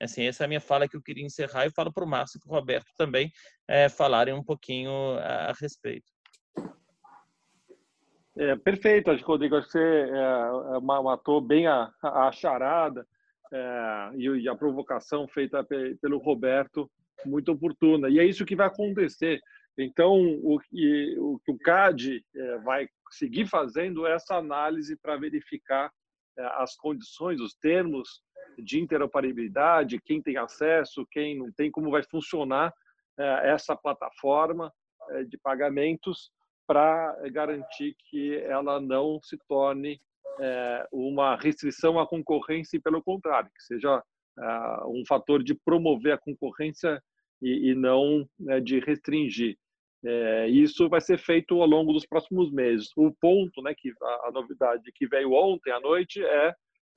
Assim, 0.00 0.26
essa 0.26 0.44
é 0.44 0.46
a 0.46 0.48
minha 0.48 0.60
fala 0.60 0.86
que 0.86 0.96
eu 0.96 1.02
queria 1.02 1.26
encerrar 1.26 1.66
e 1.66 1.72
falo 1.72 1.92
para 1.92 2.04
o 2.04 2.08
Márcio 2.08 2.38
e 2.38 2.40
para 2.40 2.52
o 2.52 2.54
Roberto 2.54 2.86
também 2.96 3.32
é, 3.66 3.88
falarem 3.88 4.32
um 4.32 4.44
pouquinho 4.44 5.18
a, 5.18 5.50
a 5.50 5.52
respeito. 5.60 6.06
É, 8.36 8.54
perfeito, 8.54 9.10
acho 9.10 9.24
que 9.24 9.28
Rodrigo, 9.28 9.56
acho 9.56 9.66
que 9.66 9.72
você 9.72 9.80
é, 9.80 10.80
matou 10.80 11.40
bem 11.40 11.66
a, 11.66 11.92
a 12.00 12.30
charada 12.30 13.04
é, 13.52 14.10
e, 14.16 14.48
a 14.48 14.54
provocação 14.54 15.26
feita 15.26 15.64
pelo 16.00 16.18
Roberto 16.18 16.90
muito 17.24 17.52
oportuna. 17.52 18.08
E 18.08 18.18
é 18.18 18.24
isso 18.24 18.44
que 18.44 18.56
vai 18.56 18.66
acontecer. 18.66 19.40
Então, 19.76 20.12
o 20.42 20.58
que 20.58 21.16
o, 21.18 21.40
o 21.48 21.58
CAD 21.58 22.24
é, 22.34 22.58
vai 22.58 22.88
seguir 23.10 23.46
fazendo 23.46 24.06
é 24.06 24.14
essa 24.14 24.36
análise 24.36 24.96
para 24.96 25.16
verificar 25.16 25.90
é, 26.36 26.44
as 26.62 26.74
condições, 26.76 27.40
os 27.40 27.54
termos 27.54 28.20
de 28.58 28.80
interoperabilidade, 28.80 30.00
quem 30.04 30.20
tem 30.20 30.36
acesso, 30.36 31.06
quem 31.10 31.38
não 31.38 31.52
tem, 31.52 31.70
como 31.70 31.90
vai 31.90 32.02
funcionar 32.02 32.72
é, 33.18 33.50
essa 33.50 33.76
plataforma 33.76 34.72
é, 35.10 35.24
de 35.24 35.38
pagamentos 35.38 36.30
para 36.66 37.16
garantir 37.30 37.96
que 38.10 38.36
ela 38.36 38.80
não 38.80 39.20
se 39.22 39.38
torne 39.48 40.00
é, 40.40 40.86
uma 40.92 41.36
restrição 41.36 41.98
à 41.98 42.06
concorrência 42.06 42.76
e, 42.76 42.80
pelo 42.80 43.02
contrário, 43.02 43.50
que 43.54 43.62
seja 43.62 44.02
uh, 44.38 44.88
um 44.88 45.02
fator 45.06 45.42
de 45.42 45.54
promover 45.54 46.12
a 46.12 46.18
concorrência 46.18 47.02
e, 47.40 47.70
e 47.70 47.74
não 47.74 48.28
né, 48.38 48.60
de 48.60 48.80
restringir. 48.80 49.56
É, 50.04 50.48
isso 50.48 50.88
vai 50.88 51.00
ser 51.00 51.18
feito 51.18 51.60
ao 51.60 51.66
longo 51.66 51.92
dos 51.92 52.06
próximos 52.06 52.52
meses. 52.52 52.90
O 52.96 53.12
ponto, 53.20 53.60
né, 53.62 53.74
que 53.76 53.92
a, 54.00 54.28
a, 54.28 54.30
novidade 54.32 54.92
que 54.94 55.08
veio 55.08 55.32
ontem 55.32 55.72
à 55.72 55.80
noite 55.80 56.22
é 56.22 56.54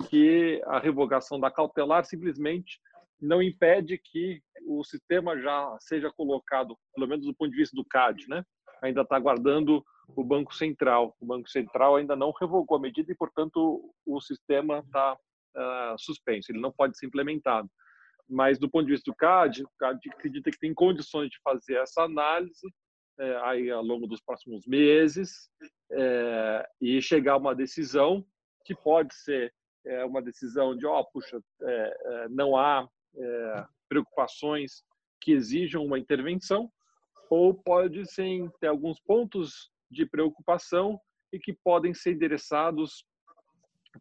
que 0.09 0.61
a 0.65 0.79
revogação 0.79 1.39
da 1.39 1.49
cautelar 1.49 2.05
simplesmente 2.05 2.79
não 3.19 3.41
impede 3.41 3.97
que 3.97 4.41
o 4.67 4.83
sistema 4.83 5.39
já 5.39 5.77
seja 5.79 6.11
colocado, 6.11 6.75
pelo 6.93 7.07
menos 7.07 7.25
do 7.25 7.35
ponto 7.35 7.51
de 7.51 7.57
vista 7.57 7.75
do 7.75 7.85
CAD, 7.85 8.27
né? 8.27 8.43
Ainda 8.81 9.01
está 9.01 9.15
aguardando 9.15 9.83
o 10.15 10.23
Banco 10.23 10.53
Central. 10.53 11.15
O 11.19 11.25
Banco 11.25 11.47
Central 11.49 11.95
ainda 11.95 12.15
não 12.15 12.31
revogou 12.31 12.77
a 12.77 12.81
medida 12.81 13.11
e, 13.11 13.15
portanto, 13.15 13.93
o 14.05 14.21
sistema 14.21 14.79
está 14.79 15.13
uh, 15.13 15.99
suspenso. 15.99 16.51
Ele 16.51 16.59
não 16.59 16.71
pode 16.71 16.97
ser 16.97 17.05
implementado. 17.05 17.69
Mas, 18.29 18.57
do 18.57 18.69
ponto 18.69 18.85
de 18.85 18.91
vista 18.93 19.11
do 19.11 19.15
CAD, 19.15 19.63
o 19.63 19.69
CAD 19.77 20.09
acredita 20.11 20.51
que 20.51 20.59
tem 20.59 20.73
condições 20.73 21.29
de 21.29 21.39
fazer 21.43 21.75
essa 21.75 22.03
análise 22.03 22.67
é, 23.19 23.35
aí 23.43 23.69
ao 23.69 23.83
longo 23.83 24.07
dos 24.07 24.21
próximos 24.21 24.65
meses 24.65 25.49
é, 25.91 26.67
e 26.81 27.01
chegar 27.01 27.33
a 27.33 27.37
uma 27.37 27.53
decisão 27.53 28.25
que 28.65 28.73
pode 28.73 29.13
ser 29.13 29.53
é, 29.85 30.05
uma 30.05 30.21
decisão 30.21 30.75
de, 30.75 30.85
ó, 30.85 30.99
oh, 30.99 31.05
puxa, 31.05 31.41
é, 31.61 31.97
é, 32.05 32.29
não 32.29 32.55
há 32.55 32.87
é, 33.15 33.65
preocupações 33.89 34.83
que 35.19 35.31
exijam 35.31 35.85
uma 35.85 35.99
intervenção, 35.99 36.71
ou 37.29 37.53
pode 37.53 38.05
sim 38.11 38.49
ter 38.59 38.67
alguns 38.67 38.99
pontos 38.99 39.71
de 39.89 40.05
preocupação 40.05 40.99
e 41.31 41.39
que 41.39 41.53
podem 41.53 41.93
ser 41.93 42.13
endereçados 42.13 43.05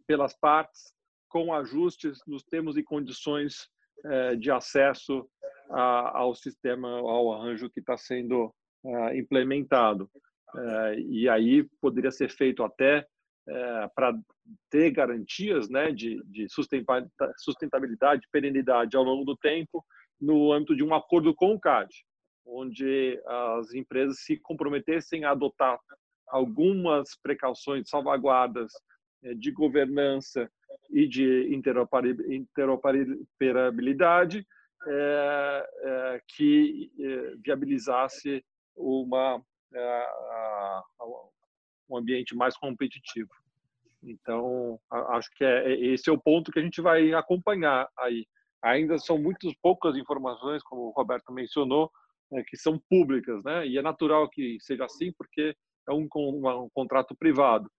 pelas 0.06 0.34
partes 0.38 0.92
com 1.28 1.52
ajustes 1.54 2.20
nos 2.26 2.42
termos 2.42 2.76
e 2.76 2.82
condições 2.82 3.68
de 4.38 4.51
acesso 4.51 5.28
ao 5.68 6.34
sistema, 6.34 6.88
ao 6.88 7.32
arranjo 7.32 7.70
que 7.70 7.80
está 7.80 7.96
sendo 7.96 8.53
é, 8.84 9.18
implementado. 9.18 10.11
É, 10.57 11.01
e 11.01 11.28
aí 11.28 11.64
poderia 11.80 12.11
ser 12.11 12.30
feito 12.30 12.62
até 12.64 13.07
para 13.94 14.16
ter 14.70 14.92
garantias 14.92 15.68
né, 15.68 15.90
de, 15.90 16.22
de 16.26 16.46
sustentabilidade, 17.36 18.28
perenidade 18.30 18.96
ao 18.96 19.03
longo 19.03 19.24
do 19.24 19.36
tempo, 19.36 19.84
no 20.20 20.53
âmbito 20.53 20.76
de 20.76 20.84
um 20.84 20.94
acordo 20.94 21.34
com 21.34 21.55
o 21.55 21.61
CAD, 21.61 21.88
onde 22.46 23.20
as 23.26 23.74
empresas 23.74 24.20
se 24.20 24.36
comprometessem 24.36 25.24
a 25.24 25.30
adotar 25.30 25.78
algumas 26.28 27.16
precauções, 27.20 27.88
salvaguardas 27.88 28.72
de 29.38 29.51
governança 29.51 30.48
e 30.90 31.06
de 31.06 31.54
interoperabilidade 31.54 34.46
é, 34.86 35.68
é, 35.82 36.20
que 36.26 36.90
é, 36.98 37.34
viabilizasse 37.36 38.44
uma, 38.76 39.40
é, 39.74 40.06
um 41.88 41.96
ambiente 41.96 42.34
mais 42.34 42.56
competitivo. 42.56 43.30
Então, 44.02 44.80
acho 44.90 45.30
que 45.34 45.44
é, 45.44 45.72
é, 45.72 45.80
esse 45.92 46.08
é 46.08 46.12
o 46.12 46.20
ponto 46.20 46.50
que 46.50 46.58
a 46.58 46.62
gente 46.62 46.80
vai 46.80 47.12
acompanhar 47.12 47.88
aí. 47.98 48.26
Ainda 48.62 48.98
são 48.98 49.18
muito 49.18 49.50
poucas 49.62 49.96
informações, 49.96 50.62
como 50.62 50.82
o 50.82 50.90
Roberto 50.90 51.32
mencionou, 51.32 51.90
que 52.48 52.56
são 52.56 52.78
públicas, 52.88 53.42
né? 53.44 53.66
E 53.66 53.76
é 53.76 53.82
natural 53.82 54.28
que 54.28 54.58
seja 54.60 54.84
assim, 54.84 55.12
porque 55.12 55.54
é 55.88 55.92
um, 55.92 56.08
um, 56.14 56.64
um 56.64 56.68
contrato 56.72 57.14
privado 57.16 57.70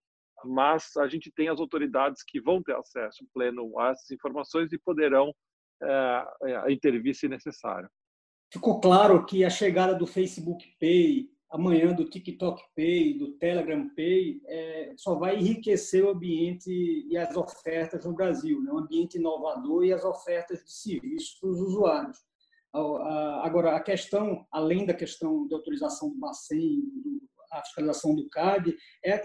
mas 0.45 0.95
a 0.97 1.07
gente 1.07 1.31
tem 1.31 1.47
as 1.47 1.59
autoridades 1.59 2.23
que 2.23 2.41
vão 2.41 2.61
ter 2.61 2.75
acesso 2.75 3.25
pleno 3.33 3.77
a 3.79 3.89
essas 3.89 4.09
informações 4.11 4.71
e 4.71 4.79
poderão 4.79 5.33
é, 5.83 6.71
intervir 6.71 7.15
se 7.15 7.27
necessário. 7.27 7.89
Ficou 8.51 8.79
claro 8.79 9.25
que 9.25 9.45
a 9.45 9.49
chegada 9.49 9.95
do 9.95 10.05
Facebook 10.05 10.65
Pay, 10.79 11.29
amanhã 11.49 11.93
do 11.93 12.09
TikTok 12.09 12.61
Pay, 12.75 13.17
do 13.17 13.37
Telegram 13.37 13.89
Pay, 13.95 14.41
é, 14.45 14.93
só 14.97 15.15
vai 15.15 15.37
enriquecer 15.37 16.03
o 16.03 16.09
ambiente 16.09 16.69
e 16.69 17.17
as 17.17 17.35
ofertas 17.35 18.05
no 18.05 18.13
Brasil, 18.13 18.61
né? 18.61 18.71
um 18.71 18.79
ambiente 18.79 19.17
inovador 19.17 19.85
e 19.85 19.93
as 19.93 20.03
ofertas 20.03 20.63
de 20.63 20.71
serviços 20.71 21.39
para 21.39 21.49
os 21.49 21.59
usuários. 21.59 22.17
Agora, 22.73 23.75
a 23.75 23.81
questão, 23.81 24.45
além 24.49 24.85
da 24.85 24.93
questão 24.93 25.45
de 25.45 25.53
autorização 25.53 26.09
do 26.09 26.15
Bacen, 26.15 26.81
do 27.03 27.21
a 27.51 27.61
fiscalização 27.63 28.15
do 28.15 28.29
CAD, 28.29 28.75
é 29.03 29.21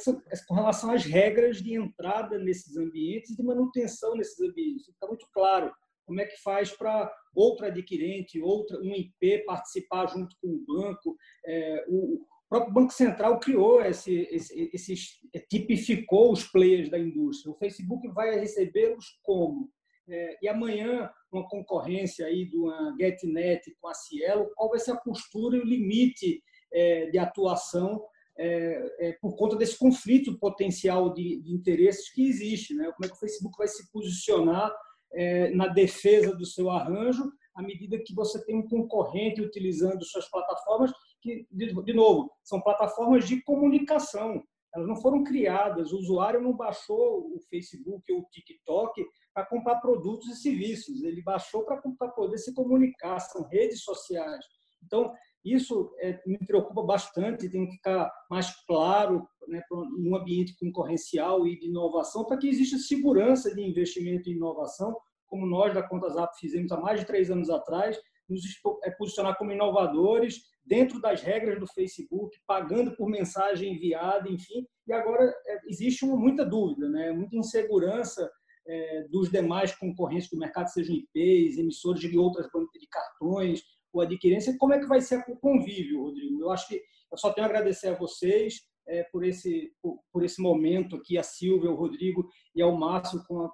com 0.46 0.54
relação 0.54 0.90
às 0.90 1.04
regras 1.04 1.62
de 1.62 1.74
entrada 1.74 2.38
nesses 2.38 2.76
ambientes 2.76 3.30
e 3.30 3.36
de 3.36 3.42
manutenção 3.42 4.14
nesses 4.16 4.40
ambientes. 4.40 4.88
Está 4.88 5.06
muito 5.06 5.26
claro 5.32 5.72
como 6.04 6.20
é 6.20 6.24
que 6.24 6.40
faz 6.42 6.70
para 6.70 7.12
outro 7.34 7.66
adquirente, 7.66 8.40
outra, 8.40 8.78
um 8.80 8.94
IP 8.94 9.44
participar 9.44 10.06
junto 10.06 10.36
com 10.40 10.48
o 10.48 10.64
banco. 10.66 11.16
É, 11.44 11.84
o, 11.88 12.22
O 12.46 12.48
próprio 12.48 12.74
Banco 12.74 12.92
Central 12.92 13.40
criou 13.40 13.82
esse, 13.82 14.28
esse, 14.30 14.70
esse 14.72 15.18
tipificou 15.48 16.32
os 16.32 16.44
players 16.44 16.88
da 16.88 16.98
indústria. 16.98 17.52
O 17.52 17.58
Facebook 17.58 18.06
vai 18.08 18.38
recebê-los 18.38 19.18
como? 19.22 19.68
É, 20.08 20.38
e 20.40 20.48
amanhã, 20.48 21.10
uma 21.32 21.48
concorrência 21.48 22.24
aí 22.26 22.44
de 22.44 22.56
uma 22.56 22.94
GetNet 22.96 23.74
com 23.80 23.88
a 23.88 23.94
Cielo, 23.94 24.48
qual 24.54 24.70
vai 24.70 24.78
ser 24.78 24.92
a 24.92 24.96
postura 24.96 25.56
e 25.56 25.60
o 25.60 25.66
limite 25.66 26.40
é, 26.72 27.10
de 27.10 27.18
atuação 27.18 28.00
é, 28.39 29.09
é, 29.09 29.12
por 29.20 29.37
conta 29.37 29.57
desse 29.57 29.78
conflito 29.78 30.39
potencial 30.39 31.12
de, 31.12 31.41
de, 31.41 31.55
interesses 31.55 32.12
que 32.12 32.28
existe. 32.28 32.74
Né? 32.74 32.91
Como 32.93 33.05
é 33.05 33.09
que 33.09 33.14
o 33.14 33.18
Facebook 33.18 33.57
vai 33.57 33.68
se 33.68 33.91
posicionar 33.91 34.72
é, 35.12 35.51
na 35.51 35.68
defesa 35.68 36.34
do 36.34 36.45
seu 36.45 36.70
arranjo 36.70 37.30
à 37.57 37.62
medida 37.62 37.99
que 37.99 38.14
você 38.14 38.45
tem 38.45 38.57
um 38.57 38.68
concorrente 38.68 39.41
utilizando 39.41 40.05
suas 40.05 40.30
plataformas, 40.30 40.93
que, 41.22 41.47
de, 41.51 41.72
de 41.72 41.93
novo, 41.95 42.30
são 42.45 42.61
plataformas 42.61 43.26
de 43.26 43.43
comunicação. 43.43 44.43
Elas 44.74 44.87
não 44.87 44.97
foram 44.97 45.24
criadas, 45.24 45.91
o 45.91 45.97
usuário 45.97 46.43
não 46.43 46.55
baixou 46.55 47.34
o 47.34 47.41
Facebook 47.49 48.12
ou 48.12 48.20
o 48.20 48.26
TikTok 48.30 49.03
para 49.32 49.47
comprar 49.47 49.80
produtos 49.80 50.28
e 50.28 50.37
serviços, 50.37 51.03
ele 51.03 51.22
baixou 51.22 51.64
para 51.64 51.80
poder 52.11 52.37
se 52.37 52.53
comunicar, 52.55 53.18
são 53.20 53.43
redes 53.49 53.82
sociais. 53.82 54.45
Então, 54.84 55.12
isso 55.55 55.94
é, 56.01 56.20
me 56.26 56.38
preocupa 56.38 56.82
bastante, 56.82 57.49
tem 57.49 57.66
que 57.66 57.76
ficar 57.76 58.11
mais 58.30 58.51
claro 58.66 59.26
né, 59.47 59.62
num 59.70 60.16
ambiente 60.16 60.57
concorrencial 60.59 61.47
e 61.47 61.59
de 61.59 61.66
inovação, 61.66 62.24
para 62.24 62.36
que 62.36 62.49
exista 62.49 62.78
segurança 62.78 63.55
de 63.55 63.62
investimento 63.62 64.28
em 64.28 64.34
inovação, 64.34 64.97
como 65.26 65.47
nós 65.47 65.74
da 65.74 65.82
ContaZap 65.82 66.36
fizemos 66.38 66.72
há 66.72 66.80
mais 66.80 67.01
de 67.01 67.07
três 67.07 67.30
anos 67.30 67.51
atrás, 67.51 67.99
nos 68.28 68.42
é, 68.84 68.90
posicionar 68.90 69.36
como 69.38 69.53
inovadores 69.53 70.42
dentro 70.64 71.01
das 71.01 71.22
regras 71.22 71.61
do 71.61 71.66
Facebook, 71.66 72.36
pagando 72.47 72.97
por 72.97 73.09
mensagem 73.09 73.74
enviada, 73.74 74.28
enfim. 74.28 74.66
E 74.86 74.92
agora 74.92 75.32
é, 75.47 75.61
existe 75.68 76.05
muita 76.05 76.44
dúvida, 76.44 76.88
né, 76.88 77.12
muita 77.12 77.36
insegurança 77.36 78.28
é, 78.66 79.05
dos 79.09 79.30
demais 79.30 79.74
concorrentes 79.76 80.28
do 80.28 80.38
mercado, 80.38 80.68
sejam 80.68 80.97
IPs, 80.97 81.59
emissores 81.59 82.01
de 82.01 82.18
outras 82.18 82.47
de 82.47 82.88
cartões, 82.88 83.62
o 83.93 84.01
adquirência. 84.01 84.57
Como 84.59 84.72
é 84.72 84.78
que 84.78 84.87
vai 84.87 85.01
ser 85.01 85.24
o 85.28 85.37
convívio, 85.37 86.03
Rodrigo? 86.03 86.43
Eu 86.43 86.51
acho 86.51 86.68
que 86.68 86.80
eu 87.11 87.18
só 87.18 87.32
tenho 87.32 87.47
a 87.47 87.51
agradecer 87.51 87.89
a 87.89 87.99
vocês 87.99 88.61
é, 88.89 89.03
por, 89.05 89.24
esse, 89.24 89.72
por, 90.12 90.24
esse 90.24 90.41
momento 90.41 90.97
aqui, 90.97 91.18
a 91.18 91.22
Silvia, 91.22 91.70
o 91.70 91.76
Rodrigo 91.76 92.28
e 92.55 92.62
ao 92.62 92.76
Márcio, 92.76 93.22
com 93.26 93.43
a, 93.43 93.51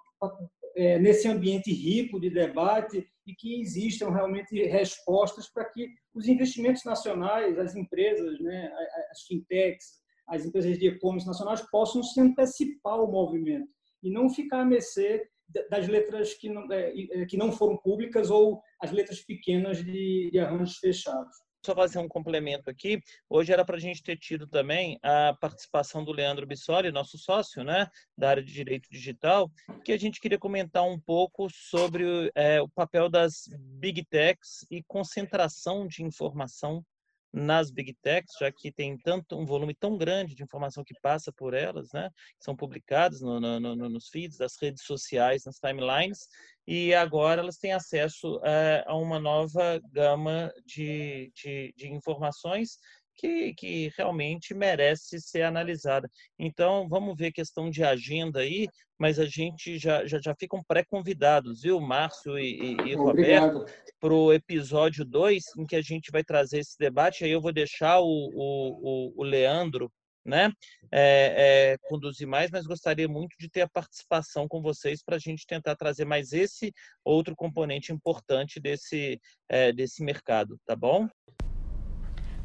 é, 0.76 0.99
nesse 0.99 1.28
ambiente 1.28 1.72
rico 1.72 2.20
de 2.20 2.30
debate 2.30 3.07
e 3.26 3.35
que 3.35 3.61
existam 3.61 4.11
realmente 4.11 4.55
respostas 4.66 5.51
para 5.51 5.64
que 5.66 5.89
os 6.14 6.26
investimentos 6.26 6.85
nacionais, 6.85 7.59
as 7.59 7.74
empresas, 7.74 8.41
né, 8.41 8.72
as 9.11 9.22
fintechs, 9.22 10.01
as 10.28 10.45
empresas 10.45 10.78
de 10.78 10.89
e-commerce 10.89 11.26
nacionais 11.26 11.62
possam 11.70 12.03
se 12.03 12.20
antecipar 12.20 12.95
ao 12.95 13.11
movimento 13.11 13.68
e 14.03 14.11
não 14.11 14.30
ficar 14.30 14.62
a 14.62 14.64
mercê 14.64 15.28
das 15.70 15.88
letras 15.88 16.34
que 16.34 16.48
não, 16.48 16.70
é, 16.72 16.92
é, 17.12 17.26
que 17.26 17.36
não 17.36 17.53
foram 17.53 17.76
públicas 17.76 18.30
ou 18.30 18.62
as 18.80 18.90
letras 18.90 19.20
pequenas 19.20 19.84
de, 19.84 20.30
de 20.30 20.38
arranjos 20.38 20.78
fechados. 20.78 21.36
Só 21.64 21.76
fazer 21.76 22.00
um 22.00 22.09
complemento 22.09 22.68
aqui. 22.68 23.00
Hoje 23.30 23.53
era 23.53 23.64
para 23.64 23.76
a 23.76 23.80
gente 23.80 24.03
ter 24.03 24.16
tido 24.16 24.48
também 24.48 24.98
a 25.00 25.36
participação 25.40 26.05
do 26.05 26.11
Leandro 26.11 26.44
Bissoli, 26.44 26.90
nosso 26.90 27.16
sócio, 27.16 27.62
né, 27.62 27.86
da 28.18 28.30
área 28.30 28.42
de 28.42 28.53
direito 28.53 28.88
digital, 28.90 29.48
que 29.84 29.92
a 29.92 29.98
gente 29.98 30.20
queria 30.20 30.40
comentar 30.40 30.82
um 30.82 30.98
pouco 30.98 31.46
sobre 31.50 32.32
é, 32.34 32.61
o 32.61 32.68
papel 32.68 33.09
das 33.09 33.44
big 33.78 34.05
techs 34.07 34.66
e 34.68 34.82
concentração 34.82 35.86
de 35.86 36.03
informação 36.03 36.84
nas 37.33 37.70
big 37.70 37.95
techs, 38.03 38.35
já 38.39 38.53
que 38.53 38.70
tem 38.70 38.99
tanto 38.99 39.39
um 39.39 39.47
volume 39.47 39.74
tão 39.74 39.97
grande 39.97 40.35
de 40.35 40.43
informação 40.43 40.85
que 40.85 40.95
passa 41.01 41.33
por 41.33 41.55
elas, 41.55 41.91
né? 41.93 42.11
São 42.39 42.55
publicadas 42.55 43.20
no, 43.20 43.41
no, 43.41 43.61
no, 43.61 43.89
nos 43.89 44.09
feeds 44.09 44.37
das 44.37 44.57
redes 44.61 44.85
sociais, 44.85 45.45
nas 45.45 45.59
timelines, 45.59 46.28
e 46.66 46.95
agora 46.95 47.41
elas 47.41 47.57
têm 47.57 47.72
acesso 47.72 48.41
é, 48.45 48.85
a 48.87 48.95
uma 48.95 49.18
nova 49.18 49.80
gama 49.91 50.53
de, 50.64 51.33
de, 51.35 51.72
de 51.76 51.89
informações 51.89 52.78
que, 53.16 53.54
que, 53.54 53.92
realmente 53.96 54.54
merece 54.54 55.20
ser 55.20 55.42
analisada. 55.42 56.10
Então, 56.38 56.88
vamos 56.88 57.16
ver 57.16 57.32
questão 57.32 57.70
de 57.70 57.84
agenda 57.84 58.40
aí, 58.40 58.68
mas 58.98 59.18
a 59.18 59.26
gente 59.26 59.78
já, 59.78 60.06
já, 60.06 60.20
já 60.20 60.34
ficam 60.34 60.62
pré-convidados, 60.62 61.62
viu, 61.62 61.80
Márcio 61.80 62.38
e, 62.38 62.62
e, 62.62 62.90
e 62.90 62.94
Roberto, 62.94 63.64
para 64.00 64.14
o 64.14 64.32
episódio 64.32 65.04
2, 65.04 65.44
em 65.58 65.66
que 65.66 65.76
a 65.76 65.82
gente 65.82 66.10
vai 66.10 66.22
trazer 66.22 66.60
esse 66.60 66.78
debate. 66.78 67.24
Aí 67.24 67.30
eu 67.30 67.40
vou 67.40 67.52
deixar 67.52 68.00
o, 68.00 68.30
o, 68.34 69.12
o 69.16 69.22
Leandro 69.22 69.90
né, 70.24 70.52
é, 70.90 71.72
é, 71.72 71.78
conduzir 71.88 72.26
mais, 72.26 72.50
mas 72.50 72.66
gostaria 72.66 73.08
muito 73.08 73.36
de 73.38 73.48
ter 73.48 73.62
a 73.62 73.68
participação 73.68 74.46
com 74.46 74.62
vocês 74.62 75.02
para 75.02 75.16
a 75.16 75.18
gente 75.18 75.46
tentar 75.46 75.74
trazer 75.74 76.04
mais 76.04 76.32
esse 76.32 76.72
outro 77.04 77.34
componente 77.34 77.92
importante 77.92 78.60
desse, 78.60 79.20
é, 79.48 79.72
desse 79.72 80.02
mercado, 80.04 80.58
tá 80.64 80.76
bom? 80.76 81.08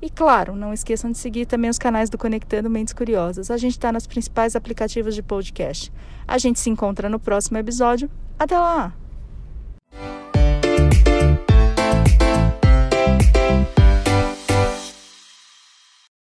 E 0.00 0.08
claro, 0.08 0.54
não 0.54 0.72
esqueçam 0.72 1.10
de 1.10 1.18
seguir 1.18 1.44
também 1.46 1.68
os 1.68 1.78
canais 1.78 2.08
do 2.08 2.16
Conectando 2.16 2.70
Mentes 2.70 2.94
Curiosas. 2.94 3.50
A 3.50 3.56
gente 3.56 3.72
está 3.72 3.90
nos 3.90 4.06
principais 4.06 4.54
aplicativos 4.54 5.14
de 5.14 5.22
podcast. 5.22 5.92
A 6.26 6.38
gente 6.38 6.60
se 6.60 6.70
encontra 6.70 7.08
no 7.08 7.18
próximo 7.18 7.58
episódio. 7.58 8.08
Até 8.38 8.56
lá! 8.56 8.94